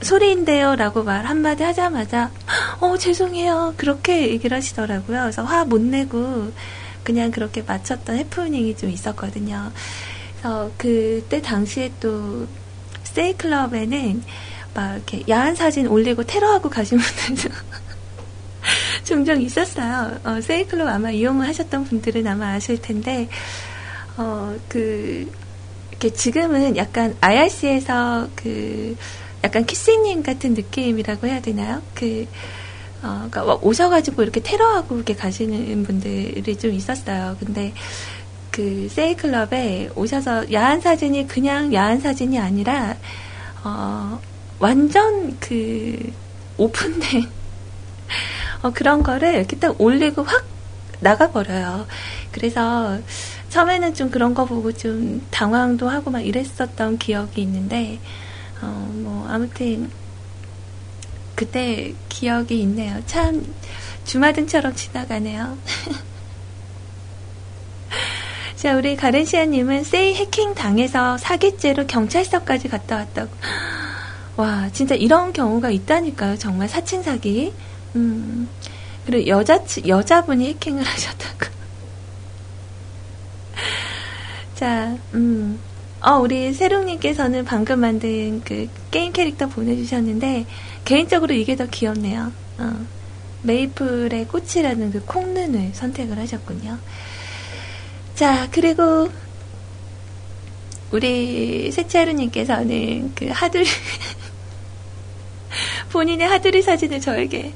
소리인데요. 0.01 0.75
라고 0.75 1.05
말 1.05 1.25
한마디 1.25 1.63
하자마자 1.63 2.33
어, 2.81 2.97
죄송해요. 2.99 3.75
그렇게 3.77 4.31
얘기를 4.31 4.57
하시더라고요. 4.57 5.21
그래서 5.21 5.45
화 5.45 5.65
못 5.65 5.81
내고 5.81 6.51
그냥 7.05 7.31
그렇게 7.31 7.63
맞췄던 7.63 8.17
해프닝이 8.17 8.77
좀 8.77 8.91
있었거든요. 8.91 9.71
그래서 10.41 10.73
그때 10.77 11.41
당시에 11.41 11.93
또 12.01 12.49
세이클럽에는 13.05 14.25
막 14.75 14.95
이렇게 14.95 15.23
야한 15.29 15.55
사진 15.55 15.87
올리고 15.87 16.25
테러하고 16.25 16.71
가신 16.71 16.99
분들도 16.99 17.55
종종 19.05 19.41
있었어요. 19.41 20.19
어, 20.25 20.41
세이클럽 20.41 20.89
아마 20.89 21.11
이용을 21.11 21.47
하셨던 21.49 21.85
분들은 21.85 22.27
아마 22.27 22.53
아실 22.53 22.81
텐데, 22.81 23.29
어, 24.17 24.55
그, 24.69 25.31
이렇게 25.91 26.11
지금은 26.11 26.77
약간 26.77 27.17
IRC에서 27.21 28.29
그, 28.35 28.97
약간 29.45 29.67
키스님 29.67 30.23
같은 30.23 30.55
느낌이라고 30.55 31.27
해야 31.27 31.41
되나요? 31.41 31.83
그, 31.95 32.27
어, 33.03 33.27
그러니까 33.31 33.59
오셔가지고 33.61 34.23
이렇게 34.23 34.41
테러하고 34.41 34.95
이렇게 34.97 35.15
가시는 35.15 35.83
분들이 35.83 36.57
좀 36.57 36.73
있었어요. 36.73 37.37
근데 37.41 37.75
그 38.53 38.89
세이클럽에 38.91 39.91
오셔서 39.97 40.53
야한 40.53 40.81
사진이 40.81 41.27
그냥 41.27 41.73
야한 41.75 42.01
사진이 42.01 42.39
아니라 42.39 42.97
어, 43.65 44.21
완전 44.63 45.37
그 45.41 46.13
오픈된 46.57 47.29
어, 48.63 48.71
그런 48.71 49.03
거를 49.03 49.35
이렇게 49.35 49.59
딱 49.59 49.81
올리고 49.81 50.23
확 50.23 50.45
나가버려요. 51.01 51.89
그래서 52.31 52.97
처음에는 53.49 53.95
좀 53.95 54.09
그런 54.09 54.35
거 54.35 54.45
보고 54.45 54.71
좀 54.71 55.27
당황도 55.33 55.89
하고 55.89 56.13
막 56.13 56.21
이랬었던 56.21 56.99
기억이 56.99 57.43
있는데, 57.43 57.99
어, 58.63 58.67
뭐, 58.95 59.27
아무튼, 59.29 59.91
그때 61.35 61.93
기억이 62.09 62.61
있네요. 62.61 63.03
참, 63.07 63.45
주마등처럼 64.05 64.77
지나가네요. 64.77 65.59
자, 68.55 68.77
우리 68.77 68.95
가렌시아님은 68.95 69.83
세이 69.83 70.15
해킹 70.15 70.55
당해서 70.55 71.19
사기죄로 71.19 71.89
경찰서까지 71.89 72.69
갔다 72.69 72.99
왔다고. 72.99 73.33
와, 74.37 74.71
진짜 74.73 74.95
이런 74.95 75.33
경우가 75.33 75.71
있다니까요. 75.71 76.39
정말 76.39 76.69
사칭 76.69 77.03
사기. 77.03 77.53
음, 77.95 78.49
그리고 79.05 79.27
여자, 79.29 79.63
여자분이 79.87 80.49
해킹을 80.49 80.83
하셨다고. 80.87 81.53
자, 84.55 84.97
음, 85.15 85.59
어, 86.01 86.19
우리 86.19 86.53
세롱님께서는 86.53 87.45
방금 87.45 87.81
만든 87.81 88.41
그 88.45 88.69
게임 88.91 89.13
캐릭터 89.13 89.49
보내주셨는데, 89.49 90.47
개인적으로 90.85 91.35
이게 91.35 91.57
더 91.57 91.67
귀엽네요. 91.67 92.33
어, 92.59 92.87
메이플의 93.43 94.29
꽃이라는 94.29 94.93
그 94.93 95.05
콩눈을 95.05 95.73
선택을 95.75 96.19
하셨군요. 96.19 96.79
자, 98.15 98.49
그리고, 98.51 99.11
우리 100.93 101.73
세차루님께서는 101.73 103.15
그 103.15 103.29
하두리, 103.29 103.65
본인의 105.91 106.29
하두리 106.29 106.63
사진을 106.63 107.01
저에게 107.01 107.53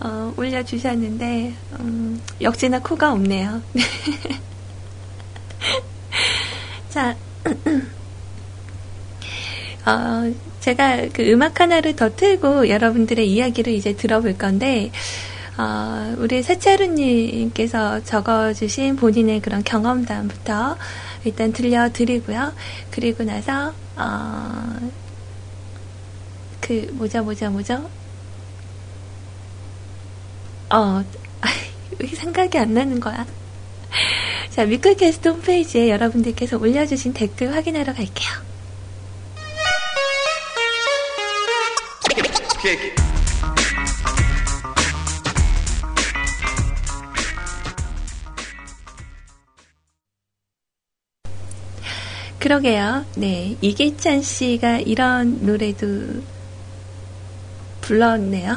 어, 0.00 0.32
올려주셨는데 0.36 1.54
음, 1.80 2.20
역시나 2.40 2.80
코가 2.80 3.12
없네요. 3.12 3.62
자, 6.88 7.14
어, 9.86 10.32
제가 10.60 11.08
그 11.12 11.30
음악 11.30 11.60
하나를 11.60 11.94
더 11.96 12.14
틀고 12.14 12.68
여러분들의 12.68 13.28
이야기를 13.30 13.72
이제 13.72 13.94
들어볼 13.94 14.38
건데, 14.38 14.92
어, 15.56 16.14
우리 16.18 16.42
세차루님께서 16.42 18.04
적어주신 18.04 18.96
본인의 18.96 19.40
그런 19.40 19.64
경험담부터 19.64 20.76
일단 21.24 21.52
들려드리고요. 21.52 22.52
그리고 22.90 23.24
나서, 23.24 23.74
어, 23.96 24.90
그, 26.60 26.88
뭐죠, 26.92 27.22
뭐죠, 27.22 27.50
뭐죠? 27.50 27.88
어, 30.70 31.02
왜 31.98 32.06
생각이 32.08 32.58
안 32.58 32.74
나는 32.74 33.00
거야? 33.00 33.26
자, 34.50 34.64
미클캐스트 34.64 35.28
홈페이지에 35.28 35.88
여러분들께서 35.90 36.58
올려주신 36.58 37.12
댓글 37.14 37.54
확인하러 37.54 37.94
갈게요. 37.94 38.48
그러게요. 52.48 53.04
네. 53.16 53.58
이기찬 53.60 54.22
씨가 54.22 54.78
이런 54.78 55.44
노래도 55.44 55.86
불렀네요. 57.82 58.56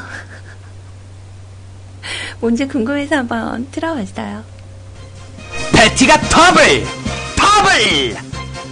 뭔지 2.40 2.66
궁금해서 2.70 3.18
한번 3.18 3.70
틀어봤어요. 3.70 4.46
패티가 5.74 6.22
더블! 6.22 6.86
더블! 7.36 8.16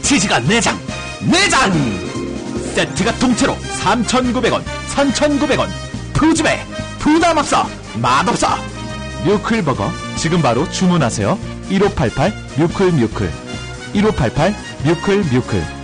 치즈가 0.01 0.39
4장! 0.39 0.78
4장! 1.20 2.76
세트가 2.76 3.11
통째로 3.15 3.57
3,900원, 3.57 4.63
3,900원. 4.95 5.67
푸짐해! 6.13 6.65
부담 6.97 7.38
없어! 7.38 7.67
맛없어! 7.95 8.47
뮤클버거 9.26 9.91
지금 10.15 10.41
바로 10.41 10.70
주문하세요. 10.72 11.38
1588 11.67 12.34
뮤클 12.57 12.91
뮤클 12.93 13.49
1588 13.94 14.54
뮤클 14.86 15.24
뮤클 15.32 15.78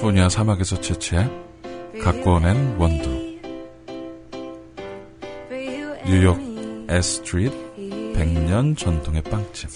캘리포니아 0.00 0.28
사막에서 0.28 0.80
채취해 0.80 1.28
갖고 2.02 2.36
오낸 2.36 2.76
원두. 2.78 3.10
뉴욕 6.06 6.38
에스트리트 6.88 7.56
100년 8.14 8.76
전통의 8.76 9.22
빵집. 9.22 9.70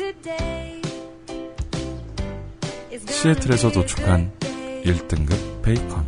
시애틀에서 3.07 3.71
도축한 3.71 4.33
1등급 4.85 5.63
베이컨. 5.63 6.05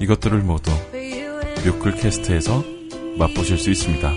이것들을 0.00 0.38
모두 0.40 0.70
뮤클캐스트에서 1.64 2.64
맛보실 3.18 3.58
수 3.58 3.70
있습니다. 3.70 4.10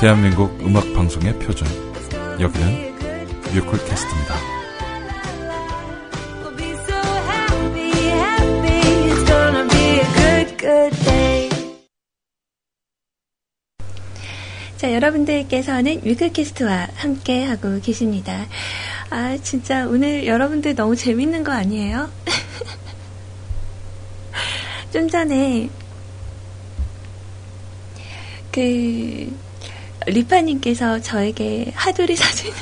대한민국 0.00 0.60
음악 0.60 0.92
방송의 0.92 1.38
표준 1.38 1.85
여기는 2.38 2.94
뮤클캐스트입니다. 3.54 4.34
자, 14.76 14.92
여러분들께서는 14.92 16.02
뮤클캐스트와 16.04 16.88
함께 16.96 17.44
하고 17.44 17.80
계십니다. 17.80 18.44
아, 19.08 19.38
진짜 19.42 19.86
오늘 19.86 20.26
여러분들 20.26 20.74
너무 20.74 20.94
재밌는 20.94 21.42
거 21.42 21.52
아니에요? 21.52 22.10
좀 24.92 25.08
전에 25.08 25.70
그 28.52 29.45
리파님께서 30.06 31.00
저에게 31.00 31.72
하두리 31.74 32.16
사진을 32.16 32.56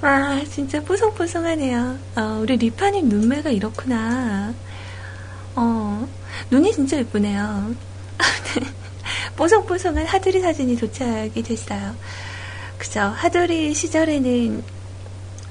와 0.00 0.44
진짜 0.44 0.80
뽀송뽀송하네요. 0.80 1.98
어, 2.16 2.38
우리 2.40 2.56
리파님 2.56 3.08
눈매가 3.08 3.50
이렇구나. 3.50 4.54
어 5.56 6.08
눈이 6.50 6.72
진짜 6.72 6.96
예쁘네요. 6.98 7.74
뽀송뽀송한 9.36 10.06
하두리 10.06 10.40
사진이 10.40 10.76
도착이 10.76 11.42
됐어요. 11.42 11.96
그죠? 12.78 13.00
하두리 13.00 13.74
시절에는 13.74 14.62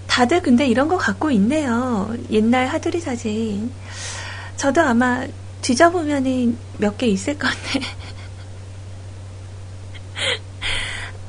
다들 0.08 0.42
근데 0.42 0.66
이런 0.66 0.88
거 0.88 0.98
갖고 0.98 1.30
있네요. 1.32 2.16
옛날 2.32 2.68
하두리 2.68 3.02
사진. 3.02 3.70
저도 4.56 4.82
아마 4.82 5.26
뒤져보면은 5.62 6.58
몇 6.78 6.98
개 6.98 7.08
있을 7.08 7.38
건데. 7.38 7.82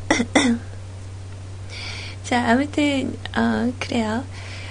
자, 2.25 2.51
아무튼, 2.51 3.17
어, 3.37 3.73
그래요. 3.79 4.25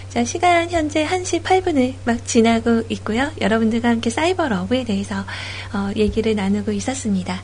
자, 0.09 0.23
시간 0.23 0.69
현재 0.69 1.05
1시 1.05 1.41
8분을 1.43 1.95
막 2.05 2.25
지나고 2.25 2.83
있고요. 2.89 3.31
여러분들과 3.41 3.89
함께 3.89 4.09
사이버 4.09 4.47
러브에 4.47 4.83
대해서, 4.83 5.25
어, 5.73 5.91
얘기를 5.95 6.35
나누고 6.35 6.71
있었습니다. 6.71 7.41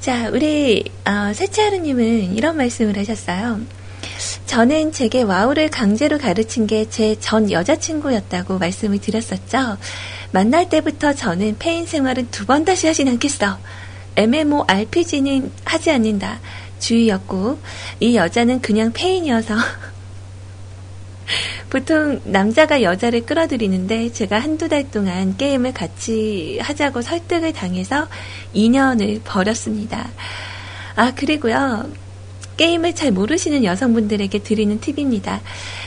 자, 0.00 0.28
우리, 0.30 0.84
어, 1.06 1.32
세치하루님은 1.34 2.36
이런 2.36 2.56
말씀을 2.56 2.96
하셨어요. 2.98 3.60
저는 4.46 4.92
제게 4.92 5.22
와우를 5.22 5.70
강제로 5.70 6.18
가르친 6.18 6.66
게 6.66 6.84
제 6.86 7.16
전 7.18 7.50
여자친구였다고 7.50 8.58
말씀을 8.58 8.98
드렸었죠. 9.00 9.78
만날 10.34 10.68
때부터 10.68 11.12
저는 11.12 11.56
폐인 11.60 11.86
생활은 11.86 12.28
두 12.32 12.44
번 12.44 12.64
다시 12.64 12.88
하진 12.88 13.08
않겠어. 13.08 13.56
MMORPG는 14.16 15.52
하지 15.64 15.92
않는다. 15.92 16.40
주의였고, 16.80 17.60
이 18.00 18.16
여자는 18.16 18.60
그냥 18.60 18.92
폐인이어서. 18.92 19.54
보통 21.70 22.20
남자가 22.24 22.82
여자를 22.82 23.24
끌어들이는데 23.24 24.12
제가 24.12 24.40
한두 24.40 24.68
달 24.68 24.90
동안 24.90 25.36
게임을 25.36 25.72
같이 25.72 26.58
하자고 26.60 27.02
설득을 27.02 27.52
당해서 27.52 28.08
2년을 28.54 29.20
버렸습니다. 29.24 30.10
아, 30.96 31.12
그리고요. 31.14 31.88
게임을 32.56 32.94
잘 32.94 33.10
모르시는 33.10 33.64
여성분들에게 33.64 34.40
드리는 34.40 34.80
팁입니다. 34.80 35.40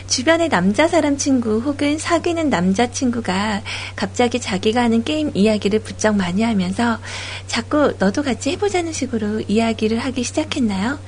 주변의 0.08 0.50
남자 0.50 0.88
사람 0.88 1.18
친구 1.18 1.60
혹은 1.60 1.98
사귀는 1.98 2.50
남자 2.50 2.90
친구가 2.90 3.62
갑자기 3.96 4.40
자기가 4.40 4.82
하는 4.82 5.04
게임 5.04 5.32
이야기를 5.34 5.80
부쩍 5.80 6.16
많이 6.16 6.44
하면서 6.44 7.00
자꾸 7.46 7.94
너도 8.00 8.24
같이 8.24 8.52
해보자는 8.52 8.94
식으로 8.94 9.42
이야기를 9.42 10.00
하기 10.00 10.24
시작했나요? 10.24 11.00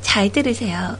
잘 0.00 0.32
들으세요. 0.32 0.96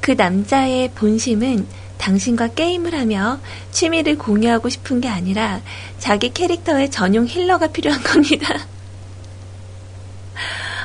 그 0.00 0.12
남자의 0.12 0.90
본심은 0.94 1.66
당신과 1.98 2.48
게임을 2.48 2.94
하며 2.94 3.40
취미를 3.72 4.16
공유하고 4.16 4.68
싶은 4.68 5.00
게 5.00 5.08
아니라 5.08 5.60
자기 5.98 6.32
캐릭터의 6.32 6.90
전용 6.90 7.26
힐러가 7.26 7.68
필요한 7.68 8.02
겁니다. 8.02 8.56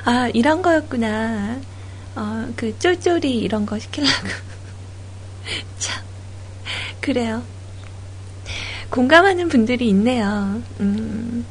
아, 0.04 0.30
이런 0.34 0.62
거였구나. 0.62 1.58
어, 2.16 2.48
그 2.56 2.78
쫄쫄이 2.80 3.40
이런 3.40 3.66
거 3.66 3.80
시키려고. 3.80 4.55
참, 5.80 6.04
그래요. 7.02 7.44
공감하는 8.90 9.50
분들이 9.50 9.90
있네요. 9.90 10.62
음, 10.80 11.46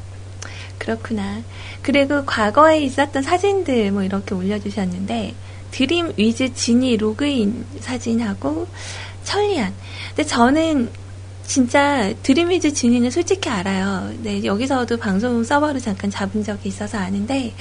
그렇구나. 0.77 1.41
그리고 1.81 2.25
과거에 2.25 2.81
있었던 2.81 3.21
사진들 3.21 3.91
뭐 3.91 4.03
이렇게 4.03 4.33
올려주셨는데, 4.33 5.33
드림 5.71 6.13
위즈 6.17 6.53
지니 6.53 6.97
로그인 6.97 7.65
사진하고 7.81 8.67
천리안. 9.23 9.73
근데 10.09 10.23
저는 10.23 10.89
진짜 11.45 12.13
드림 12.23 12.49
위즈 12.49 12.73
지니는 12.73 13.11
솔직히 13.11 13.49
알아요. 13.49 14.11
네, 14.21 14.43
여기서도 14.43 14.97
방송 14.97 15.43
서버를 15.43 15.81
잠깐 15.81 16.09
잡은 16.09 16.43
적이 16.43 16.69
있어서 16.69 16.97
아는데, 16.97 17.53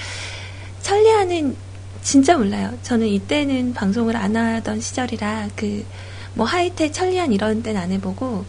천리안은 0.82 1.56
진짜 2.02 2.36
몰라요. 2.36 2.76
저는 2.82 3.06
이때는 3.08 3.74
방송을 3.74 4.16
안 4.16 4.36
하던 4.36 4.80
시절이라 4.80 5.48
그 5.56 5.84
뭐 6.34 6.46
하이텔 6.46 6.92
천리안 6.92 7.32
이런 7.32 7.62
데는 7.62 7.80
안 7.80 7.92
해보고 7.92 8.44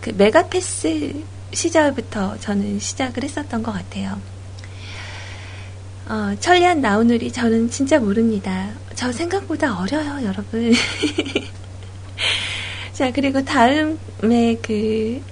그 0.00 0.12
메가패스 0.16 1.14
시절부터 1.52 2.38
저는 2.38 2.78
시작을 2.78 3.24
했었던 3.24 3.62
것 3.62 3.72
같아요. 3.72 4.20
어, 6.08 6.34
천리안 6.40 6.80
나우누리 6.80 7.32
저는 7.32 7.70
진짜 7.70 7.98
모릅니다. 7.98 8.70
저 8.94 9.12
생각보다 9.12 9.78
어려요, 9.78 10.24
여러분. 10.24 10.72
자, 12.92 13.10
그리고 13.12 13.44
다음에 13.44 14.56
그 14.60 15.22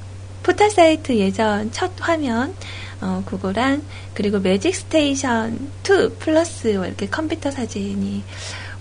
포탈 0.42 0.70
사이트 0.70 1.16
예전 1.16 1.70
첫 1.70 1.92
화면 1.98 2.54
어, 3.00 3.22
그거랑 3.26 3.82
그리고 4.14 4.38
매직 4.38 4.74
스테이션 4.74 5.70
2 5.84 6.16
플러스 6.18 6.68
이렇게 6.68 7.06
컴퓨터 7.06 7.50
사진이 7.50 8.22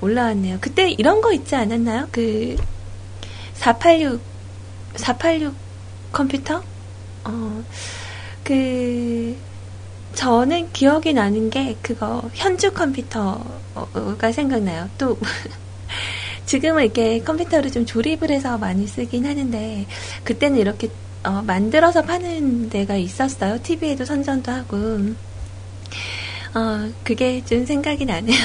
올라왔네요. 0.02 0.58
그때 0.62 0.90
이런 0.92 1.22
거 1.22 1.34
있지 1.34 1.56
않았나요? 1.56 2.08
그 2.12 2.56
486, 3.60 4.22
486 4.96 5.54
컴퓨터? 6.14 6.64
어, 7.26 7.64
그, 8.44 9.36
저는 10.16 10.72
기억이 10.72 11.14
나는 11.14 11.50
게 11.50 11.76
그거 11.82 12.30
현주 12.34 12.72
컴퓨터가 12.72 14.32
생각나요. 14.32 14.90
또, 14.98 15.20
지금은 16.46 16.86
이렇게 16.86 17.22
컴퓨터를 17.22 17.72
좀 17.72 17.86
조립을 17.86 18.32
해서 18.32 18.58
많이 18.58 18.88
쓰긴 18.88 19.26
하는데, 19.26 19.86
그때는 20.24 20.58
이렇게 20.58 20.90
어, 21.24 21.42
만들어서 21.46 22.04
파는 22.04 22.70
데가 22.70 22.96
있었어요. 22.96 23.62
TV에도 23.62 24.06
선전도 24.06 24.52
하고. 24.52 24.78
어, 26.56 26.90
그게 27.04 27.44
좀 27.44 27.66
생각이 27.66 28.06
나네요. 28.06 28.40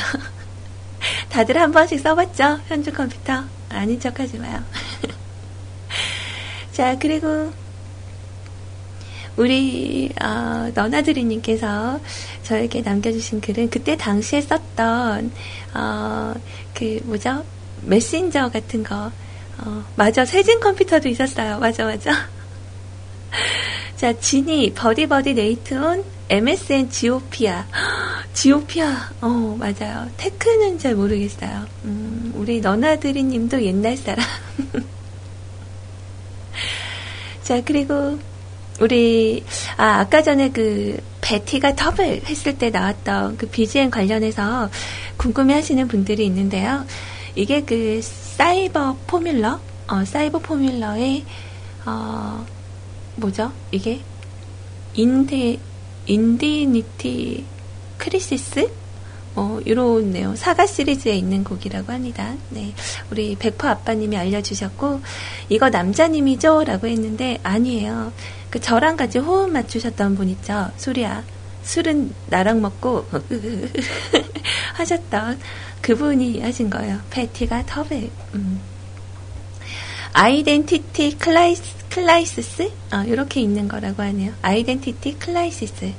다들 1.30 1.58
한 1.58 1.70
번씩 1.70 2.00
써봤죠? 2.00 2.60
현주 2.66 2.92
컴퓨터? 2.92 3.44
아닌 3.68 3.98
척 4.00 4.18
하지 4.18 4.38
마요. 4.38 4.62
자, 6.74 6.98
그리고, 6.98 7.52
우리, 9.36 10.10
어, 10.20 10.72
너나드리님께서 10.74 12.00
저에게 12.42 12.82
남겨주신 12.82 13.40
글은 13.40 13.70
그때 13.70 13.96
당시에 13.96 14.40
썼던, 14.40 15.30
어, 15.74 16.34
그, 16.74 17.00
뭐죠? 17.04 17.44
메신저 17.82 18.48
같은 18.50 18.82
거. 18.82 19.12
어, 19.58 19.84
맞아. 19.94 20.24
세진 20.24 20.58
컴퓨터도 20.58 21.08
있었어요. 21.08 21.60
맞아, 21.60 21.84
맞아. 21.84 22.10
자, 23.94 24.12
지니, 24.18 24.74
버디버디 24.74 25.34
네이트온, 25.34 26.02
MSN 26.28 26.90
지오피아. 26.90 27.66
지오피아, 28.34 29.10
어, 29.20 29.56
맞아요. 29.60 30.10
테크는 30.16 30.80
잘 30.80 30.96
모르겠어요. 30.96 31.66
음, 31.84 32.32
우리 32.34 32.60
너나드리 32.60 33.22
님도 33.22 33.62
옛날 33.62 33.96
사람. 33.96 34.26
자, 37.44 37.60
그리고, 37.62 38.18
우리, 38.80 39.44
아, 39.76 40.00
아까 40.00 40.22
전에 40.22 40.50
그, 40.50 40.98
베티가 41.20 41.76
더블 41.76 42.22
했을 42.26 42.56
때 42.56 42.70
나왔던 42.70 43.36
그 43.36 43.46
BGM 43.48 43.90
관련해서 43.90 44.70
궁금해 45.18 45.54
하시는 45.54 45.86
분들이 45.86 46.24
있는데요. 46.24 46.86
이게 47.34 47.62
그, 47.62 48.00
사이버 48.02 48.96
포뮬러? 49.06 49.60
어, 49.88 50.04
사이버 50.06 50.38
포뮬러의, 50.38 51.24
어, 51.84 52.46
뭐죠? 53.16 53.52
이게 53.70 54.00
인디 54.94 55.60
Identity 56.06 57.44
Crisis 57.98 58.70
어, 59.36 59.58
내용 60.12 60.36
사가 60.36 60.66
시리즈에 60.66 61.16
있는 61.16 61.42
곡이라고 61.42 61.92
합니다. 61.92 62.34
네, 62.50 62.72
우리 63.10 63.36
백퍼 63.36 63.68
아빠님이 63.68 64.16
알려주셨고 64.16 65.00
이거 65.48 65.70
남자님이죠? 65.70 66.64
라고 66.64 66.86
했는데 66.86 67.38
아니에요. 67.42 68.12
그 68.50 68.60
저랑 68.60 68.96
같이 68.96 69.18
호흡 69.18 69.50
맞추셨던 69.50 70.14
분 70.14 70.28
있죠? 70.28 70.70
소리야. 70.76 71.24
술은 71.64 72.14
나랑 72.28 72.60
먹고 72.60 73.06
하셨던 74.74 75.40
그분이 75.80 76.40
하신 76.40 76.70
거예요. 76.70 77.00
패티가 77.10 77.66
터블. 77.66 78.10
음. 78.34 78.60
Identity 80.12 81.18
Cri, 81.18 81.62
Crisis? 81.90 82.70
어, 82.92 83.02
이렇게 83.06 83.40
있는 83.40 83.66
거라고 83.66 84.02
하네요. 84.02 84.32
Identity 84.42 85.18
Crisis. 85.18 85.92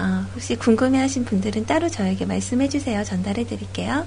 어, 0.00 0.24
혹시 0.34 0.56
궁금해 0.56 0.98
하신 1.00 1.24
분들은 1.24 1.66
따로 1.66 1.88
저에게 1.88 2.24
말씀해 2.24 2.68
주세요. 2.68 3.04
전달해 3.04 3.44
드릴게요. 3.44 4.06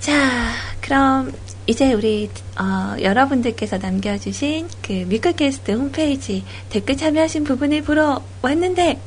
자, 0.00 0.52
그럼 0.80 1.32
이제 1.66 1.92
우리 1.92 2.30
어, 2.58 2.96
여러분들께서 3.00 3.78
남겨주신 3.78 4.68
그 4.80 4.92
미클캐스트 4.92 5.72
홈페이지 5.72 6.44
댓글 6.70 6.96
참여하신 6.96 7.42
부분을 7.42 7.82
보러 7.82 8.22
왔는데 8.40 9.00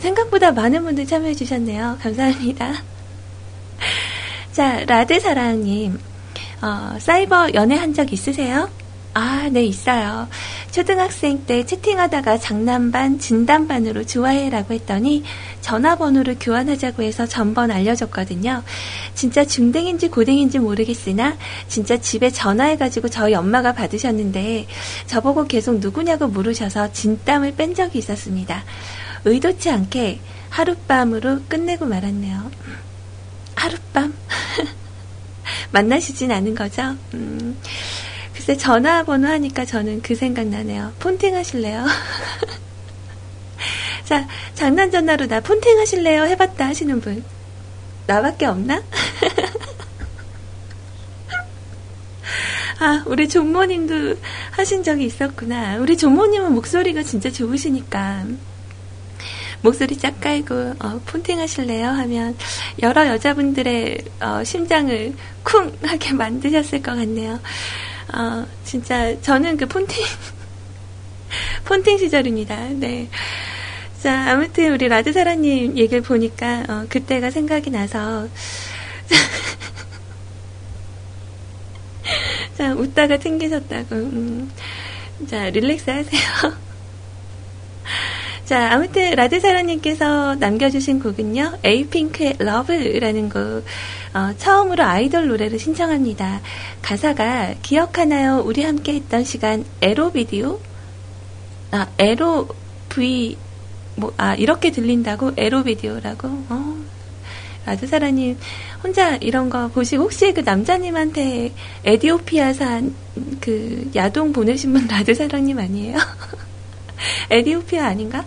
생각보다 0.00 0.52
많은 0.52 0.84
분들 0.84 1.06
참여해 1.06 1.34
주셨네요. 1.34 1.98
감사합니다. 2.02 2.82
자, 4.52 4.84
라드사랑님 4.84 5.98
어, 6.60 6.98
사이버 6.98 7.54
연애한 7.54 7.94
적 7.94 8.12
있으세요? 8.12 8.68
아, 9.14 9.48
네, 9.50 9.64
있어요. 9.64 10.28
초등학생 10.70 11.44
때 11.46 11.66
채팅하다가 11.66 12.38
장난반, 12.38 13.18
진단반으로 13.18 14.04
좋아해라고 14.04 14.74
했더니 14.74 15.24
전화번호를 15.60 16.36
교환하자고 16.40 17.02
해서 17.02 17.26
전번 17.26 17.70
알려줬거든요. 17.70 18.62
진짜 19.14 19.44
중딩인지 19.44 20.08
고딩인지 20.08 20.60
모르겠으나 20.60 21.36
진짜 21.68 21.96
집에 21.98 22.30
전화해가지고 22.30 23.08
저희 23.08 23.34
엄마가 23.34 23.72
받으셨는데 23.72 24.66
저보고 25.06 25.46
계속 25.46 25.78
누구냐고 25.80 26.28
물으셔서 26.28 26.92
진땀을 26.92 27.56
뺀 27.56 27.74
적이 27.74 27.98
있었습니다. 27.98 28.64
의도치 29.24 29.70
않게 29.70 30.20
하룻밤으로 30.50 31.42
끝내고 31.48 31.86
말았네요. 31.86 32.50
하룻밤? 33.54 34.14
만나시진 35.72 36.32
않은 36.32 36.54
거죠? 36.54 36.96
음, 37.14 37.56
글쎄, 38.50 38.56
전화번호 38.56 39.28
하니까 39.28 39.64
저는 39.64 40.02
그 40.02 40.16
생각 40.16 40.48
나네요. 40.48 40.92
폰팅 40.98 41.36
하실래요? 41.36 41.86
자, 44.04 44.26
장난 44.54 44.90
전화로 44.90 45.28
나 45.28 45.40
폰팅 45.40 45.78
하실래요? 45.78 46.24
해봤다 46.24 46.66
하시는 46.66 47.00
분. 47.00 47.22
나밖에 48.08 48.46
없나? 48.46 48.82
아, 52.80 53.04
우리 53.06 53.28
존모님도 53.28 54.16
하신 54.52 54.82
적이 54.82 55.04
있었구나. 55.04 55.76
우리 55.76 55.96
존모님은 55.96 56.52
목소리가 56.54 57.04
진짜 57.04 57.30
좋으시니까. 57.30 58.24
목소리 59.62 59.96
짝 59.96 60.20
깔고 60.20 60.74
어, 60.80 61.00
폰팅 61.06 61.38
하실래요? 61.38 61.86
하면 61.86 62.36
여러 62.82 63.06
여자분들의 63.06 64.04
어, 64.20 64.42
심장을 64.42 65.14
쿵 65.44 65.72
하게 65.82 66.14
만드셨을 66.18 66.82
것 66.82 66.96
같네요. 66.96 67.38
어, 68.14 68.46
진짜 68.64 69.20
저는 69.20 69.56
그 69.56 69.66
폰팅 69.66 70.04
폰팅 71.64 71.98
시절입니다. 71.98 72.68
네. 72.70 73.08
자, 74.02 74.32
아무튼 74.32 74.72
우리 74.72 74.88
라드사라님 74.88 75.76
얘기를 75.76 76.02
보니까 76.02 76.64
어, 76.68 76.86
그때가 76.88 77.30
생각이 77.30 77.70
나서 77.70 78.28
자, 82.56 82.74
웃다가 82.74 83.18
튕기셨다고. 83.18 83.94
음. 83.94 84.50
자, 85.28 85.50
relax 85.50 85.90
하세요. 85.90 86.20
자, 88.50 88.72
아무튼 88.72 89.14
라드사라님께서 89.14 90.34
남겨주신 90.34 90.98
곡은요, 90.98 91.58
에이핑크의 91.62 92.34
LUV라는 92.40 93.28
곡. 93.28 93.64
어, 94.12 94.34
처음으로 94.38 94.82
아이돌 94.82 95.28
노래를 95.28 95.56
신청합니다. 95.56 96.40
가사가 96.82 97.54
기억하나요? 97.62 98.42
우리 98.44 98.64
함께 98.64 98.94
했던 98.94 99.22
시간 99.22 99.64
에로 99.80 100.10
비디오? 100.10 100.58
아, 101.70 101.86
에로 101.96 102.48
V 102.88 103.36
뭐, 103.94 104.12
아, 104.16 104.34
이렇게 104.34 104.72
들린다고? 104.72 105.34
에로 105.36 105.62
비디오라고? 105.62 106.26
어, 106.48 106.76
라드사라님, 107.66 108.36
혼자 108.82 109.14
이런 109.18 109.48
거 109.48 109.68
보시고, 109.68 110.02
혹시 110.02 110.34
그 110.34 110.40
남자님한테 110.40 111.52
에디오피아산 111.84 112.96
그 113.40 113.92
야동 113.94 114.32
보내신 114.32 114.72
분 114.72 114.88
라드사라님 114.90 115.56
아니에요? 115.56 115.98
에디오피아 117.30 117.86
아닌가? 117.86 118.24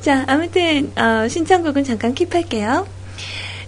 자, 0.00 0.24
아무튼, 0.26 0.92
어, 0.96 1.28
신청곡은 1.28 1.84
잠깐 1.84 2.14
킵할게요. 2.14 2.86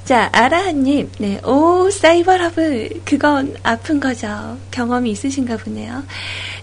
자, 0.04 0.28
아라한님, 0.32 1.10
네, 1.18 1.40
오, 1.44 1.88
사이버러브. 1.90 3.02
그건 3.04 3.56
아픈 3.62 4.00
거죠. 4.00 4.58
경험이 4.70 5.12
있으신가 5.12 5.56
보네요. 5.58 6.02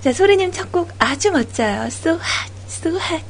자, 0.02 0.12
소리님 0.14 0.52
첫 0.52 0.72
곡 0.72 0.92
아주 1.00 1.32
멋져요. 1.32 1.86
So 1.88 2.12
hot, 2.12 2.52
so 2.68 2.90
hot. 2.92 3.26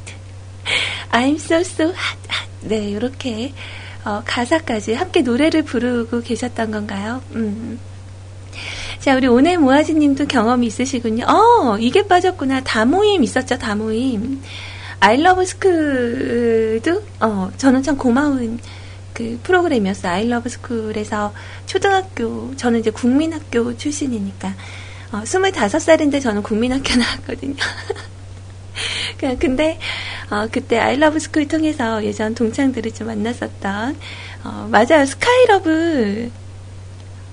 I'm 1.12 1.36
so, 1.36 1.58
so 1.60 1.84
hot, 1.86 2.18
hot. 2.30 2.50
네, 2.62 2.94
요렇게, 2.94 3.54
어, 4.04 4.22
가사까지 4.26 4.94
함께 4.96 5.22
노래를 5.22 5.64
부르고 5.64 6.22
계셨던 6.22 6.72
건가요? 6.72 7.22
음. 7.36 7.80
자, 9.02 9.16
우리 9.16 9.26
오늘 9.26 9.58
모아지 9.58 9.95
님도 9.95 10.28
경험이 10.28 10.68
있으시군요. 10.68 11.26
어, 11.26 11.76
이게 11.80 12.06
빠졌구나. 12.08 12.62
다모임 12.62 13.24
있었죠, 13.24 13.58
다모임. 13.58 14.43
아이러브 14.99 15.43
스쿨도, 15.43 17.02
어, 17.20 17.49
저는 17.58 17.82
참 17.82 17.97
고마운 17.97 18.60
그 19.12 19.39
프로그램이었어요. 19.41 20.12
아이러브 20.12 20.49
스쿨에서 20.49 21.34
초등학교, 21.66 22.56
저는 22.58 22.82
이제 22.82 22.91
국민학교 22.91 23.76
출신이니까. 23.76 24.54
어, 25.14 25.22
25살인데 25.24 26.22
저는 26.22 26.43
국민학교 26.43 26.93
나왔거든요. 26.95 27.56
근데, 29.39 29.80
어, 30.30 30.47
그때 30.52 30.78
아이러브 30.78 31.20
스쿨 31.20 31.47
통해서 31.47 32.06
예전 32.06 32.36
동창들을 32.36 32.91
좀 32.93 33.08
만났었던, 33.08 33.97
어, 34.43 34.70
맞아요. 34.70 35.08
스카이러브. 35.08 36.30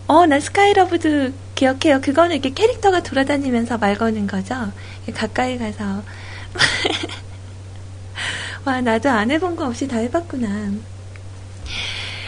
어, 0.06 0.24
나 0.24 0.40
스카이러브도 0.40 1.47
기억해요. 1.58 2.00
그거는 2.00 2.36
이렇게 2.36 2.50
캐릭터가 2.50 3.02
돌아다니면서 3.02 3.78
말 3.78 3.98
거는 3.98 4.28
거죠. 4.28 4.70
가까이 5.12 5.58
가서. 5.58 6.04
와, 8.64 8.80
나도 8.80 9.10
안 9.10 9.32
해본 9.32 9.56
거 9.56 9.66
없이 9.66 9.88
다 9.88 9.98
해봤구나. 9.98 10.70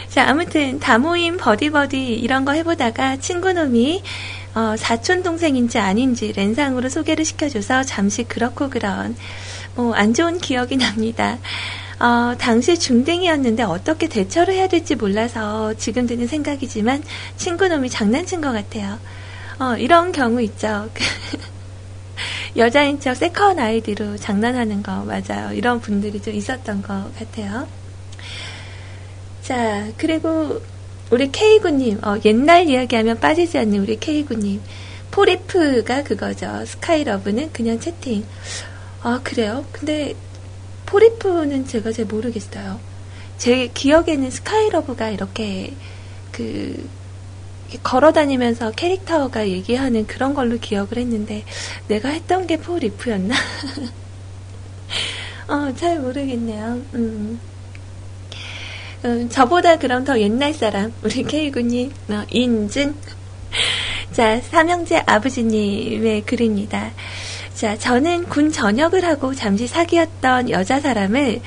자, 0.09 0.27
아무튼, 0.27 0.81
다모임, 0.81 1.37
버디버디, 1.37 2.15
이런 2.15 2.43
거 2.43 2.51
해보다가 2.51 3.15
친구놈이, 3.17 4.03
어, 4.53 4.75
사촌 4.77 5.23
동생인지 5.23 5.79
아닌지 5.79 6.33
랜선으로 6.35 6.89
소개를 6.89 7.23
시켜줘서 7.23 7.83
잠시 7.83 8.25
그렇고 8.25 8.69
그런, 8.69 9.15
뭐, 9.75 9.93
안 9.93 10.13
좋은 10.13 10.39
기억이 10.39 10.75
납니다. 10.75 11.37
어, 12.01 12.35
당시 12.37 12.77
중딩이었는데 12.79 13.63
어떻게 13.63 14.09
대처를 14.09 14.55
해야 14.55 14.67
될지 14.67 14.95
몰라서 14.95 15.73
지금 15.75 16.07
드는 16.07 16.27
생각이지만 16.27 17.01
친구놈이 17.37 17.89
장난친 17.89 18.41
것 18.41 18.51
같아요. 18.51 18.99
어, 19.61 19.77
이런 19.77 20.11
경우 20.11 20.41
있죠. 20.41 20.89
여자인 22.57 22.99
척 22.99 23.13
second 23.13 23.59
아이디로 23.59 24.17
장난하는 24.17 24.81
거 24.81 25.05
맞아요. 25.05 25.53
이런 25.53 25.79
분들이 25.79 26.19
좀 26.19 26.33
있었던 26.33 26.81
것 26.81 27.15
같아요. 27.15 27.67
자, 29.43 29.87
그리고 29.97 30.59
우리 31.11 31.31
K구님, 31.31 32.03
어, 32.03 32.15
옛날 32.25 32.67
이야기하면 32.67 33.19
빠지지 33.19 33.59
않는 33.59 33.81
우리 33.81 33.99
K구님. 33.99 34.61
포리프가 35.11 36.05
그거죠. 36.05 36.65
스카이러브는 36.65 37.51
그냥 37.53 37.79
채팅. 37.79 38.25
아, 39.03 39.19
그래요? 39.23 39.63
근데 39.71 40.15
포리프는 40.87 41.67
제가 41.67 41.91
잘 41.91 42.05
모르겠어요. 42.05 42.79
제 43.37 43.67
기억에는 43.67 44.31
스카이러브가 44.31 45.09
이렇게 45.09 45.75
그 46.31 46.89
걸어 47.83 48.11
다니면서 48.11 48.71
캐릭터가 48.71 49.47
얘기하는 49.47 50.07
그런 50.07 50.33
걸로 50.33 50.57
기억을 50.57 50.97
했는데 50.97 51.43
내가 51.87 52.09
했던 52.09 52.47
게 52.47 52.57
포리프였나? 52.57 53.35
어, 55.47 55.73
잘 55.75 55.99
모르겠네요. 55.99 56.81
음. 56.93 57.39
음, 59.03 59.29
저보다 59.29 59.77
그럼 59.77 60.03
더 60.03 60.19
옛날 60.19 60.53
사람, 60.53 60.93
우리 61.03 61.23
케이군님, 61.23 61.91
어, 62.09 62.23
인증. 62.29 62.95
자, 64.13 64.39
삼형제 64.39 65.03
아버지님의 65.05 66.25
글입니다. 66.25 66.91
자, 67.55 67.77
저는 67.77 68.25
군 68.25 68.51
전역을 68.51 69.03
하고 69.05 69.33
잠시 69.33 69.67
사귀었던 69.67 70.49
여자 70.49 70.79
사람을 70.79 71.41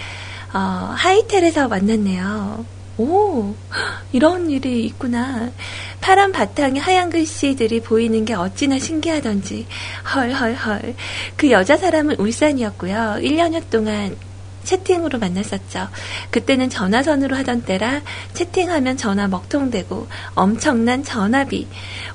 어, 0.52 0.58
하이텔에서 0.58 1.68
만났네요. 1.68 2.73
오, 2.96 3.54
이런 4.12 4.50
일이 4.50 4.84
있구나. 4.86 5.50
파란 6.00 6.30
바탕에 6.32 6.78
하얀 6.78 7.10
글씨들이 7.10 7.80
보이는 7.82 8.24
게 8.24 8.34
어찌나 8.34 8.78
신기하던지. 8.78 9.66
헐헐헐. 10.14 10.94
그 11.36 11.50
여자 11.50 11.76
사람은 11.76 12.16
울산이었고요. 12.20 13.16
1년여 13.20 13.68
동안 13.70 14.16
채팅으로 14.62 15.18
만났었죠. 15.18 15.88
그때는 16.30 16.70
전화선으로 16.70 17.36
하던 17.36 17.62
때라 17.62 18.00
채팅하면 18.32 18.96
전화 18.96 19.28
먹통되고 19.28 20.06
엄청난 20.34 21.02
전화비. 21.02 21.66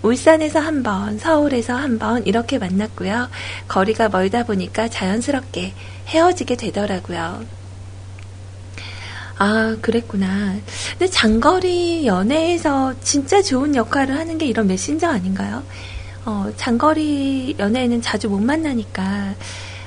울산에서 0.02 0.60
한 0.60 0.82
번, 0.82 1.20
서울에서 1.20 1.76
한 1.76 2.00
번 2.00 2.26
이렇게 2.26 2.58
만났고요. 2.58 3.30
거리가 3.68 4.10
멀다 4.10 4.46
보니까 4.46 4.88
자연스럽게 4.88 5.74
헤어지게 6.08 6.56
되더라고요. 6.56 7.59
아, 9.40 9.78
그랬구나. 9.82 10.58
근데 10.92 11.08
장거리 11.08 12.06
연애에서 12.06 12.94
진짜 13.00 13.42
좋은 13.42 13.74
역할을 13.74 14.18
하는 14.18 14.38
게 14.38 14.46
이런 14.46 14.68
메신저 14.68 15.08
아닌가요? 15.08 15.64
어, 16.26 16.52
장거리 16.58 17.56
연애에는 17.58 18.02
자주 18.02 18.28
못 18.28 18.40
만나니까 18.40 19.34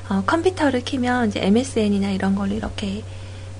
어, 0.09 0.23
컴퓨터를 0.27 0.83
키면 0.83 1.29
이제 1.29 1.41
MSN이나 1.43 2.11
이런 2.13 2.35
걸로 2.35 2.55
이렇게 2.55 3.05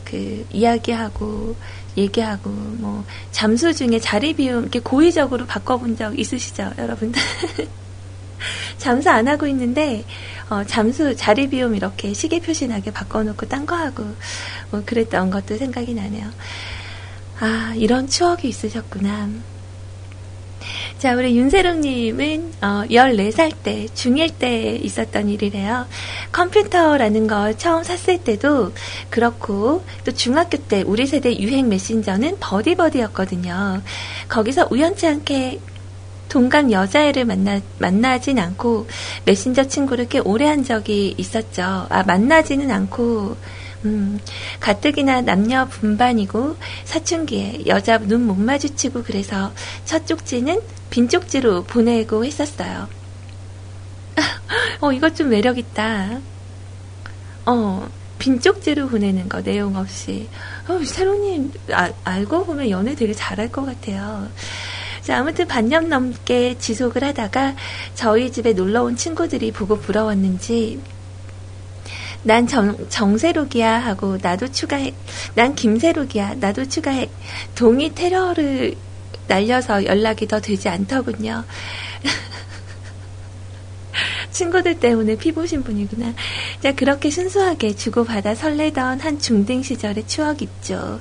그 0.07 0.47
이야기하고 0.51 1.57
얘기하고 1.99 2.49
뭐 2.49 3.05
잠수 3.31 3.75
중에 3.75 3.99
자리 3.99 4.33
비움 4.33 4.63
이렇게 4.63 4.81
고의적으로 4.81 5.45
바꿔본 5.45 5.99
적 5.99 6.19
있으시죠, 6.19 6.73
여러분들? 6.79 7.21
잠수 8.79 9.11
안 9.11 9.29
하고 9.29 9.47
있는데 9.47 10.05
어, 10.51 10.65
잠수 10.65 11.17
자리 11.17 11.49
비움 11.49 11.75
이렇게 11.75 12.13
시계 12.13 12.41
표시나게 12.41 12.91
바꿔놓고 12.93 13.47
딴 13.49 13.67
거 13.67 13.77
하고 13.77 14.05
뭐 14.71 14.83
그랬던 14.85 15.31
것도 15.31 15.57
생각이 15.57 15.95
나네요. 15.95 16.31
아 17.41 17.75
이런 17.77 18.09
추억이 18.09 18.49
있으셨구나. 18.49 19.29
자, 20.99 21.17
우리 21.17 21.37
윤세롱님은 21.37 22.53
어, 22.63 22.85
14살 22.89 23.53
때, 23.65 23.87
중1 23.93 24.39
때 24.39 24.77
있었던 24.77 25.29
일이래요. 25.29 25.87
컴퓨터라는 26.31 27.27
걸 27.27 27.59
처음 27.59 27.83
샀을 27.83 28.19
때도 28.23 28.73
그렇고, 29.11 29.85
또 30.05 30.13
중학교 30.13 30.59
때 30.59 30.83
우리 30.87 31.07
세대 31.07 31.37
유행 31.37 31.69
메신저는 31.69 32.37
버디버디였거든요. 32.39 33.83
거기서 34.29 34.69
우연치 34.71 35.09
않게 35.09 35.61
동강 36.33 36.73
여자애를 36.73 37.27
만나, 37.27 37.61
만나진 37.79 38.39
않고, 38.39 38.89
메신저 39.27 39.65
친구를 39.65 40.09
꽤 40.09 40.19
오래 40.19 40.47
한 40.47 40.65
적이 40.65 41.15
있었죠. 41.19 41.87
아, 41.91 42.03
만나지는 42.07 42.71
않고, 42.71 43.37
음, 43.85 44.19
가뜩이나 44.59 45.21
남녀 45.21 45.67
분반이고 45.67 46.57
사춘기에 46.85 47.65
여자 47.67 47.99
눈 47.99 48.23
못 48.23 48.37
마주치고 48.39 49.03
그래서 49.03 49.53
첫 49.85 50.07
쪽지는 50.07 50.61
빈 50.89 51.09
쪽지로 51.09 51.65
보내고 51.65 52.25
했었어요. 52.25 52.89
어, 54.81 54.93
이것 54.93 55.15
좀 55.17 55.29
매력있다. 55.31 56.21
어, 57.45 57.89
빈 58.19 58.41
쪽지로 58.41 58.89
보내는 58.89 59.29
거, 59.29 59.43
내용 59.43 59.77
없이. 59.77 60.29
어, 60.69 60.79
새로님, 60.85 61.53
아, 61.73 61.91
알고 62.05 62.47
보면 62.47 62.71
연애 62.71 62.95
되게 62.95 63.13
잘할 63.13 63.51
것 63.51 63.67
같아요. 63.67 64.29
자, 65.03 65.19
아무튼 65.19 65.49
반년 65.49 65.89
넘게 65.89 66.59
지속을 66.59 67.03
하다가 67.03 67.57
저희 67.95 68.31
집에 68.31 68.53
놀러 68.53 68.85
온 68.85 68.97
친구들이 68.97 69.51
보고 69.51 69.79
부러웠는지 69.79 70.81
난 72.23 72.47
정, 72.47 72.89
정세록이야 72.89 73.81
하고 73.81 74.17
나도 74.23 74.53
추가해. 74.53 74.95
난 75.35 75.57
김세록이야. 75.57 76.37
나도 76.37 76.69
추가해. 76.69 77.11
동의 77.57 77.93
테러를 77.95 78.77
날려서 79.27 79.87
연락이 79.87 80.29
더 80.29 80.41
되지 80.41 80.69
않더군요. 80.69 81.45
친구들 84.31 84.79
때문에 84.79 85.17
피 85.17 85.33
보신 85.33 85.65
분이구나. 85.65 86.15
자, 86.63 86.73
그렇게 86.75 87.11
순수하게 87.11 87.75
주고받아 87.75 88.37
설레던 88.37 89.01
한 89.01 89.19
중딩 89.19 89.65
시절의 89.65 90.07
추억 90.07 90.43
있죠. 90.43 91.01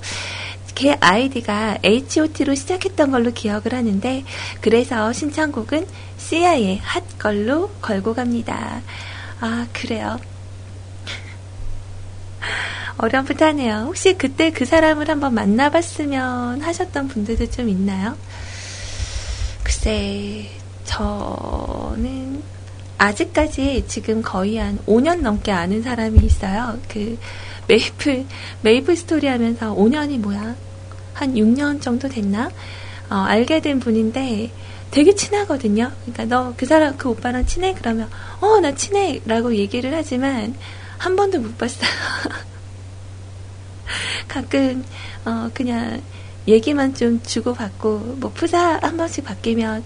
걔 0.76 0.97
아이디가 0.99 1.80
HOT로 1.84 2.55
시작했던 2.55 3.11
걸로 3.11 3.32
기억을 3.32 3.74
하는데, 3.74 4.24
그래서 4.61 5.11
신청곡은 5.13 5.88
시아의 6.17 6.80
핫 6.84 7.03
걸로 7.19 7.69
걸고 7.82 8.13
갑니다. 8.13 8.82
아, 9.39 9.67
그래요. 9.74 10.19
어렴풋하네요. 12.97 13.86
혹시 13.88 14.13
그때 14.13 14.51
그 14.51 14.65
사람을 14.65 15.09
한번 15.09 15.34
만나봤으면 15.34 16.61
하셨던 16.61 17.07
분들도 17.07 17.49
좀 17.49 17.67
있나요? 17.67 18.15
글쎄, 19.63 20.49
저는 20.86 22.43
아직까지 22.97 23.86
지금 23.88 24.22
거의 24.22 24.57
한 24.57 24.78
5년 24.86 25.22
넘게 25.22 25.51
아는 25.51 25.82
사람이 25.82 26.19
있어요. 26.19 26.78
그 26.88 27.17
메이플, 27.68 28.28
메이플 28.62 28.95
스토리 28.95 29.28
하면서 29.28 29.74
5년이 29.76 30.20
뭐야? 30.20 30.55
한 31.14 31.36
6년 31.36 31.82
정도 31.82 32.09
됐나? 32.09 32.51
어, 33.09 33.16
알게 33.16 33.62
된 33.62 33.80
분인데 33.80 34.51
되게 34.91 35.16
친하거든요. 35.16 35.91
그러니까 36.05 36.26
너 36.26 36.53
그 36.57 36.66
사람, 36.66 36.97
그 36.97 37.09
오빠랑 37.09 37.45
친해? 37.45 37.74
그러면, 37.74 38.09
어, 38.41 38.59
나 38.59 38.74
친해! 38.76 39.22
라고 39.26 39.55
얘기를 39.55 39.93
하지만 39.93 40.55
한 40.97 41.16
번도 41.16 41.39
못 41.41 41.57
봤어요. 41.57 41.89
가끔 44.28 44.84
어 45.26 45.49
그냥 45.53 46.01
얘기만 46.47 46.93
좀 46.95 47.22
주고받고 47.22 48.18
뭐 48.20 48.32
푸사 48.34 48.80
한 48.82 48.97
번씩 48.97 49.24
바뀌면 49.26 49.84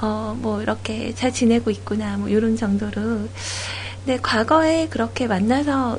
어 0.00 0.34
뭐 0.36 0.60
이렇게 0.62 1.14
잘 1.14 1.32
지내고 1.32 1.70
있구나 1.70 2.16
뭐 2.16 2.28
이런 2.28 2.56
정도로 2.56 3.28
근데 4.04 4.18
과거에 4.20 4.88
그렇게 4.88 5.26
만나서 5.28 5.98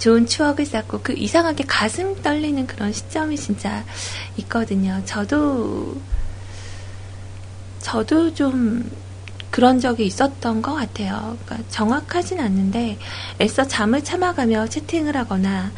좋은 0.00 0.26
추억을 0.26 0.64
쌓고 0.64 1.00
그 1.02 1.12
이상하게 1.12 1.64
가슴 1.68 2.20
떨리는 2.22 2.66
그런 2.66 2.92
시점이 2.92 3.36
진짜 3.36 3.84
있거든요. 4.38 5.00
저도 5.04 6.00
저도 7.80 8.34
좀 8.34 8.90
그런 9.50 9.78
적이 9.78 10.06
있었던 10.06 10.62
것 10.62 10.74
같아요. 10.74 11.36
그러니까 11.44 11.68
정확하진 11.70 12.40
않는데 12.40 12.98
애써 13.40 13.66
잠을 13.66 14.02
참아가며 14.02 14.68
채팅을 14.68 15.16
하거나 15.16 15.70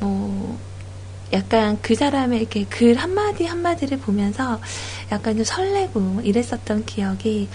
뭐 0.00 0.58
약간 1.32 1.78
그 1.80 1.94
사람의 1.94 2.40
이렇게 2.40 2.64
글 2.64 2.96
한마디 2.96 3.46
한마디를 3.46 3.98
보면서 4.00 4.60
약간 5.10 5.36
좀 5.36 5.44
설레고 5.44 6.20
이랬었던 6.24 6.84
기억이 6.84 7.48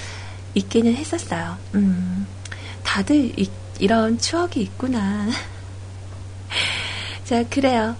있기는 0.55 0.95
했었어요. 0.95 1.57
음, 1.75 2.25
다들 2.83 3.39
이, 3.39 3.51
이런 3.79 4.17
추억이 4.17 4.61
있구나. 4.61 5.27
자, 7.25 7.43
그래요. 7.49 7.95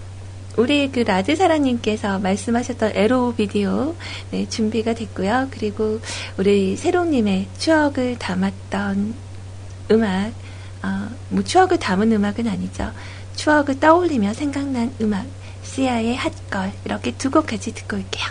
우리 0.56 0.90
그 0.90 1.00
라드사라님께서 1.00 2.18
말씀하셨던 2.18 2.92
에로 2.94 3.32
비디오 3.34 3.94
네, 4.32 4.48
준비가 4.48 4.92
됐고요. 4.94 5.48
그리고 5.50 6.00
우리 6.36 6.76
세롱님의 6.76 7.46
추억을 7.58 8.18
담았던 8.18 9.14
음악, 9.92 10.32
어, 10.82 11.08
뭐 11.28 11.44
추억을 11.44 11.78
담은 11.78 12.10
음악은 12.10 12.48
아니죠. 12.48 12.90
추억을 13.36 13.78
떠올리며 13.78 14.34
생각난 14.34 14.92
음악, 15.00 15.26
시아의 15.62 16.16
핫걸 16.16 16.72
이렇게 16.84 17.12
두 17.12 17.30
곡 17.30 17.46
같이 17.46 17.72
듣고 17.72 17.96
올게요. 17.96 18.26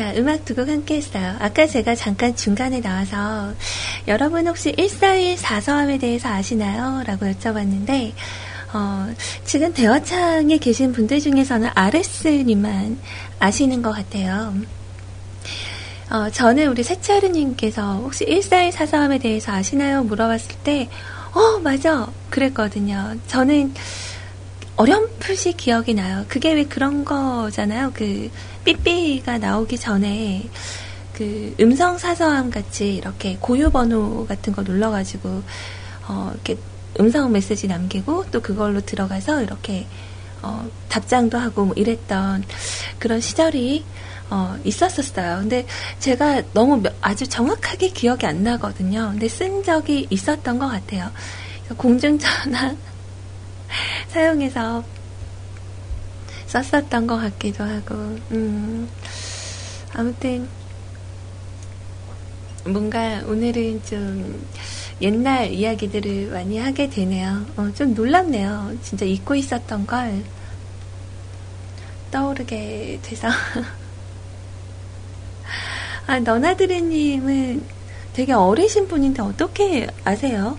자, 0.00 0.14
음악 0.16 0.46
두 0.46 0.54
곡 0.54 0.66
함께 0.70 0.96
했어요. 0.96 1.36
아까 1.40 1.66
제가 1.66 1.94
잠깐 1.94 2.34
중간에 2.34 2.80
나와서 2.80 3.52
여러분 4.08 4.48
혹시 4.48 4.72
141 4.72 5.36
사서함에 5.36 5.98
대해서 5.98 6.30
아시나요? 6.30 7.02
라고 7.06 7.26
여쭤봤는데 7.26 8.14
어, 8.72 9.12
지금 9.44 9.74
대화창에 9.74 10.56
계신 10.56 10.92
분들 10.92 11.20
중에서는 11.20 11.68
아레스님만 11.74 12.98
아시는 13.40 13.82
것 13.82 13.92
같아요. 13.92 14.54
어, 16.08 16.30
저는 16.30 16.68
우리 16.68 16.82
세차르님께서 16.82 17.96
혹시 17.96 18.24
1414함에 18.24 19.20
대해서 19.20 19.52
아시나요? 19.52 20.02
물어봤을 20.04 20.56
때, 20.64 20.88
어, 21.34 21.58
맞아. 21.58 22.08
그랬거든요. 22.30 23.16
저는 23.26 23.74
어렴풋이 24.80 25.52
기억이 25.58 25.92
나요. 25.92 26.24
그게 26.26 26.54
왜 26.54 26.64
그런 26.64 27.04
거잖아요. 27.04 27.92
그, 27.94 28.30
삐삐가 28.64 29.36
나오기 29.36 29.76
전에, 29.76 30.48
그, 31.12 31.54
음성 31.60 31.98
사서함 31.98 32.50
같이 32.50 32.94
이렇게 32.94 33.36
고유 33.40 33.70
번호 33.70 34.24
같은 34.26 34.54
거 34.54 34.64
눌러 34.64 34.90
가지고, 34.90 35.42
어, 36.08 36.30
이렇게 36.32 36.56
음성 36.98 37.30
메시지 37.30 37.66
남기고 37.66 38.30
또 38.30 38.40
그걸로 38.40 38.80
들어가서 38.80 39.42
이렇게 39.42 39.86
어, 40.42 40.66
답장도 40.88 41.36
하고 41.36 41.66
뭐 41.66 41.74
이랬던 41.76 42.44
그런 42.98 43.20
시절이 43.20 43.84
어, 44.30 44.56
있었었어요. 44.64 45.40
근데 45.40 45.66
제가 45.98 46.42
너무 46.54 46.82
아주 47.02 47.28
정확하게 47.28 47.90
기억이 47.90 48.24
안 48.24 48.42
나거든요. 48.42 49.10
근데 49.10 49.28
쓴 49.28 49.62
적이 49.62 50.06
있었던 50.08 50.58
것 50.58 50.68
같아요. 50.68 51.10
공중전화 51.76 52.74
사용해서 54.08 54.84
썼었던 56.46 57.06
것 57.06 57.16
같기도 57.16 57.64
하고, 57.64 57.94
음, 58.32 58.88
아무튼, 59.94 60.48
뭔가 62.64 63.22
오늘은 63.26 63.82
좀 63.84 64.46
옛날 65.00 65.50
이야기들을 65.50 66.30
많이 66.30 66.58
하게 66.58 66.90
되네요. 66.90 67.46
어, 67.56 67.72
좀 67.74 67.94
놀랍네요. 67.94 68.76
진짜 68.82 69.06
잊고 69.06 69.34
있었던 69.34 69.86
걸 69.86 70.22
떠오르게 72.10 73.00
돼서. 73.02 73.28
아, 76.06 76.18
너나드레님은 76.18 77.64
되게 78.12 78.32
어리신 78.32 78.88
분인데 78.88 79.22
어떻게 79.22 79.86
아세요? 80.04 80.58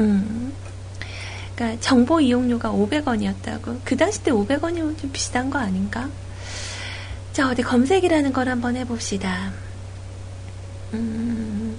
음. 0.00 0.54
그러니까 1.54 1.80
정보 1.80 2.20
이용료가 2.20 2.70
500원이었다고. 2.70 3.80
그 3.84 3.96
당시 3.96 4.22
때 4.22 4.30
500원이면 4.30 4.98
좀 4.98 5.10
비싼 5.12 5.50
거 5.50 5.58
아닌가? 5.58 6.08
자, 7.32 7.48
어디 7.48 7.62
검색이라는 7.62 8.32
걸 8.32 8.48
한번 8.48 8.76
해봅시다. 8.76 9.52
음. 10.94 11.78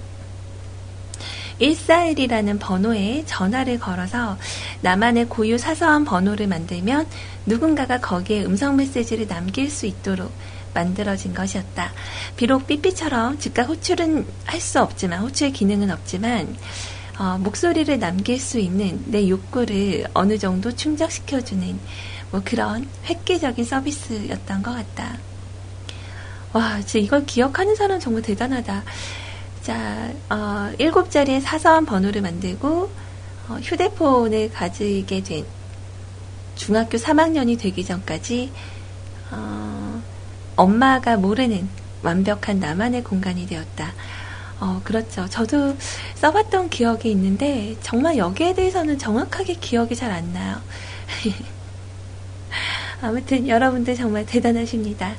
141이라는 1.60 2.58
번호에 2.58 3.22
전화를 3.26 3.78
걸어서 3.78 4.36
나만의 4.80 5.26
고유 5.28 5.56
사서한 5.56 6.04
번호를 6.04 6.48
만들면 6.48 7.06
누군가가 7.46 8.00
거기에 8.00 8.44
음성 8.44 8.76
메시지를 8.76 9.28
남길 9.28 9.70
수 9.70 9.86
있도록 9.86 10.32
만들어진 10.74 11.32
것이었다. 11.32 11.92
비록 12.36 12.66
삐삐처럼 12.66 13.38
즉각 13.38 13.68
호출은 13.68 14.26
할 14.46 14.60
수 14.60 14.82
없지만, 14.82 15.20
호출 15.20 15.52
기능은 15.52 15.90
없지만, 15.92 16.56
어, 17.18 17.38
목소리를 17.38 17.98
남길 17.98 18.40
수 18.40 18.58
있는 18.58 19.02
내 19.06 19.28
욕구를 19.28 20.06
어느 20.14 20.36
정도 20.36 20.74
충족시켜주는 20.74 21.78
뭐 22.30 22.42
그런 22.44 22.88
획기적인 23.04 23.64
서비스였던 23.64 24.62
것 24.62 24.72
같다. 24.72 25.16
와, 26.52 26.80
진짜 26.80 26.98
이걸 26.98 27.26
기억하는 27.26 27.76
사람 27.76 28.00
정말 28.00 28.22
대단하다. 28.22 28.82
자, 29.62 30.12
어, 30.28 30.72
7자리의 30.78 31.40
사서한 31.40 31.86
번호를 31.86 32.20
만들고, 32.20 32.90
어, 33.48 33.58
휴대폰을 33.62 34.50
가지게 34.50 35.22
된 35.22 35.44
중학교 36.56 36.98
3학년이 36.98 37.58
되기 37.58 37.84
전까지, 37.84 38.52
어, 39.30 40.02
엄마가 40.56 41.16
모르는 41.16 41.68
완벽한 42.02 42.60
나만의 42.60 43.02
공간이 43.04 43.46
되었다. 43.46 43.94
어, 44.64 44.80
그렇죠. 44.82 45.28
저도 45.28 45.76
써봤던 46.14 46.70
기억이 46.70 47.10
있는데, 47.10 47.76
정말 47.82 48.16
여기에 48.16 48.54
대해서는 48.54 48.98
정확하게 48.98 49.54
기억이 49.60 49.94
잘 49.94 50.10
안 50.10 50.32
나요. 50.32 50.56
아무튼 53.02 53.46
여러분들 53.46 53.94
정말 53.94 54.24
대단하십니다. 54.24 55.14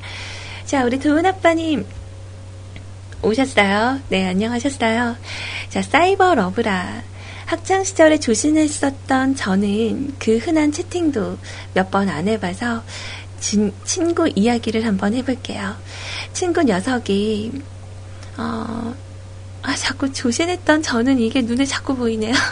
자, 0.64 0.84
우리 0.84 0.98
도은 0.98 1.24
아빠님 1.26 1.86
오셨어요. 3.22 4.00
네, 4.08 4.26
안녕하셨어요. 4.26 5.16
자, 5.68 5.82
사이버 5.82 6.34
러브라. 6.34 7.02
학창 7.46 7.84
시절에 7.84 8.18
조심했었던 8.18 9.36
저는 9.36 10.14
그 10.18 10.38
흔한 10.38 10.72
채팅도 10.72 11.38
몇 11.74 11.90
번 11.92 12.08
안 12.08 12.26
해봐서 12.26 12.82
진, 13.38 13.72
친구 13.84 14.28
이야기를 14.34 14.84
한번 14.84 15.14
해볼게요. 15.14 15.76
친구 16.32 16.64
녀석이 16.64 17.52
어, 18.38 18.42
아, 18.42 18.94
자꾸 19.96 20.12
조신했던 20.12 20.82
저는 20.82 21.18
이게 21.18 21.40
눈에 21.40 21.64
자꾸 21.64 21.96
보이네요. 21.96 22.34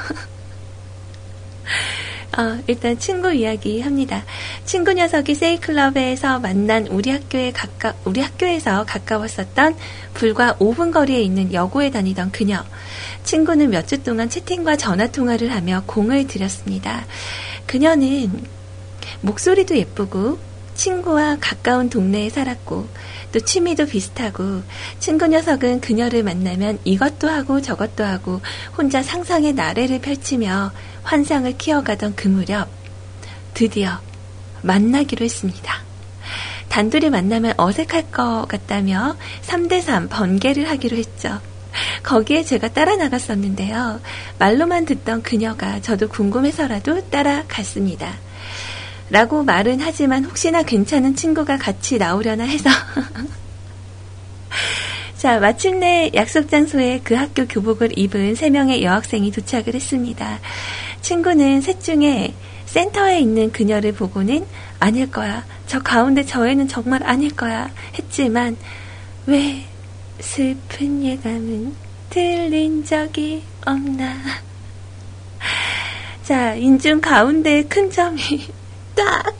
어, 2.38 2.59
일단 2.66 2.99
친구 2.99 3.32
이야기 3.34 3.82
합니다. 3.82 4.24
친구 4.64 4.95
녀석이 4.95 5.34
세이클럽에서 5.34 6.40
만난 6.40 6.86
우리 6.86 7.11
학교에 7.11 7.53
가까, 7.53 7.95
우리 8.07 8.22
학교에서 8.22 8.84
가까웠었던 8.86 9.76
불과 10.14 10.55
5분 10.55 10.90
거리에 10.90 11.20
있는 11.20 11.53
여고에 11.53 11.90
다니던 11.90 12.32
그녀. 12.32 12.64
친구는 13.24 13.68
몇 13.70 13.86
주 13.86 14.03
동안 14.03 14.30
채팅과 14.30 14.76
전화 14.76 15.07
통화를 15.07 15.53
하며 15.53 15.82
공을 15.84 16.26
들였습니다. 16.26 17.05
그녀는 17.66 18.42
목소리도 19.20 19.76
예쁘고 19.76 20.38
친구와 20.74 21.36
가까운 21.40 21.90
동네에 21.90 22.30
살았고 22.30 22.88
또 23.35 23.41
취미도 23.41 23.87
비슷하고 23.87 24.62
친구 25.01 25.26
녀석은 25.26 25.80
그녀를 25.80 26.22
만나면 26.22 26.78
이것도 26.85 27.28
하고 27.28 27.61
저것도 27.61 28.05
하고 28.05 28.41
혼자 28.78 29.03
상상의 29.03 29.55
나래를 29.55 30.01
펼치며 30.01 30.70
환상을 31.03 31.59
키워가던 31.59 32.14
그 32.14 32.28
무렵 32.28 32.68
드디어 33.53 33.99
만나기로 34.62 35.24
했습니다. 35.24 35.82
단둘이 36.68 37.11
만나면 37.11 37.55
어색할 37.57 38.12
것 38.12 38.47
같다며 38.47 39.16
3대3 39.43 40.09
번개를 40.11 40.70
하기로 40.70 40.97
했죠. 40.97 41.41
거기에 42.05 42.45
제가 42.45 42.68
따라 42.68 42.95
나갔었는데요. 42.95 44.01
말로만 44.39 44.85
듣던 44.85 45.22
그녀가 45.22 45.80
저도 45.80 46.09
궁금해서라도 46.09 47.11
따라갔습니다. 47.11 48.14
라고 49.11 49.42
말은 49.42 49.80
하지만 49.80 50.24
혹시나 50.24 50.62
괜찮은 50.62 51.14
친구가 51.14 51.59
같이 51.59 51.98
나오려나 51.98 52.44
해서. 52.44 52.70
자, 55.18 55.38
마침내 55.38 56.11
약속 56.14 56.50
장소에 56.50 57.00
그 57.02 57.14
학교 57.14 57.46
교복을 57.46 57.98
입은 57.98 58.34
세 58.34 58.50
명의 58.50 58.82
여학생이 58.82 59.30
도착을 59.30 59.74
했습니다. 59.74 60.38
친구는 61.00 61.61
셋 61.61 61.82
중에 61.82 62.34
센터에 62.66 63.20
있는 63.20 63.52
그녀를 63.52 63.92
보고는 63.92 64.44
아닐 64.80 65.11
거야. 65.11 65.44
저 65.66 65.80
가운데 65.80 66.24
저애는 66.24 66.68
정말 66.68 67.02
아닐 67.05 67.34
거야. 67.34 67.70
했지만 67.98 68.57
왜 69.26 69.64
슬픈 70.20 71.02
예감은 71.02 71.74
들린 72.11 72.84
적이 72.84 73.42
없나. 73.64 74.16
자, 76.24 76.55
인중 76.55 77.00
가운데 77.00 77.62
큰 77.64 77.90
점이 77.90 78.20
딱 78.95 79.34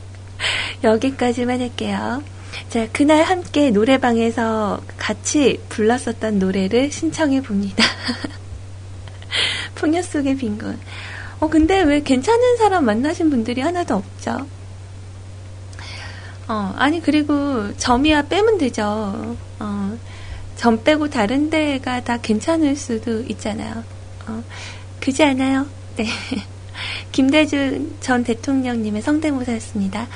여기까지만 0.83 1.61
할게요. 1.61 2.23
자, 2.69 2.87
그날 2.91 3.23
함께 3.23 3.71
노래방에서 3.71 4.81
같이 4.97 5.61
불렀었던 5.69 6.39
노래를 6.39 6.91
신청해 6.91 7.41
봅니다. 7.41 7.83
풍요 9.75 10.01
속의 10.01 10.37
빈곤. 10.37 10.79
어, 11.39 11.49
근데 11.49 11.81
왜 11.83 12.01
괜찮은 12.01 12.57
사람 12.57 12.85
만나신 12.85 13.29
분들이 13.29 13.61
하나도 13.61 13.95
없죠? 13.95 14.47
어, 16.47 16.73
아니, 16.77 17.01
그리고 17.01 17.75
점이야 17.77 18.23
빼면 18.23 18.57
되죠. 18.57 19.35
어, 19.59 19.97
점 20.55 20.83
빼고 20.83 21.09
다른 21.09 21.49
데가 21.49 22.03
다 22.03 22.17
괜찮을 22.17 22.75
수도 22.75 23.21
있잖아요. 23.21 23.83
어, 24.27 24.43
그지 24.99 25.23
않아요? 25.23 25.67
네. 25.97 26.07
김대중 27.11 27.95
전 27.99 28.23
대통령님의 28.23 29.01
성대모사였습니다. 29.01 30.07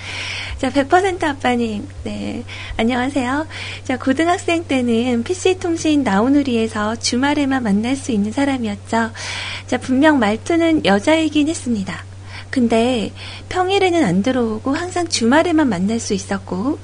자, 0.58 0.70
100% 0.70 1.24
아빠님, 1.24 1.88
네. 2.04 2.44
안녕하세요. 2.78 3.48
자, 3.84 3.98
고등학생 3.98 4.66
때는 4.66 5.24
PC통신 5.24 6.04
나우누리에서 6.04 6.98
주말에만 6.98 7.64
만날 7.64 7.96
수 7.96 8.12
있는 8.12 8.32
사람이었죠. 8.32 9.12
자, 9.68 9.78
분명 9.78 10.20
말투는 10.20 10.86
여자이긴 10.86 11.48
했습니다. 11.48 12.09
근데 12.50 13.12
평일에는 13.50 14.04
안 14.04 14.24
들어오고 14.24 14.74
항상 14.74 15.08
주말에만 15.08 15.68
만날 15.68 16.00
수 16.00 16.14
있었고, 16.14 16.80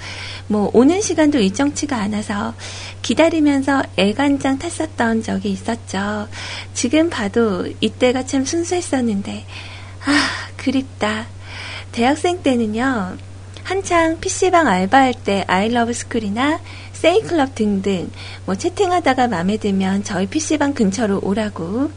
뭐, 0.48 0.70
오는 0.74 1.02
시간도 1.02 1.40
일정치가 1.40 1.98
않아서 1.98 2.54
기다리면서 3.02 3.84
애간장 3.98 4.60
탔었던 4.60 5.24
적이 5.24 5.52
있었죠. 5.52 6.28
지금 6.74 7.10
봐도 7.10 7.68
이때가 7.82 8.26
참 8.26 8.46
순수했었는데, 8.46 9.46
아, 10.06 10.30
그립다. 10.58 11.26
대학생 11.92 12.44
때는요, 12.44 13.18
한창 13.64 14.20
PC방 14.20 14.68
알바할 14.68 15.16
때 15.24 15.44
아이러브 15.48 15.92
스쿨이나 15.94 16.60
세이클럽 16.94 17.56
등등 17.56 18.10
뭐 18.46 18.54
채팅하다가 18.54 19.28
마음에 19.28 19.58
들면 19.58 20.04
저희 20.04 20.28
PC방 20.28 20.74
근처로 20.76 21.20
오라고 21.24 21.90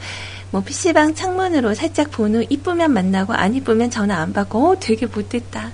뭐 0.51 0.63
PC방 0.63 1.15
창문으로 1.15 1.75
살짝 1.75 2.11
본 2.11 2.35
후 2.35 2.45
이쁘면 2.49 2.93
만나고 2.93 3.35
안 3.35 3.55
이쁘면 3.55 3.91
전화 3.91 4.17
안 4.19 4.33
받고 4.33 4.71
어, 4.73 4.77
되게 4.81 5.07
못됐다. 5.07 5.73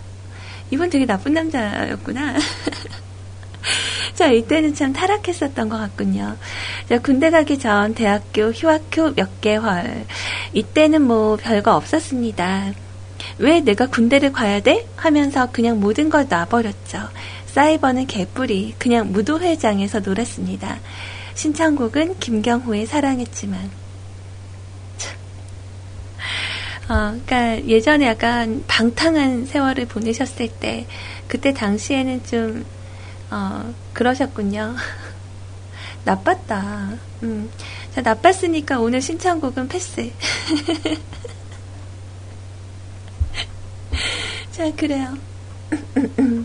이분 0.71 0.91
되게 0.91 1.07
나쁜 1.07 1.35
남자였구나. 1.35 2.35
자, 4.15 4.29
이때는 4.29 4.75
참 4.75 4.93
타락했었던 4.93 5.69
것 5.69 5.77
같군요. 5.77 6.37
자, 6.89 6.99
군대 7.01 7.31
가기 7.31 7.59
전 7.59 7.95
대학교 7.95 8.51
휴학 8.51 8.85
후몇 8.93 9.41
개월. 9.41 10.05
이때는 10.53 11.03
뭐 11.03 11.37
별거 11.37 11.75
없었습니다. 11.75 12.73
왜 13.39 13.61
내가 13.61 13.87
군대를 13.87 14.33
가야 14.33 14.61
돼? 14.61 14.87
하면서 14.97 15.49
그냥 15.51 15.81
모든 15.81 16.09
걸 16.11 16.27
놔버렸죠. 16.29 16.99
사이버는 17.47 18.07
개뿔이 18.07 18.75
그냥 18.79 19.13
무도회장에서 19.13 20.01
놀았습니다. 20.01 20.79
신청곡은 21.35 22.19
김경호의 22.21 22.87
사랑했지만. 22.87 23.84
어, 26.89 27.19
그러니까 27.25 27.67
예전에 27.67 28.07
약간 28.07 28.63
방탕한 28.67 29.47
세월을 29.47 29.87
보내셨을 29.87 30.49
때 30.49 30.87
그때 31.29 31.55
당시에는 31.55 32.25
좀 32.25 32.65
어, 33.31 33.73
그러셨군요. 33.93 34.75
나빴다. 36.05 36.99
음. 37.23 37.51
자, 37.95 38.03
나빴으니까 38.03 38.79
오늘 38.81 39.01
신청곡은 39.01 39.69
패스. 39.69 40.11
자, 44.53 44.71
그래요. 44.77 45.17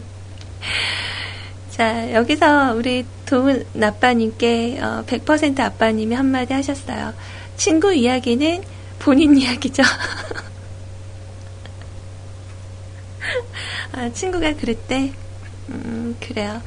자, 1.70 2.14
여기서 2.14 2.76
우리 2.76 3.06
도훈 3.26 3.66
아빠님께 3.82 4.80
어, 4.82 5.04
100% 5.06 5.60
아빠님이 5.60 6.16
한마디 6.16 6.54
하셨어요. 6.54 7.14
친구 7.58 7.94
이야기는 7.94 8.64
본인 9.00 9.38
이야기죠. 9.38 9.84
아, 13.94 14.10
친구가 14.14 14.56
그랬대. 14.56 15.14
음, 15.70 16.16
그래요. 16.20 16.62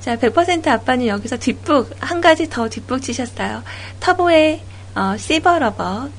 자, 0.00 0.16
100% 0.16 0.66
아빠는 0.66 1.06
여기서 1.06 1.38
뒷북, 1.38 1.90
한 2.00 2.20
가지 2.20 2.48
더 2.48 2.68
뒷북 2.68 3.02
치셨어요. 3.02 3.62
터보의 4.00 4.62
어, 4.94 5.16
시버러버. 5.16 6.10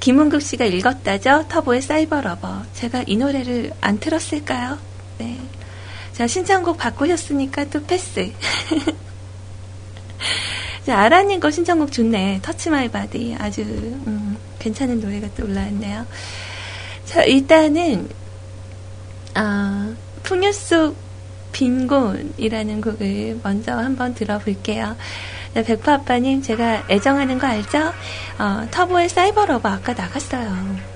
김은국 0.00 0.42
씨가 0.42 0.64
읽었다죠? 0.64 1.46
터보의 1.48 1.82
사이버러버. 1.82 2.64
제가 2.74 3.04
이 3.06 3.16
노래를 3.16 3.72
안 3.80 3.98
틀었을까요? 3.98 4.78
네. 5.18 5.38
자, 6.12 6.26
신청곡 6.26 6.78
바꾸셨으니까 6.78 7.66
또 7.66 7.84
패스. 7.84 8.32
자, 10.86 10.98
아라님 10.98 11.40
거 11.40 11.50
신청곡 11.50 11.92
좋네. 11.92 12.40
Touch 12.42 12.70
My 12.70 12.88
Body. 12.88 13.36
아주, 13.38 13.62
음, 13.62 14.25
괜찮은 14.66 15.00
노래가 15.00 15.28
또 15.36 15.44
올라왔네요. 15.44 16.04
자, 17.04 17.22
일단은, 17.22 18.08
어, 19.36 19.94
풍요 20.24 20.50
속 20.50 20.96
빈곤이라는 21.52 22.80
곡을 22.80 23.40
먼저 23.44 23.72
한번 23.72 24.14
들어볼게요. 24.14 24.96
네, 25.54 25.62
백파 25.62 25.94
아빠님, 25.94 26.42
제가 26.42 26.86
애정하는 26.90 27.38
거 27.38 27.46
알죠? 27.46 27.78
어, 28.40 28.66
터보의 28.72 29.08
Cyber 29.08 29.38
Lover 29.38 29.68
아까 29.68 29.92
나갔어요. 29.92 30.95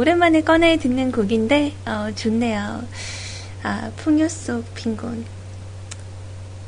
오랜만에 0.00 0.40
꺼내 0.40 0.78
듣는 0.78 1.12
곡인데 1.12 1.74
어, 1.84 2.10
좋네요. 2.14 2.88
아 3.62 3.92
풍요 3.96 4.30
속 4.30 4.74
빈곤. 4.74 5.26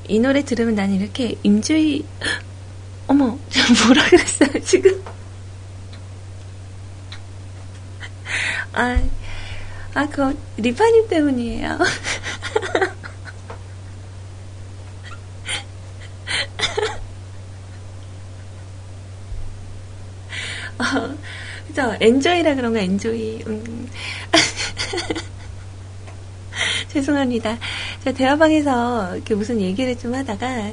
이 0.07 0.19
노래 0.19 0.45
들으면 0.45 0.75
난 0.75 0.93
이렇게 0.93 1.37
임주희 1.43 2.05
어머 3.09 3.39
뭐라 3.87 4.05
그랬어요 4.11 4.51
지금? 4.63 5.01
아, 8.75 9.03
아, 9.95 10.07
그거 10.09 10.35
리파님 10.59 11.09
때문이에요. 11.09 11.79
어, 20.79 21.17
그죠? 21.73 21.97
엔조이라 22.01 22.55
그런 22.55 22.75
거, 22.75 22.79
엔조이. 22.79 23.43
음. 23.47 23.89
죄송합니다. 26.89 27.59
제가 28.05 28.17
대화방에서 28.17 29.17
이렇게 29.17 29.35
무슨 29.35 29.61
얘기를 29.61 29.99
좀 29.99 30.15
하다가, 30.15 30.73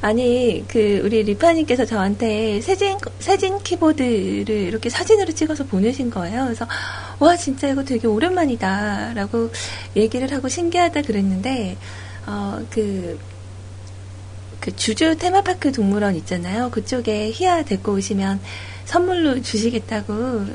아니, 0.00 0.64
그, 0.66 1.02
우리 1.04 1.22
리파님께서 1.22 1.84
저한테 1.84 2.60
사진, 2.62 2.96
사진 3.20 3.62
키보드를 3.62 4.50
이렇게 4.50 4.88
사진으로 4.88 5.32
찍어서 5.32 5.64
보내신 5.64 6.10
거예요. 6.10 6.44
그래서, 6.44 6.66
와, 7.18 7.36
진짜 7.36 7.68
이거 7.68 7.84
되게 7.84 8.06
오랜만이다. 8.06 9.12
라고 9.14 9.50
얘기를 9.94 10.32
하고 10.32 10.48
신기하다 10.48 11.02
그랬는데, 11.02 11.76
어, 12.26 12.60
그, 12.70 13.18
그 14.64 14.74
주주 14.74 15.16
테마파크 15.18 15.72
동물원 15.72 16.16
있잖아요. 16.16 16.70
그쪽에 16.70 17.30
희야 17.32 17.64
데리고 17.64 17.92
오시면 17.92 18.40
선물로 18.86 19.42
주시겠다고 19.42 20.46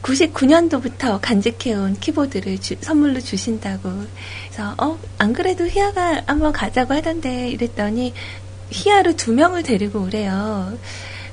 99년도부터 0.00 1.18
간직해온 1.20 1.96
키보드를 2.00 2.58
주, 2.62 2.76
선물로 2.80 3.20
주신다고. 3.20 3.90
그래서, 4.48 4.74
어, 4.78 4.98
안 5.18 5.34
그래도 5.34 5.66
희아가 5.66 6.22
한번 6.26 6.52
가자고 6.52 6.94
하던데 6.94 7.50
이랬더니 7.50 8.14
희아를 8.70 9.16
두 9.16 9.32
명을 9.34 9.62
데리고 9.64 10.00
오래요. 10.02 10.78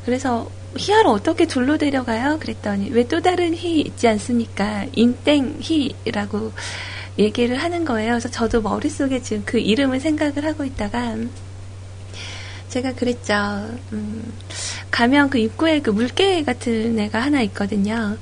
그래서 0.04 0.50
희아를 0.78 1.08
어떻게 1.08 1.46
둘로 1.48 1.78
데려가요? 1.78 2.38
그랬더니 2.40 2.90
왜 2.92 3.06
또 3.06 3.22
다른 3.22 3.54
희 3.56 3.80
있지 3.80 4.10
않습니까? 4.10 4.88
인땡 4.94 5.60
희라고 5.62 6.52
얘기를 7.18 7.56
하는 7.58 7.86
거예요. 7.86 8.12
그래서 8.12 8.30
저도 8.30 8.62
머릿속에 8.62 9.22
지금 9.22 9.44
그 9.46 9.58
이름을 9.58 10.02
생각을 10.02 10.44
하고 10.46 10.66
있다가 10.66 11.16
제가 12.72 12.94
그랬죠. 12.94 13.34
음, 13.92 14.34
가면 14.90 15.30
그 15.30 15.38
입구에 15.38 15.82
그 15.82 15.90
물개 15.90 16.44
같은 16.44 16.98
애가 16.98 17.22
하나 17.22 17.42
있거든요. 17.42 18.18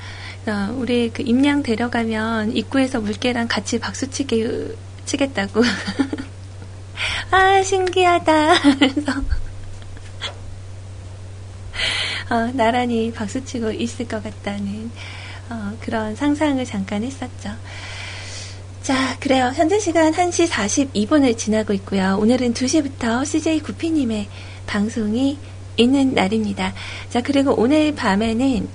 어, 0.48 0.74
우리 0.76 1.12
그 1.12 1.22
임양 1.22 1.62
데려가면 1.62 2.58
입구에서 2.58 3.00
물개랑 3.00 3.48
같이 3.48 3.78
박수치기 3.80 4.76
치겠다고. 5.06 5.62
아 7.30 7.62
신기하다. 7.62 8.62
그래서 8.80 9.12
어, 12.32 12.52
나란히 12.54 13.14
박수치고 13.14 13.72
있을 13.72 14.08
것 14.08 14.24
같다는 14.24 14.90
어, 15.52 15.78
그런 15.80 16.16
상상을 16.16 16.64
잠깐 16.66 17.04
했었죠. 17.04 17.52
자, 18.82 19.18
그래요. 19.20 19.52
현재 19.54 19.78
시간 19.80 20.12
1시 20.12 20.48
42분을 20.48 21.38
지나고 21.38 21.74
있고요. 21.74 22.18
오늘은 22.20 22.54
2시부터 22.54 23.26
CJ 23.26 23.60
구피님의 23.60 24.28
방송이 24.66 25.38
있는 25.78 26.14
날입니다. 26.14 26.74
자, 27.10 27.22
그리고 27.22 27.54
오늘 27.58 27.94
밤에는 27.94 28.68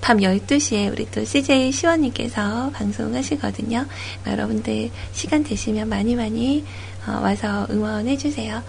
밤 0.00 0.18
12시에 0.18 0.92
우리 0.92 1.10
또 1.10 1.24
CJ 1.24 1.72
시원님께서 1.72 2.70
방송하시거든요. 2.72 3.86
여러분들 4.26 4.90
시간 5.12 5.42
되시면 5.42 5.88
많이 5.88 6.14
많이 6.14 6.64
어, 7.06 7.20
와서 7.22 7.66
응원해주세요. 7.70 8.62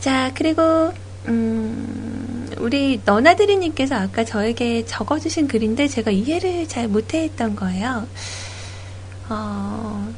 자, 0.00 0.32
그리고, 0.34 0.92
음, 1.26 2.48
우리 2.58 3.00
너나드리님께서 3.04 3.96
아까 3.96 4.24
저에게 4.24 4.86
적어주신 4.86 5.46
글인데 5.46 5.88
제가 5.88 6.10
이해를 6.10 6.66
잘 6.68 6.88
못했던 6.88 7.54
거예요. 7.54 8.06
어, 9.28 10.08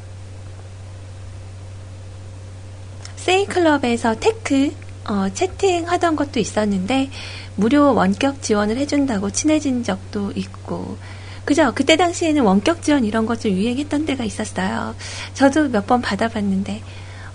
세이클럽에서 3.17 4.17
테크 4.21 4.73
어, 5.09 5.29
채팅하던 5.33 6.17
것도 6.17 6.41
있었는데 6.41 7.11
무료 7.57 7.95
원격 7.95 8.43
지원을 8.43 8.77
해준다고 8.77 9.31
친해진 9.31 9.83
적도 9.83 10.31
있고 10.35 10.97
그죠? 11.45 11.73
그때 11.75 11.97
당시에는 11.97 12.43
원격 12.43 12.83
지원 12.83 13.05
이런 13.05 13.27
것 13.27 13.41
좀 13.41 13.53
유행했던 13.53 14.07
때가 14.07 14.25
있었어요. 14.25 14.95
저도 15.35 15.69
몇 15.69 15.87
번 15.87 16.01
받아봤는데 16.01 16.83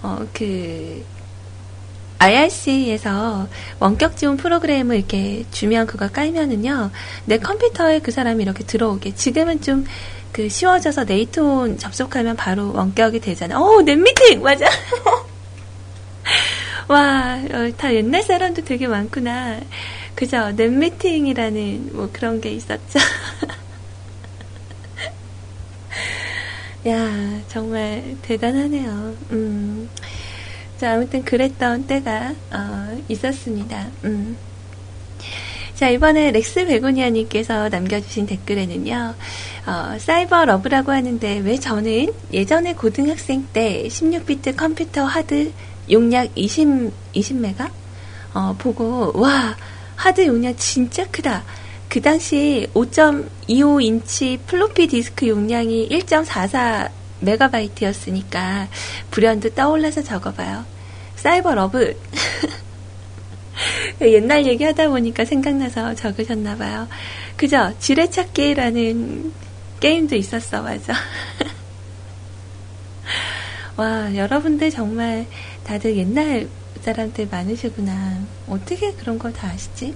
어, 0.03 0.25
그 0.33 1.03
IRC에서 2.25 3.47
원격 3.79 4.17
지원 4.17 4.37
프로그램을 4.37 4.97
이렇게 4.97 5.45
주면 5.51 5.87
그거 5.87 6.09
깔면은요 6.09 6.91
내 7.25 7.39
컴퓨터에 7.39 7.99
그 7.99 8.11
사람이 8.11 8.43
이렇게 8.43 8.63
들어오게 8.63 9.15
지금은 9.15 9.61
좀 9.61 9.85
그 10.35 10.49
쉬워져서 10.49 11.05
네이트온 11.05 11.77
접속하면 11.77 12.35
바로 12.35 12.73
원격이 12.73 13.21
되잖아요. 13.21 13.57
어, 13.57 13.81
넷미팅 13.83 14.41
맞아. 14.41 14.65
와, 16.89 17.39
어, 17.53 17.71
다 17.77 17.95
옛날 17.95 18.21
사람도 18.21 18.65
되게 18.65 18.85
많구나. 18.85 19.61
그죠? 20.13 20.51
넷미팅이라는 20.51 21.91
뭐 21.93 22.09
그런 22.11 22.41
게 22.41 22.51
있었죠. 22.51 22.99
야, 26.89 27.39
정말 27.47 28.17
대단하네요. 28.21 29.15
음. 29.31 29.89
자, 30.79 30.93
아무튼 30.93 31.23
그랬던 31.23 31.87
때가 31.87 32.33
어, 32.51 33.01
있었습니다. 33.07 33.87
음. 34.03 34.37
자, 35.75 35.89
이번에 35.89 36.31
렉스 36.31 36.65
베고니아님께서 36.67 37.69
남겨주신 37.69 38.25
댓글에는요, 38.27 39.13
어, 39.67 39.97
사이버 39.99 40.45
러브라고 40.45 40.91
하는데 40.91 41.37
왜 41.39 41.59
저는 41.59 42.13
예전에 42.31 42.73
고등학생 42.75 43.45
때 43.51 43.85
16비트 43.87 44.55
컴퓨터 44.55 45.03
하드 45.03 45.51
용량 45.91 46.27
20, 46.35 46.91
20메가? 47.13 47.69
어, 48.33 48.55
보고, 48.57 49.11
와, 49.19 49.55
하드 49.95 50.25
용량 50.25 50.55
진짜 50.55 51.05
크다. 51.07 51.43
그 51.89 52.01
당시 52.01 52.67
5.25인치 52.73 54.39
플로피 54.45 54.87
디스크 54.87 55.27
용량이 55.27 55.89
1.44 55.89 56.89
메가바이트였으니까 57.25 58.67
불현듯 59.11 59.55
떠올라서 59.55 60.03
적어봐요. 60.03 60.65
사이버 61.15 61.55
러브. 61.55 61.99
옛날 64.01 64.45
얘기 64.45 64.63
하다 64.63 64.89
보니까 64.89 65.25
생각나서 65.25 65.95
적으셨나봐요. 65.95 66.87
그죠? 67.37 67.73
지뢰찾기라는 67.79 69.33
게임도 69.79 70.15
있었어, 70.15 70.61
맞아. 70.61 70.93
와, 73.77 74.13
여러분들 74.15 74.71
정말 74.71 75.25
다들 75.63 75.97
옛날 75.97 76.47
사람들 76.81 77.27
많으시구나. 77.31 78.19
어떻게 78.47 78.93
그런 78.93 79.17
걸 79.19 79.33
다 79.33 79.47
아시지? 79.49 79.95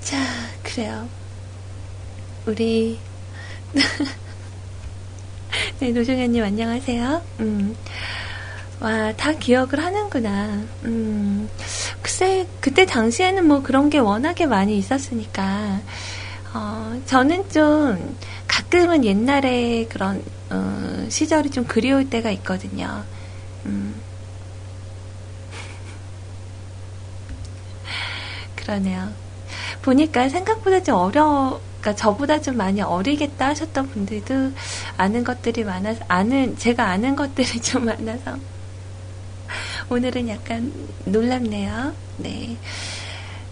자, 0.00 0.16
그래요. 0.62 1.08
우리, 2.46 2.98
네, 5.80 5.90
노종현님 5.90 6.42
안녕하세요. 6.42 7.22
음, 7.40 7.76
와, 8.80 9.12
다 9.12 9.32
기억을 9.32 9.82
하는구나. 9.82 10.62
음, 10.84 11.48
글쎄, 12.02 12.46
그때 12.60 12.84
당시에는 12.86 13.46
뭐 13.46 13.62
그런 13.62 13.90
게 13.90 13.98
워낙에 13.98 14.46
많이 14.46 14.76
있었으니까, 14.78 15.80
어, 16.54 17.00
저는 17.06 17.48
좀 17.50 18.16
가끔은 18.46 19.04
옛날에 19.04 19.86
그런, 19.86 20.22
어, 20.50 21.06
시절이 21.08 21.50
좀 21.50 21.64
그리울 21.64 22.10
때가 22.10 22.30
있거든요. 22.32 23.04
음. 23.66 23.94
그러네요. 28.56 29.08
보니까 29.82 30.28
생각보다 30.28 30.82
좀 30.82 30.96
어려, 30.96 31.60
그러니까 31.86 31.94
저보다 31.94 32.40
좀 32.40 32.56
많이 32.56 32.82
어리겠다 32.82 33.48
하셨던 33.48 33.88
분들도 33.90 34.50
아는 34.96 35.22
것들이 35.22 35.62
많아서, 35.62 36.04
아는, 36.08 36.56
제가 36.58 36.84
아는 36.84 37.14
것들이 37.14 37.60
좀 37.60 37.84
많아서, 37.84 38.36
오늘은 39.88 40.28
약간 40.28 40.72
놀랍네요. 41.04 41.94
네. 42.16 42.56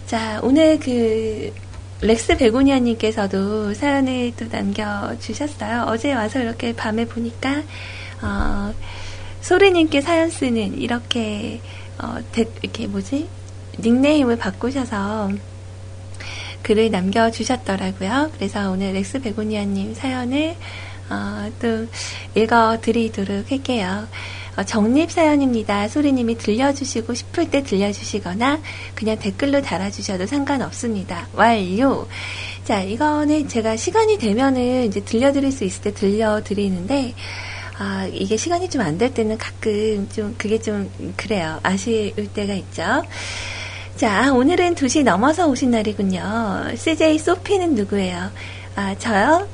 자, 0.05 0.41
오늘 0.43 0.77
그, 0.79 1.53
렉스 2.01 2.35
베고니아님께서도 2.35 3.73
사연을 3.73 4.33
또 4.35 4.45
남겨주셨어요. 4.51 5.85
어제 5.87 6.13
와서 6.13 6.41
이렇게 6.41 6.73
밤에 6.75 7.05
보니까, 7.05 7.63
어, 8.21 8.73
소리님께 9.39 10.01
사연 10.01 10.29
쓰는 10.29 10.77
이렇게 10.77 11.61
어, 12.03 12.17
데, 12.33 12.45
이렇게 12.61 12.87
뭐지 12.87 13.29
닉네임을 13.79 14.37
바꾸셔서 14.37 15.31
글을 16.65 16.89
남겨주셨더라고요. 16.89 18.31
그래서 18.35 18.71
오늘 18.71 18.93
렉스 18.93 19.21
베고니아님 19.21 19.93
사연을 19.93 20.55
어, 21.11 21.51
또 21.61 21.85
읽어드리도록 22.33 23.51
할게요. 23.51 24.07
어, 24.57 24.63
정립 24.63 25.11
사연입니다. 25.11 25.87
소리님이 25.87 26.37
들려주시고 26.39 27.13
싶을 27.13 27.51
때 27.51 27.61
들려주시거나 27.61 28.61
그냥 28.95 29.19
댓글로 29.19 29.61
달아주셔도 29.61 30.25
상관없습니다. 30.25 31.27
완료! 31.33 32.07
자, 32.63 32.81
이거는 32.81 33.47
제가 33.47 33.75
시간이 33.75 34.17
되면은 34.17 34.85
이제 34.85 35.01
들려드릴 35.01 35.51
수 35.51 35.65
있을 35.65 35.81
때 35.83 35.93
들려드리는데, 35.93 37.13
아, 37.77 38.09
이게 38.11 38.37
시간이 38.37 38.69
좀 38.71 38.81
안 38.81 38.97
될 38.97 39.13
때는 39.13 39.37
가끔 39.37 40.07
좀 40.09 40.33
그게 40.37 40.57
좀 40.59 40.89
그래요. 41.15 41.59
아쉬울 41.61 42.27
때가 42.33 42.53
있죠. 42.55 43.03
자, 43.95 44.33
오늘은 44.33 44.75
2시 44.75 45.03
넘어서 45.03 45.47
오신 45.47 45.71
날이군요. 45.71 46.71
CJ 46.75 47.17
소피는 47.17 47.75
누구예요? 47.75 48.29
아, 48.75 48.95
저요? 48.97 49.47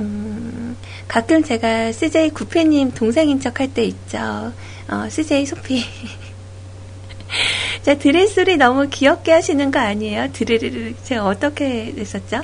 음, 0.00 0.76
가끔 1.06 1.42
제가 1.44 1.92
CJ 1.92 2.30
구페님 2.30 2.92
동생인 2.92 3.38
척 3.38 3.60
할 3.60 3.68
때 3.74 3.84
있죠. 3.84 4.52
어, 4.88 5.08
CJ 5.10 5.44
소피. 5.44 5.84
자, 7.82 7.98
드레소리 7.98 8.56
너무 8.56 8.88
귀엽게 8.88 9.30
하시는 9.32 9.70
거 9.70 9.78
아니에요? 9.80 10.32
드르르르. 10.32 10.94
제가 11.04 11.26
어떻게 11.26 11.92
됐었죠? 11.94 12.42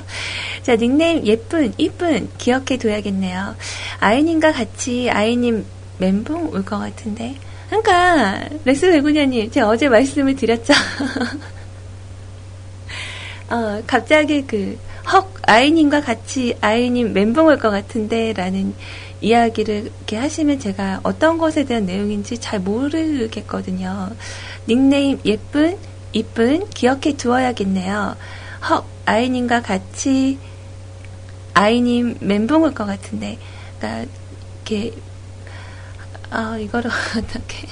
자, 0.61 0.75
닉네임 0.75 1.25
예쁜, 1.25 1.73
이쁜, 1.79 2.29
기억해 2.37 2.77
둬야겠네요. 2.77 3.55
아이님과 3.99 4.51
같이 4.51 5.09
아이님 5.09 5.65
멘붕 5.97 6.51
올 6.53 6.63
것 6.63 6.77
같은데. 6.77 7.35
그러니까, 7.69 8.47
레스 8.65 8.85
외구녀님, 8.85 9.51
제가 9.51 9.67
어제 9.69 9.89
말씀을 9.89 10.35
드렸죠. 10.35 10.73
어, 13.49 13.81
갑자기 13.87 14.45
그, 14.45 14.77
헉, 15.11 15.33
아이님과 15.45 16.01
같이 16.01 16.55
아이님 16.61 17.13
멘붕 17.13 17.47
올 17.47 17.57
것 17.57 17.69
같은데, 17.69 18.33
라는 18.33 18.73
이야기를 19.21 19.91
이렇게 19.97 20.17
하시면 20.17 20.59
제가 20.59 21.01
어떤 21.03 21.37
것에 21.37 21.65
대한 21.65 21.85
내용인지 21.85 22.37
잘 22.39 22.59
모르겠거든요. 22.59 24.11
닉네임 24.67 25.19
예쁜, 25.25 25.77
이쁜, 26.13 26.69
기억해 26.69 27.17
두어야겠네요. 27.17 28.15
헉, 28.69 28.85
아이님과 29.05 29.61
같이 29.61 30.37
아이님 31.53 32.17
멘붕 32.21 32.63
올 32.63 32.73
것 32.73 32.85
같은데, 32.85 33.37
그러니까, 33.79 34.05
이렇게, 34.65 34.93
아, 36.31 36.57
이거를 36.57 36.91
어떻게 37.17 37.67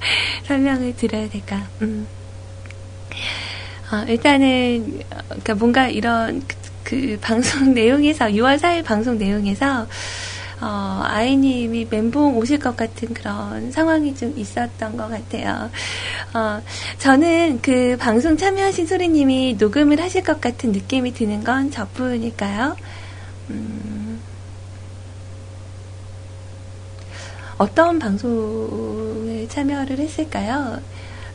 설명을 0.46 0.96
드려야 0.96 1.28
될까? 1.28 1.66
음. 1.82 2.06
어, 3.92 4.04
일단은 4.06 5.02
그러니까 5.28 5.54
뭔가 5.54 5.88
이런 5.88 6.42
그, 6.46 6.56
그, 6.84 7.18
방송 7.20 7.74
내용에서 7.74 8.26
6월 8.26 8.58
4일 8.58 8.84
방송 8.84 9.18
내용에서 9.18 9.86
어, 10.60 11.02
아이님이 11.04 11.86
멘붕 11.90 12.36
오실 12.36 12.58
것 12.58 12.76
같은 12.76 13.14
그런 13.14 13.72
상황이 13.72 14.14
좀 14.14 14.34
있었던 14.36 14.96
것 14.96 15.08
같아요. 15.08 15.70
어, 16.34 16.62
저는 16.98 17.60
그 17.62 17.96
방송 17.98 18.36
참여하신 18.36 18.86
소리님이 18.86 19.56
녹음을 19.58 20.00
하실 20.00 20.22
것 20.22 20.40
같은 20.40 20.72
느낌이 20.72 21.14
드는 21.14 21.44
건 21.44 21.70
저뿐일까요? 21.70 22.76
음, 23.48 24.09
어떤 27.60 27.98
방송에 27.98 29.46
참여를 29.46 29.98
했을까요? 29.98 30.80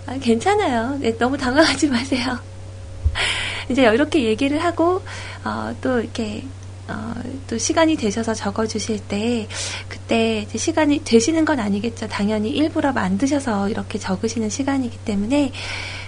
아, 0.07 0.17
괜찮아요. 0.19 0.97
네, 0.99 1.15
너무 1.19 1.37
당황하지 1.37 1.87
마세요. 1.89 2.39
이제 3.69 3.83
이렇게 3.83 4.23
얘기를 4.23 4.57
하고 4.63 5.03
어, 5.43 5.75
또 5.81 5.99
이렇게 5.99 6.43
어, 6.87 7.13
또 7.47 7.59
시간이 7.59 7.95
되셔서 7.95 8.33
적어주실 8.33 9.01
때 9.07 9.47
그때 9.87 10.47
시간이 10.55 11.03
되시는 11.03 11.45
건 11.45 11.59
아니겠죠. 11.59 12.07
당연히 12.07 12.49
일부러 12.49 12.91
만드셔서 12.91 13.69
이렇게 13.69 13.99
적으시는 13.99 14.49
시간이기 14.49 14.97
때문에 15.05 15.51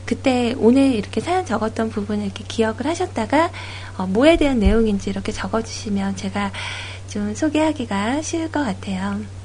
그때 0.07 0.56
오늘 0.57 0.95
이렇게 0.95 1.22
사연 1.22 1.45
적었던 1.45 1.91
부분을 1.91 2.26
이렇게 2.26 2.44
기억을 2.48 2.88
하셨다가 2.88 3.52
어, 3.99 4.07
뭐에 4.07 4.38
대한 4.38 4.57
내용인지 4.57 5.11
이렇게 5.11 5.31
적어주시면 5.31 6.15
제가 6.15 6.52
좀 7.07 7.35
소개하기가 7.35 8.23
쉬울 8.23 8.52
것 8.52 8.65
같아요. 8.65 9.36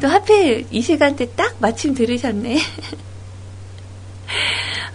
또 0.00 0.08
하필 0.08 0.66
이 0.70 0.80
시간대 0.80 1.30
딱 1.34 1.56
마침 1.58 1.94
들으셨네. 1.94 2.58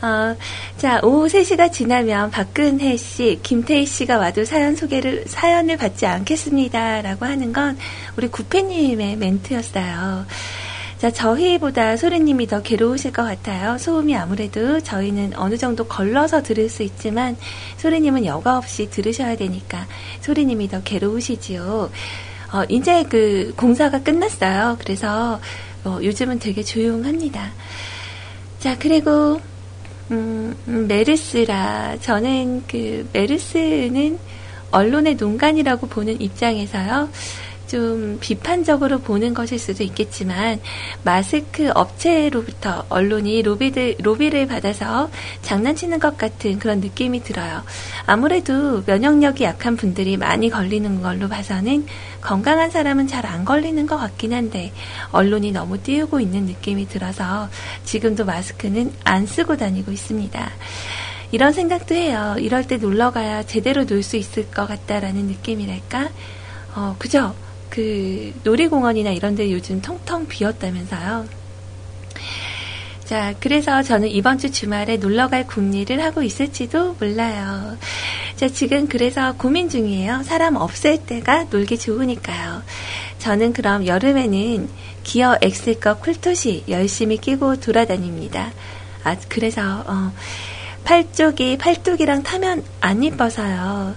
어, 0.02 0.36
자, 0.78 1.00
오후 1.02 1.28
3시가 1.28 1.72
지나면 1.72 2.30
박근혜 2.30 2.98
씨, 2.98 3.40
김태희 3.42 3.86
씨가 3.86 4.18
와도 4.18 4.44
사연 4.44 4.76
소개를, 4.76 5.24
사연을 5.28 5.78
받지 5.78 6.06
않겠습니다. 6.06 7.02
라고 7.02 7.26
하는 7.26 7.54
건 7.54 7.78
우리 8.18 8.28
구패님의 8.28 9.16
멘트였어요. 9.16 10.26
자, 10.98 11.12
저희보다 11.12 11.98
소리님이 11.98 12.48
더 12.48 12.62
괴로우실 12.62 13.12
것 13.12 13.24
같아요. 13.24 13.78
소음이 13.78 14.16
아무래도 14.16 14.80
저희는 14.80 15.34
어느 15.36 15.58
정도 15.58 15.86
걸러서 15.86 16.44
들을 16.44 16.70
수 16.70 16.84
있지만 16.84 17.36
소리님은 17.78 18.26
여과 18.26 18.58
없이 18.58 18.90
들으셔야 18.90 19.36
되니까 19.36 19.86
소리님이 20.22 20.70
더 20.70 20.82
괴로우시지요. 20.82 21.92
어, 22.54 22.64
이제 22.70 23.04
그 23.10 23.52
공사가 23.58 24.02
끝났어요. 24.04 24.78
그래서 24.80 25.40
어, 25.84 26.00
요즘은 26.02 26.38
되게 26.38 26.62
조용합니다. 26.62 27.52
자, 28.60 28.78
그리고 28.78 29.42
음, 30.12 30.56
음, 30.68 30.88
메르스라 30.88 31.98
저는 32.00 32.64
그 32.68 33.10
메르스는 33.12 34.20
언론의 34.70 35.16
농간이라고 35.16 35.88
보는 35.88 36.22
입장에서요. 36.22 37.10
좀 37.68 38.18
비판적으로 38.22 39.00
보는 39.00 39.34
것일 39.34 39.58
수도 39.60 39.84
있겠지만 39.84 40.60
마스크 41.04 41.72
업체로부터 41.74 42.86
언론이 42.90 43.42
로비들, 43.42 43.96
로비를 44.02 44.48
받아서 44.48 45.10
장난치는 45.42 46.00
것 46.00 46.18
같은 46.18 46.60
그런 46.60 46.80
느낌이 46.80 47.24
들어요. 47.24 47.64
아무래도 48.06 48.84
면역력이 48.86 49.44
약한 49.44 49.76
분들이 49.76 50.18
많이 50.18 50.50
걸리는 50.50 51.02
걸로 51.02 51.28
봐서는 51.30 51.88
건강한 52.22 52.70
사람은 52.70 53.08
잘 53.08 53.24
안 53.24 53.46
걸리는 53.46 53.88
것 53.88 53.98
같긴 53.98 54.34
한데 54.34 54.74
언론이 55.12 55.54
너무 55.54 55.82
띄우고 55.82 56.20
있는 56.20 56.46
느낌이 56.46 56.88
들어서 56.88 57.50
지금도 57.86 58.26
마스크는 58.26 58.92
안 59.06 59.26
쓰고 59.26 59.56
다니고 59.58 59.92
있습니다. 59.92 60.52
이런 61.32 61.52
생각도 61.54 61.96
해요. 61.96 62.36
이럴 62.38 62.68
때 62.68 62.78
놀러 62.78 63.12
가야 63.12 63.44
제대로 63.44 63.86
놀 63.86 64.04
수 64.04 64.18
있을 64.18 64.52
것 64.52 64.68
같다라는 64.68 65.26
느낌이랄까? 65.28 66.10
어, 66.76 66.96
그죠? 67.00 67.34
그 67.74 68.32
놀이공원이나 68.44 69.10
이런 69.10 69.34
데 69.34 69.52
요즘 69.52 69.82
텅텅 69.82 70.28
비었다면서요. 70.28 71.26
자, 73.04 73.34
그래서 73.40 73.82
저는 73.82 74.10
이번 74.10 74.38
주 74.38 74.52
주말에 74.52 74.98
놀러 74.98 75.28
갈 75.28 75.48
궁리를 75.48 76.00
하고 76.04 76.22
있을지도 76.22 76.96
몰라요. 77.00 77.76
자, 78.36 78.48
지금 78.48 78.88
그래서 78.88 79.34
고민 79.38 79.70
중이에요. 79.70 80.22
사람 80.22 80.56
없을 80.56 81.04
때가 81.04 81.46
놀기 81.46 81.80
좋으니까요. 81.80 82.62
저는 83.18 83.54
그럼 83.54 83.88
여름에는 83.88 84.70
기어 85.02 85.40
엑스컷 85.42 86.00
쿨토시 86.00 86.66
열심히 86.70 87.18
끼고 87.18 87.60
돌아다닙니다. 87.60 88.52
아, 89.04 89.18
그래서, 89.30 89.84
어, 89.88 90.14
팔쪽이 90.84 91.58
팔뚝이랑 91.58 92.22
타면 92.22 92.64
안 92.82 93.02
이뻐서요. 93.04 93.96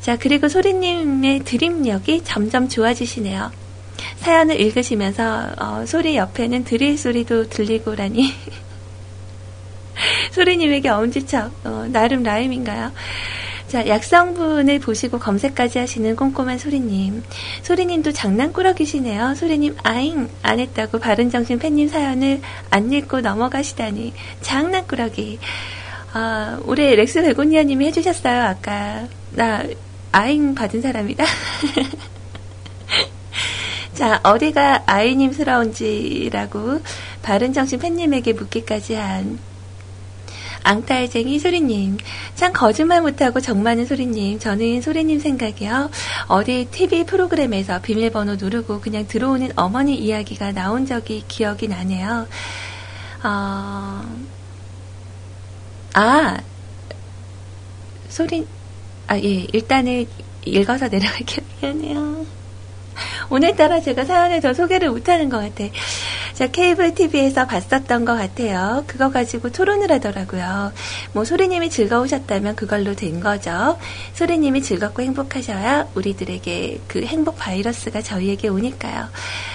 자, 0.00 0.16
그리고 0.16 0.48
소리님의 0.48 1.40
드림력이 1.40 2.24
점점 2.24 2.68
좋아지시네요. 2.68 3.50
사연을 4.16 4.58
읽으시면서 4.60 5.50
어, 5.58 5.84
소리 5.86 6.16
옆에는 6.16 6.64
드릴 6.64 6.96
소리도 6.96 7.50
들리고라니 7.50 8.32
소리님에게 10.32 10.88
엄지척 10.88 11.52
어, 11.64 11.86
나름 11.90 12.22
라임인가요? 12.22 12.92
자, 13.68 13.86
약성분을 13.86 14.80
보시고 14.80 15.20
검색까지 15.20 15.78
하시는 15.78 16.16
꼼꼼한 16.16 16.58
소리님. 16.58 17.22
소리님도 17.62 18.10
장난꾸러기시네요. 18.10 19.36
소리님, 19.36 19.76
아잉, 19.84 20.28
안 20.42 20.58
했다고 20.58 20.98
바른정신 20.98 21.60
팬님 21.60 21.86
사연을 21.86 22.40
안 22.70 22.92
읽고 22.92 23.20
넘어가시다니. 23.20 24.12
장난꾸러기. 24.40 25.38
아, 26.14 26.58
우리 26.64 26.96
렉스 26.96 27.22
베고니아님이 27.22 27.86
해주셨어요, 27.86 28.42
아까. 28.42 29.06
나 29.30 29.62
아잉 30.12 30.54
받은 30.54 30.82
사람이다. 30.82 31.24
자, 33.94 34.20
어디가 34.22 34.84
아이님스러운지라고 34.86 36.80
바른정신 37.22 37.78
팬님에게 37.78 38.32
묻기까지 38.32 38.94
한 38.94 39.38
앙탈쟁이 40.62 41.38
소리님. 41.38 41.98
참 42.34 42.52
거짓말 42.52 43.00
못하고 43.02 43.40
정 43.40 43.62
많은 43.62 43.86
소리님. 43.86 44.38
저는 44.38 44.82
소리님 44.82 45.20
생각이요. 45.20 45.90
어디 46.28 46.66
TV 46.70 47.04
프로그램에서 47.04 47.80
비밀번호 47.80 48.36
누르고 48.36 48.80
그냥 48.80 49.06
들어오는 49.06 49.50
어머니 49.56 49.96
이야기가 49.96 50.52
나온 50.52 50.86
적이 50.86 51.24
기억이 51.28 51.68
나네요. 51.68 52.26
어... 53.22 54.02
아, 55.92 56.38
소리, 58.08 58.46
아, 59.10 59.18
예, 59.18 59.44
일단은 59.52 60.06
읽어서 60.44 60.86
내려갈게요. 60.86 61.44
미안해요. 61.60 62.26
오늘따라 63.28 63.80
제가 63.80 64.04
사연을 64.04 64.40
더 64.40 64.54
소개를 64.54 64.88
못하는 64.90 65.28
것 65.28 65.38
같아. 65.38 65.68
자, 66.32 66.46
케이블 66.46 66.94
TV에서 66.94 67.44
봤었던 67.48 68.04
것 68.04 68.14
같아요. 68.14 68.84
그거 68.86 69.10
가지고 69.10 69.50
토론을 69.50 69.90
하더라고요. 69.90 70.72
뭐, 71.12 71.24
소리님이 71.24 71.70
즐거우셨다면 71.70 72.54
그걸로 72.54 72.94
된 72.94 73.18
거죠. 73.18 73.76
소리님이 74.14 74.62
즐겁고 74.62 75.02
행복하셔야 75.02 75.88
우리들에게 75.96 76.82
그 76.86 77.02
행복 77.02 77.36
바이러스가 77.36 78.02
저희에게 78.02 78.46
오니까요. 78.46 79.08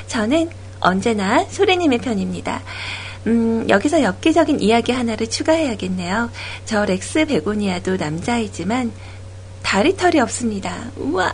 저는 0.07 0.49
언제나 0.81 1.45
소리님의 1.45 1.99
편입니다. 1.99 2.61
음, 3.27 3.65
여기서 3.69 4.03
엽기적인 4.03 4.59
이야기 4.59 4.91
하나를 4.91 5.27
추가해야겠네요. 5.27 6.29
저 6.65 6.85
렉스 6.85 7.25
베고니아도 7.25 7.95
남자이지만 7.95 8.91
다리 9.65 9.97
털이 9.97 10.19
없습니다. 10.19 10.91
우와. 10.95 11.33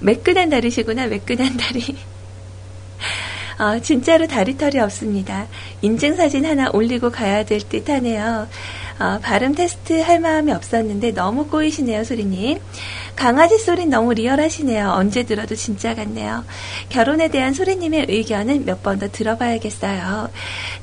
매끈한 0.00 0.50
다리시구나, 0.50 1.06
매끈한 1.08 1.56
다리. 1.56 1.96
어, 3.58 3.78
진짜로 3.80 4.26
다리 4.28 4.56
털이 4.56 4.78
없습니다. 4.78 5.46
인증사진 5.82 6.46
하나 6.46 6.70
올리고 6.72 7.10
가야 7.10 7.44
될 7.44 7.60
듯 7.60 7.88
하네요. 7.88 8.48
어, 9.00 9.18
발음 9.20 9.54
테스트 9.56 10.00
할 10.00 10.20
마음이 10.20 10.52
없었는데 10.52 11.10
너무 11.12 11.48
꼬이시네요, 11.48 12.04
소리님. 12.04 12.60
강아지 13.16 13.58
소리 13.58 13.86
너무 13.86 14.14
리얼하시네요. 14.14 14.90
언제 14.90 15.24
들어도 15.24 15.56
진짜 15.56 15.94
같네요. 15.94 16.44
결혼에 16.88 17.28
대한 17.28 17.52
소리님의 17.52 18.06
의견은 18.08 18.64
몇 18.64 18.82
번 18.82 18.98
더 19.00 19.08
들어봐야겠어요. 19.10 20.30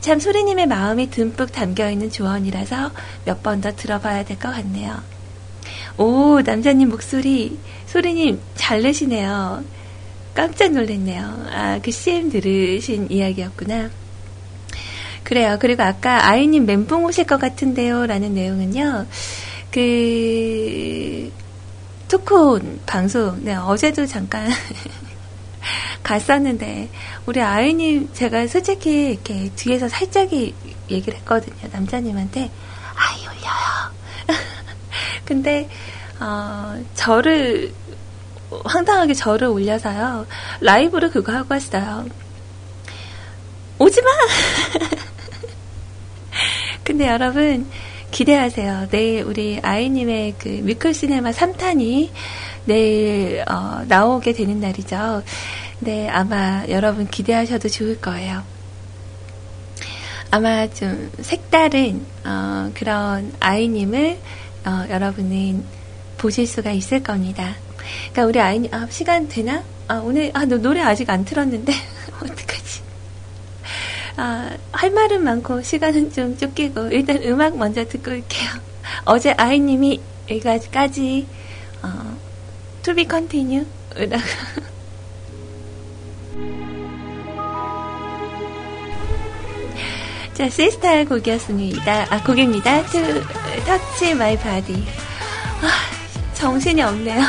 참 0.02 0.20
소리님의 0.20 0.68
마음이 0.68 1.10
듬뿍 1.12 1.52
담겨있는 1.54 2.12
조언이라서 2.12 2.92
몇 3.26 3.42
번 3.42 3.62
더 3.62 3.74
들어봐야 3.74 4.26
될 4.26 4.38
것 4.38 4.52
같네요. 4.52 5.00
오, 5.98 6.42
남자님 6.42 6.90
목소리. 6.90 7.58
소리님 7.88 8.40
잘 8.56 8.82
내시네요. 8.82 9.64
깜짝 10.34 10.72
놀랐네요. 10.72 11.48
아, 11.52 11.80
그 11.84 11.92
CM 11.92 12.30
들으신 12.30 13.08
이야기였구나. 13.10 13.90
그래요. 15.24 15.58
그리고 15.60 15.84
아까 15.84 16.28
아이님 16.28 16.66
멘붕 16.66 17.06
오실 17.06 17.26
것 17.26 17.40
같은데요. 17.40 18.06
라는 18.06 18.34
내용은요. 18.34 19.08
그, 19.72 21.32
토크온 22.10 22.82
방송, 22.86 23.40
네, 23.44 23.56
어제도 23.56 24.06
잠깐 24.06 24.50
갔었는데, 26.04 26.90
우리 27.26 27.42
아이님, 27.42 28.10
제가 28.14 28.48
솔직히 28.48 29.12
이렇게 29.12 29.50
뒤에서 29.56 29.88
살짝 29.88 30.30
얘기를 30.34 31.18
했거든요. 31.20 31.70
남자님한테, 31.72 32.52
아이 32.96 33.22
울려요. 33.22 34.38
근데, 35.26 35.70
어, 36.20 36.82
저를 36.96 37.74
황당하게 38.66 39.14
저를 39.14 39.48
올려서요. 39.48 40.28
라이브로 40.60 41.12
그거 41.12 41.34
하고 41.34 41.54
왔어요. 41.54 42.06
오지 43.80 44.02
마! 44.02 44.10
근데 46.84 47.08
여러분, 47.08 47.70
기대하세요. 48.12 48.90
내일 48.92 49.24
우리 49.24 49.60
아이님의 49.64 50.36
그 50.38 50.50
뮤클 50.50 50.94
시네마 50.94 51.32
3탄이 51.32 52.10
내일, 52.66 53.44
어, 53.50 53.84
나오게 53.88 54.34
되는 54.34 54.60
날이죠. 54.60 55.24
네, 55.80 56.08
아마 56.10 56.64
여러분 56.70 57.08
기대하셔도 57.08 57.70
좋을 57.70 58.00
거예요. 58.00 58.44
아마 60.30 60.70
좀 60.70 61.12
색다른, 61.22 62.06
어, 62.24 62.70
그런 62.76 63.34
아이님을, 63.40 64.20
어, 64.66 64.86
여러분은 64.90 65.64
보실 66.18 66.46
수가 66.46 66.72
있을 66.72 67.04
겁니다. 67.04 67.56
그러니까 68.12 68.26
우리 68.26 68.40
아이님, 68.40 68.74
아, 68.74 68.88
시간 68.90 69.28
되나? 69.28 69.64
아, 69.88 69.96
오늘, 69.96 70.32
아, 70.34 70.46
너 70.46 70.58
노래 70.58 70.82
아직 70.82 71.10
안 71.10 71.26
틀었는데? 71.26 71.74
어떡하지? 72.22 72.82
아, 74.18 74.52
할 74.72 74.92
말은 74.92 75.24
많고, 75.24 75.62
시간은 75.62 76.14
좀 76.14 76.38
쫓기고, 76.38 76.88
일단 76.88 77.22
음악 77.24 77.58
먼저 77.58 77.88
듣고 77.88 78.12
올게요. 78.12 78.50
어제 79.06 79.32
아이님이 79.32 80.00
여기까지, 80.30 81.28
어, 81.82 82.18
to 82.84 82.94
be 82.94 83.08
continue? 83.10 83.66
자, 90.34 90.50
시스타의 90.50 91.06
곡이었습니다. 91.06 92.08
아, 92.10 92.24
곡입니다. 92.24 92.86
To 92.88 93.02
touch 93.66 94.12
my 94.12 94.38
body. 94.38 94.84
아, 95.62 96.34
정신이 96.34 96.82
없네요. 96.82 97.22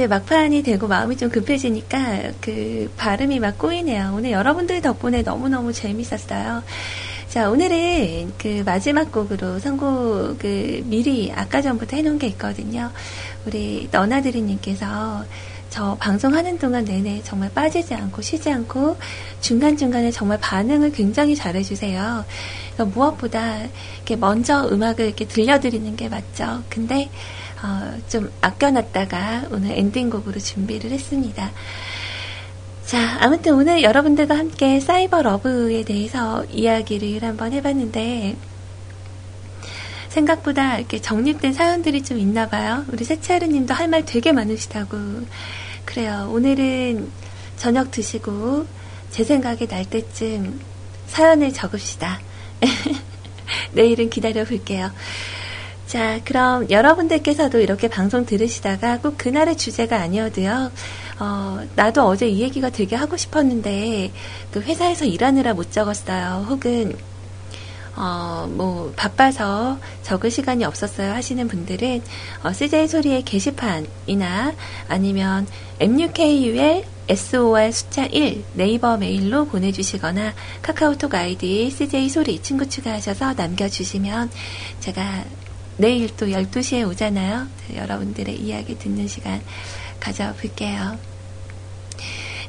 이제 0.00 0.06
막판이 0.06 0.62
되고 0.62 0.88
마음이 0.88 1.18
좀 1.18 1.28
급해지니까 1.28 2.32
그 2.40 2.90
발음이 2.96 3.38
막 3.38 3.58
꼬이네요. 3.58 4.14
오늘 4.16 4.30
여러분들 4.30 4.80
덕분에 4.80 5.20
너무너무 5.20 5.74
재밌었어요. 5.74 6.62
자, 7.28 7.50
오늘은 7.50 8.32
그 8.38 8.62
마지막 8.64 9.12
곡으로 9.12 9.58
선곡을 9.58 10.84
미리 10.86 11.30
아까 11.36 11.60
전부터 11.60 11.98
해놓은 11.98 12.18
게 12.18 12.28
있거든요. 12.28 12.90
우리 13.44 13.90
너나드리님께서 13.92 15.26
저 15.68 15.96
방송하는 16.00 16.58
동안 16.58 16.86
내내 16.86 17.20
정말 17.22 17.50
빠지지 17.52 17.94
않고 17.94 18.22
쉬지 18.22 18.50
않고 18.50 18.96
중간중간에 19.42 20.12
정말 20.12 20.38
반응을 20.40 20.92
굉장히 20.92 21.36
잘해주세요. 21.36 22.24
그러니까 22.74 22.98
무엇보다 22.98 23.58
이렇게 23.96 24.16
먼저 24.16 24.66
음악을 24.66 25.04
이렇게 25.04 25.26
들려드리는 25.26 25.94
게 25.96 26.08
맞죠. 26.08 26.62
근데 26.70 27.04
어, 27.04 27.08
좀 28.10 28.30
아껴놨다가 28.40 29.46
오늘 29.52 29.70
엔딩곡으로 29.78 30.38
준비를 30.40 30.90
했습니다. 30.90 31.50
자, 32.84 33.18
아무튼 33.20 33.54
오늘 33.54 33.82
여러분들과 33.84 34.36
함께 34.36 34.80
사이버 34.80 35.22
러브에 35.22 35.84
대해서 35.84 36.44
이야기를 36.50 37.22
한번 37.22 37.52
해봤는데, 37.52 38.36
생각보다 40.08 40.78
이렇게 40.78 41.00
정립된 41.00 41.52
사연들이 41.52 42.02
좀 42.02 42.18
있나 42.18 42.48
봐요. 42.48 42.84
우리 42.92 43.04
세차르 43.04 43.46
님도 43.46 43.74
할 43.74 43.86
말 43.88 44.04
되게 44.04 44.32
많으시다고. 44.32 44.98
그래요. 45.84 46.28
오늘은 46.32 47.08
저녁 47.56 47.92
드시고 47.92 48.66
제 49.10 49.22
생각이 49.22 49.68
날 49.68 49.84
때쯤 49.84 50.60
사연을 51.06 51.52
적읍시다. 51.52 52.20
내일은 53.72 54.10
기다려 54.10 54.44
볼게요. 54.44 54.90
자, 55.90 56.20
그럼 56.24 56.70
여러분들께서도 56.70 57.58
이렇게 57.58 57.88
방송 57.88 58.24
들으시다가 58.24 59.00
꼭 59.00 59.18
그날의 59.18 59.56
주제가 59.56 59.96
아니어도요, 59.96 60.70
어, 61.18 61.60
나도 61.74 62.04
어제 62.04 62.28
이 62.28 62.42
얘기가 62.42 62.70
되게 62.70 62.94
하고 62.94 63.16
싶었는데, 63.16 64.12
그 64.52 64.60
회사에서 64.60 65.04
일하느라 65.04 65.52
못 65.52 65.72
적었어요. 65.72 66.46
혹은, 66.48 66.96
어, 67.96 68.48
뭐, 68.52 68.92
바빠서 68.94 69.80
적을 70.04 70.30
시간이 70.30 70.64
없었어요 70.64 71.12
하시는 71.12 71.48
분들은, 71.48 72.02
어, 72.44 72.52
CJ 72.52 72.86
소리의 72.86 73.24
게시판이나 73.24 74.54
아니면 74.86 75.48
MUKUL 75.80 76.84
SOR 77.08 77.72
숫자 77.72 78.06
1 78.06 78.44
네이버 78.54 78.96
메일로 78.96 79.46
보내주시거나 79.46 80.34
카카오톡 80.62 81.12
아이디 81.16 81.68
CJ 81.68 82.08
소리 82.08 82.40
친구 82.40 82.68
추가하셔서 82.68 83.34
남겨주시면 83.34 84.30
제가 84.78 85.24
내일 85.80 86.14
또 86.14 86.26
12시에 86.26 86.86
오잖아요. 86.86 87.46
여러분들의 87.74 88.36
이야기 88.36 88.78
듣는 88.78 89.08
시간 89.08 89.40
가져볼게요. 89.98 90.98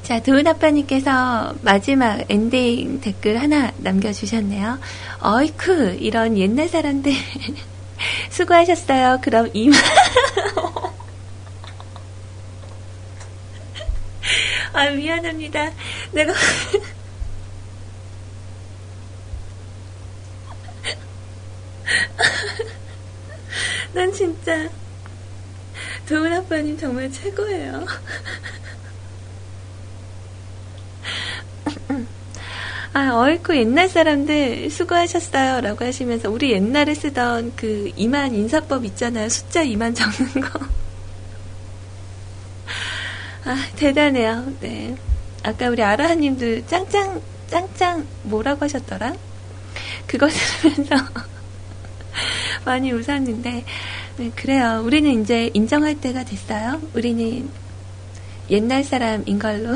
자, 0.03 0.21
도은 0.21 0.45
아빠님께서 0.47 1.55
마지막 1.61 2.29
엔딩 2.29 2.99
댓글 2.99 3.39
하나 3.39 3.71
남겨주셨네요. 3.77 4.79
어이쿠, 5.21 5.95
이런 5.99 6.37
옛날 6.37 6.67
사람들 6.67 7.13
수고하셨어요. 8.29 9.19
그럼 9.21 9.49
이만. 9.53 9.79
아, 14.73 14.89
미안합니다. 14.89 15.71
내가. 16.11 16.33
난 23.93 24.11
진짜 24.13 24.69
도훈 26.07 26.33
아빠님 26.33 26.77
정말 26.77 27.11
최고예요. 27.11 27.85
아, 32.93 33.11
어이쿠 33.13 33.55
옛날 33.55 33.87
사람들 33.87 34.69
수고하셨어요. 34.69 35.61
라고 35.61 35.85
하시면서 35.85 36.29
우리 36.29 36.51
옛날에 36.51 36.93
쓰던 36.93 37.53
그 37.55 37.89
이만 37.95 38.35
인사법 38.35 38.83
있잖아요. 38.85 39.29
숫자 39.29 39.61
이만 39.61 39.93
적는 39.93 40.41
거. 40.41 40.59
아, 43.45 43.65
대단해요. 43.77 44.53
네. 44.59 44.97
아까 45.43 45.69
우리 45.69 45.81
아라하님도 45.81 46.67
짱짱, 46.67 47.21
짱짱 47.47 48.05
뭐라고 48.23 48.65
하셨더라? 48.65 49.13
그거 50.05 50.27
들으면서 50.27 50.95
많이 52.65 52.91
웃었는데, 52.91 53.63
네, 54.17 54.31
그래요. 54.35 54.81
우리는 54.85 55.21
이제 55.21 55.49
인정할 55.53 55.99
때가 55.99 56.23
됐어요. 56.23 56.81
우리는 56.93 57.49
옛날 58.49 58.83
사람인 58.83 59.39
걸로. 59.39 59.75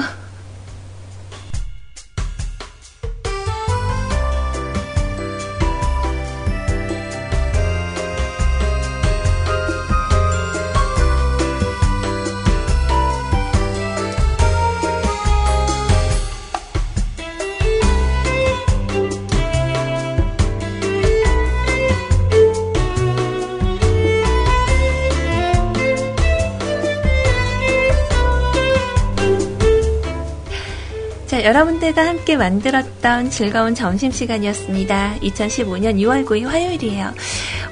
여러분들과 31.46 32.08
함께 32.08 32.36
만들었던 32.38 33.30
즐거운 33.30 33.76
점심시간이었습니다. 33.76 35.18
2015년 35.22 36.00
6월 36.00 36.26
9일 36.26 36.46
화요일이에요. 36.46 37.14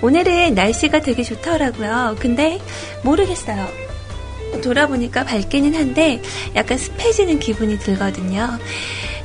오늘은 0.03 0.53
날씨가 0.53 1.01
되게 1.01 1.23
좋더라고요. 1.23 2.15
근데 2.19 2.59
모르겠어요. 3.03 3.67
돌아보니까 4.61 5.23
밝기는 5.23 5.73
한데 5.73 6.21
약간 6.55 6.77
습해지는 6.77 7.39
기분이 7.39 7.79
들거든요. 7.79 8.59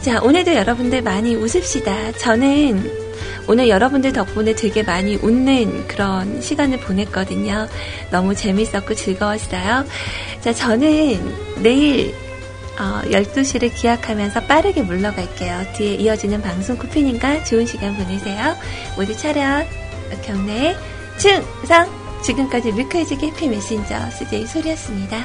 자, 0.00 0.18
오늘도 0.22 0.54
여러분들 0.54 1.02
많이 1.02 1.34
웃읍시다. 1.34 2.12
저는 2.12 2.90
오늘 3.48 3.68
여러분들 3.68 4.14
덕분에 4.14 4.54
되게 4.54 4.82
많이 4.82 5.16
웃는 5.16 5.88
그런 5.88 6.40
시간을 6.40 6.80
보냈거든요. 6.80 7.68
너무 8.10 8.34
재밌었고 8.34 8.94
즐거웠어요. 8.94 9.84
자, 10.40 10.54
저는 10.54 11.62
내일 11.62 12.14
어, 12.78 13.02
12시를 13.04 13.74
기약하면서 13.74 14.42
빠르게 14.42 14.82
물러갈게요. 14.82 15.72
뒤에 15.74 15.94
이어지는 15.94 16.40
방송 16.42 16.76
쿠피님과 16.76 17.44
좋은 17.44 17.66
시간 17.66 17.96
보내세요. 17.96 18.56
모두 18.96 19.16
차렷, 19.16 19.66
경례, 20.24 20.76
충성! 21.18 21.88
지금까지 22.22 22.72
뮤크이즈 22.72 23.14
해피 23.14 23.48
메신저 23.48 24.10
CJ 24.10 24.46
소리였습니다. 24.46 25.24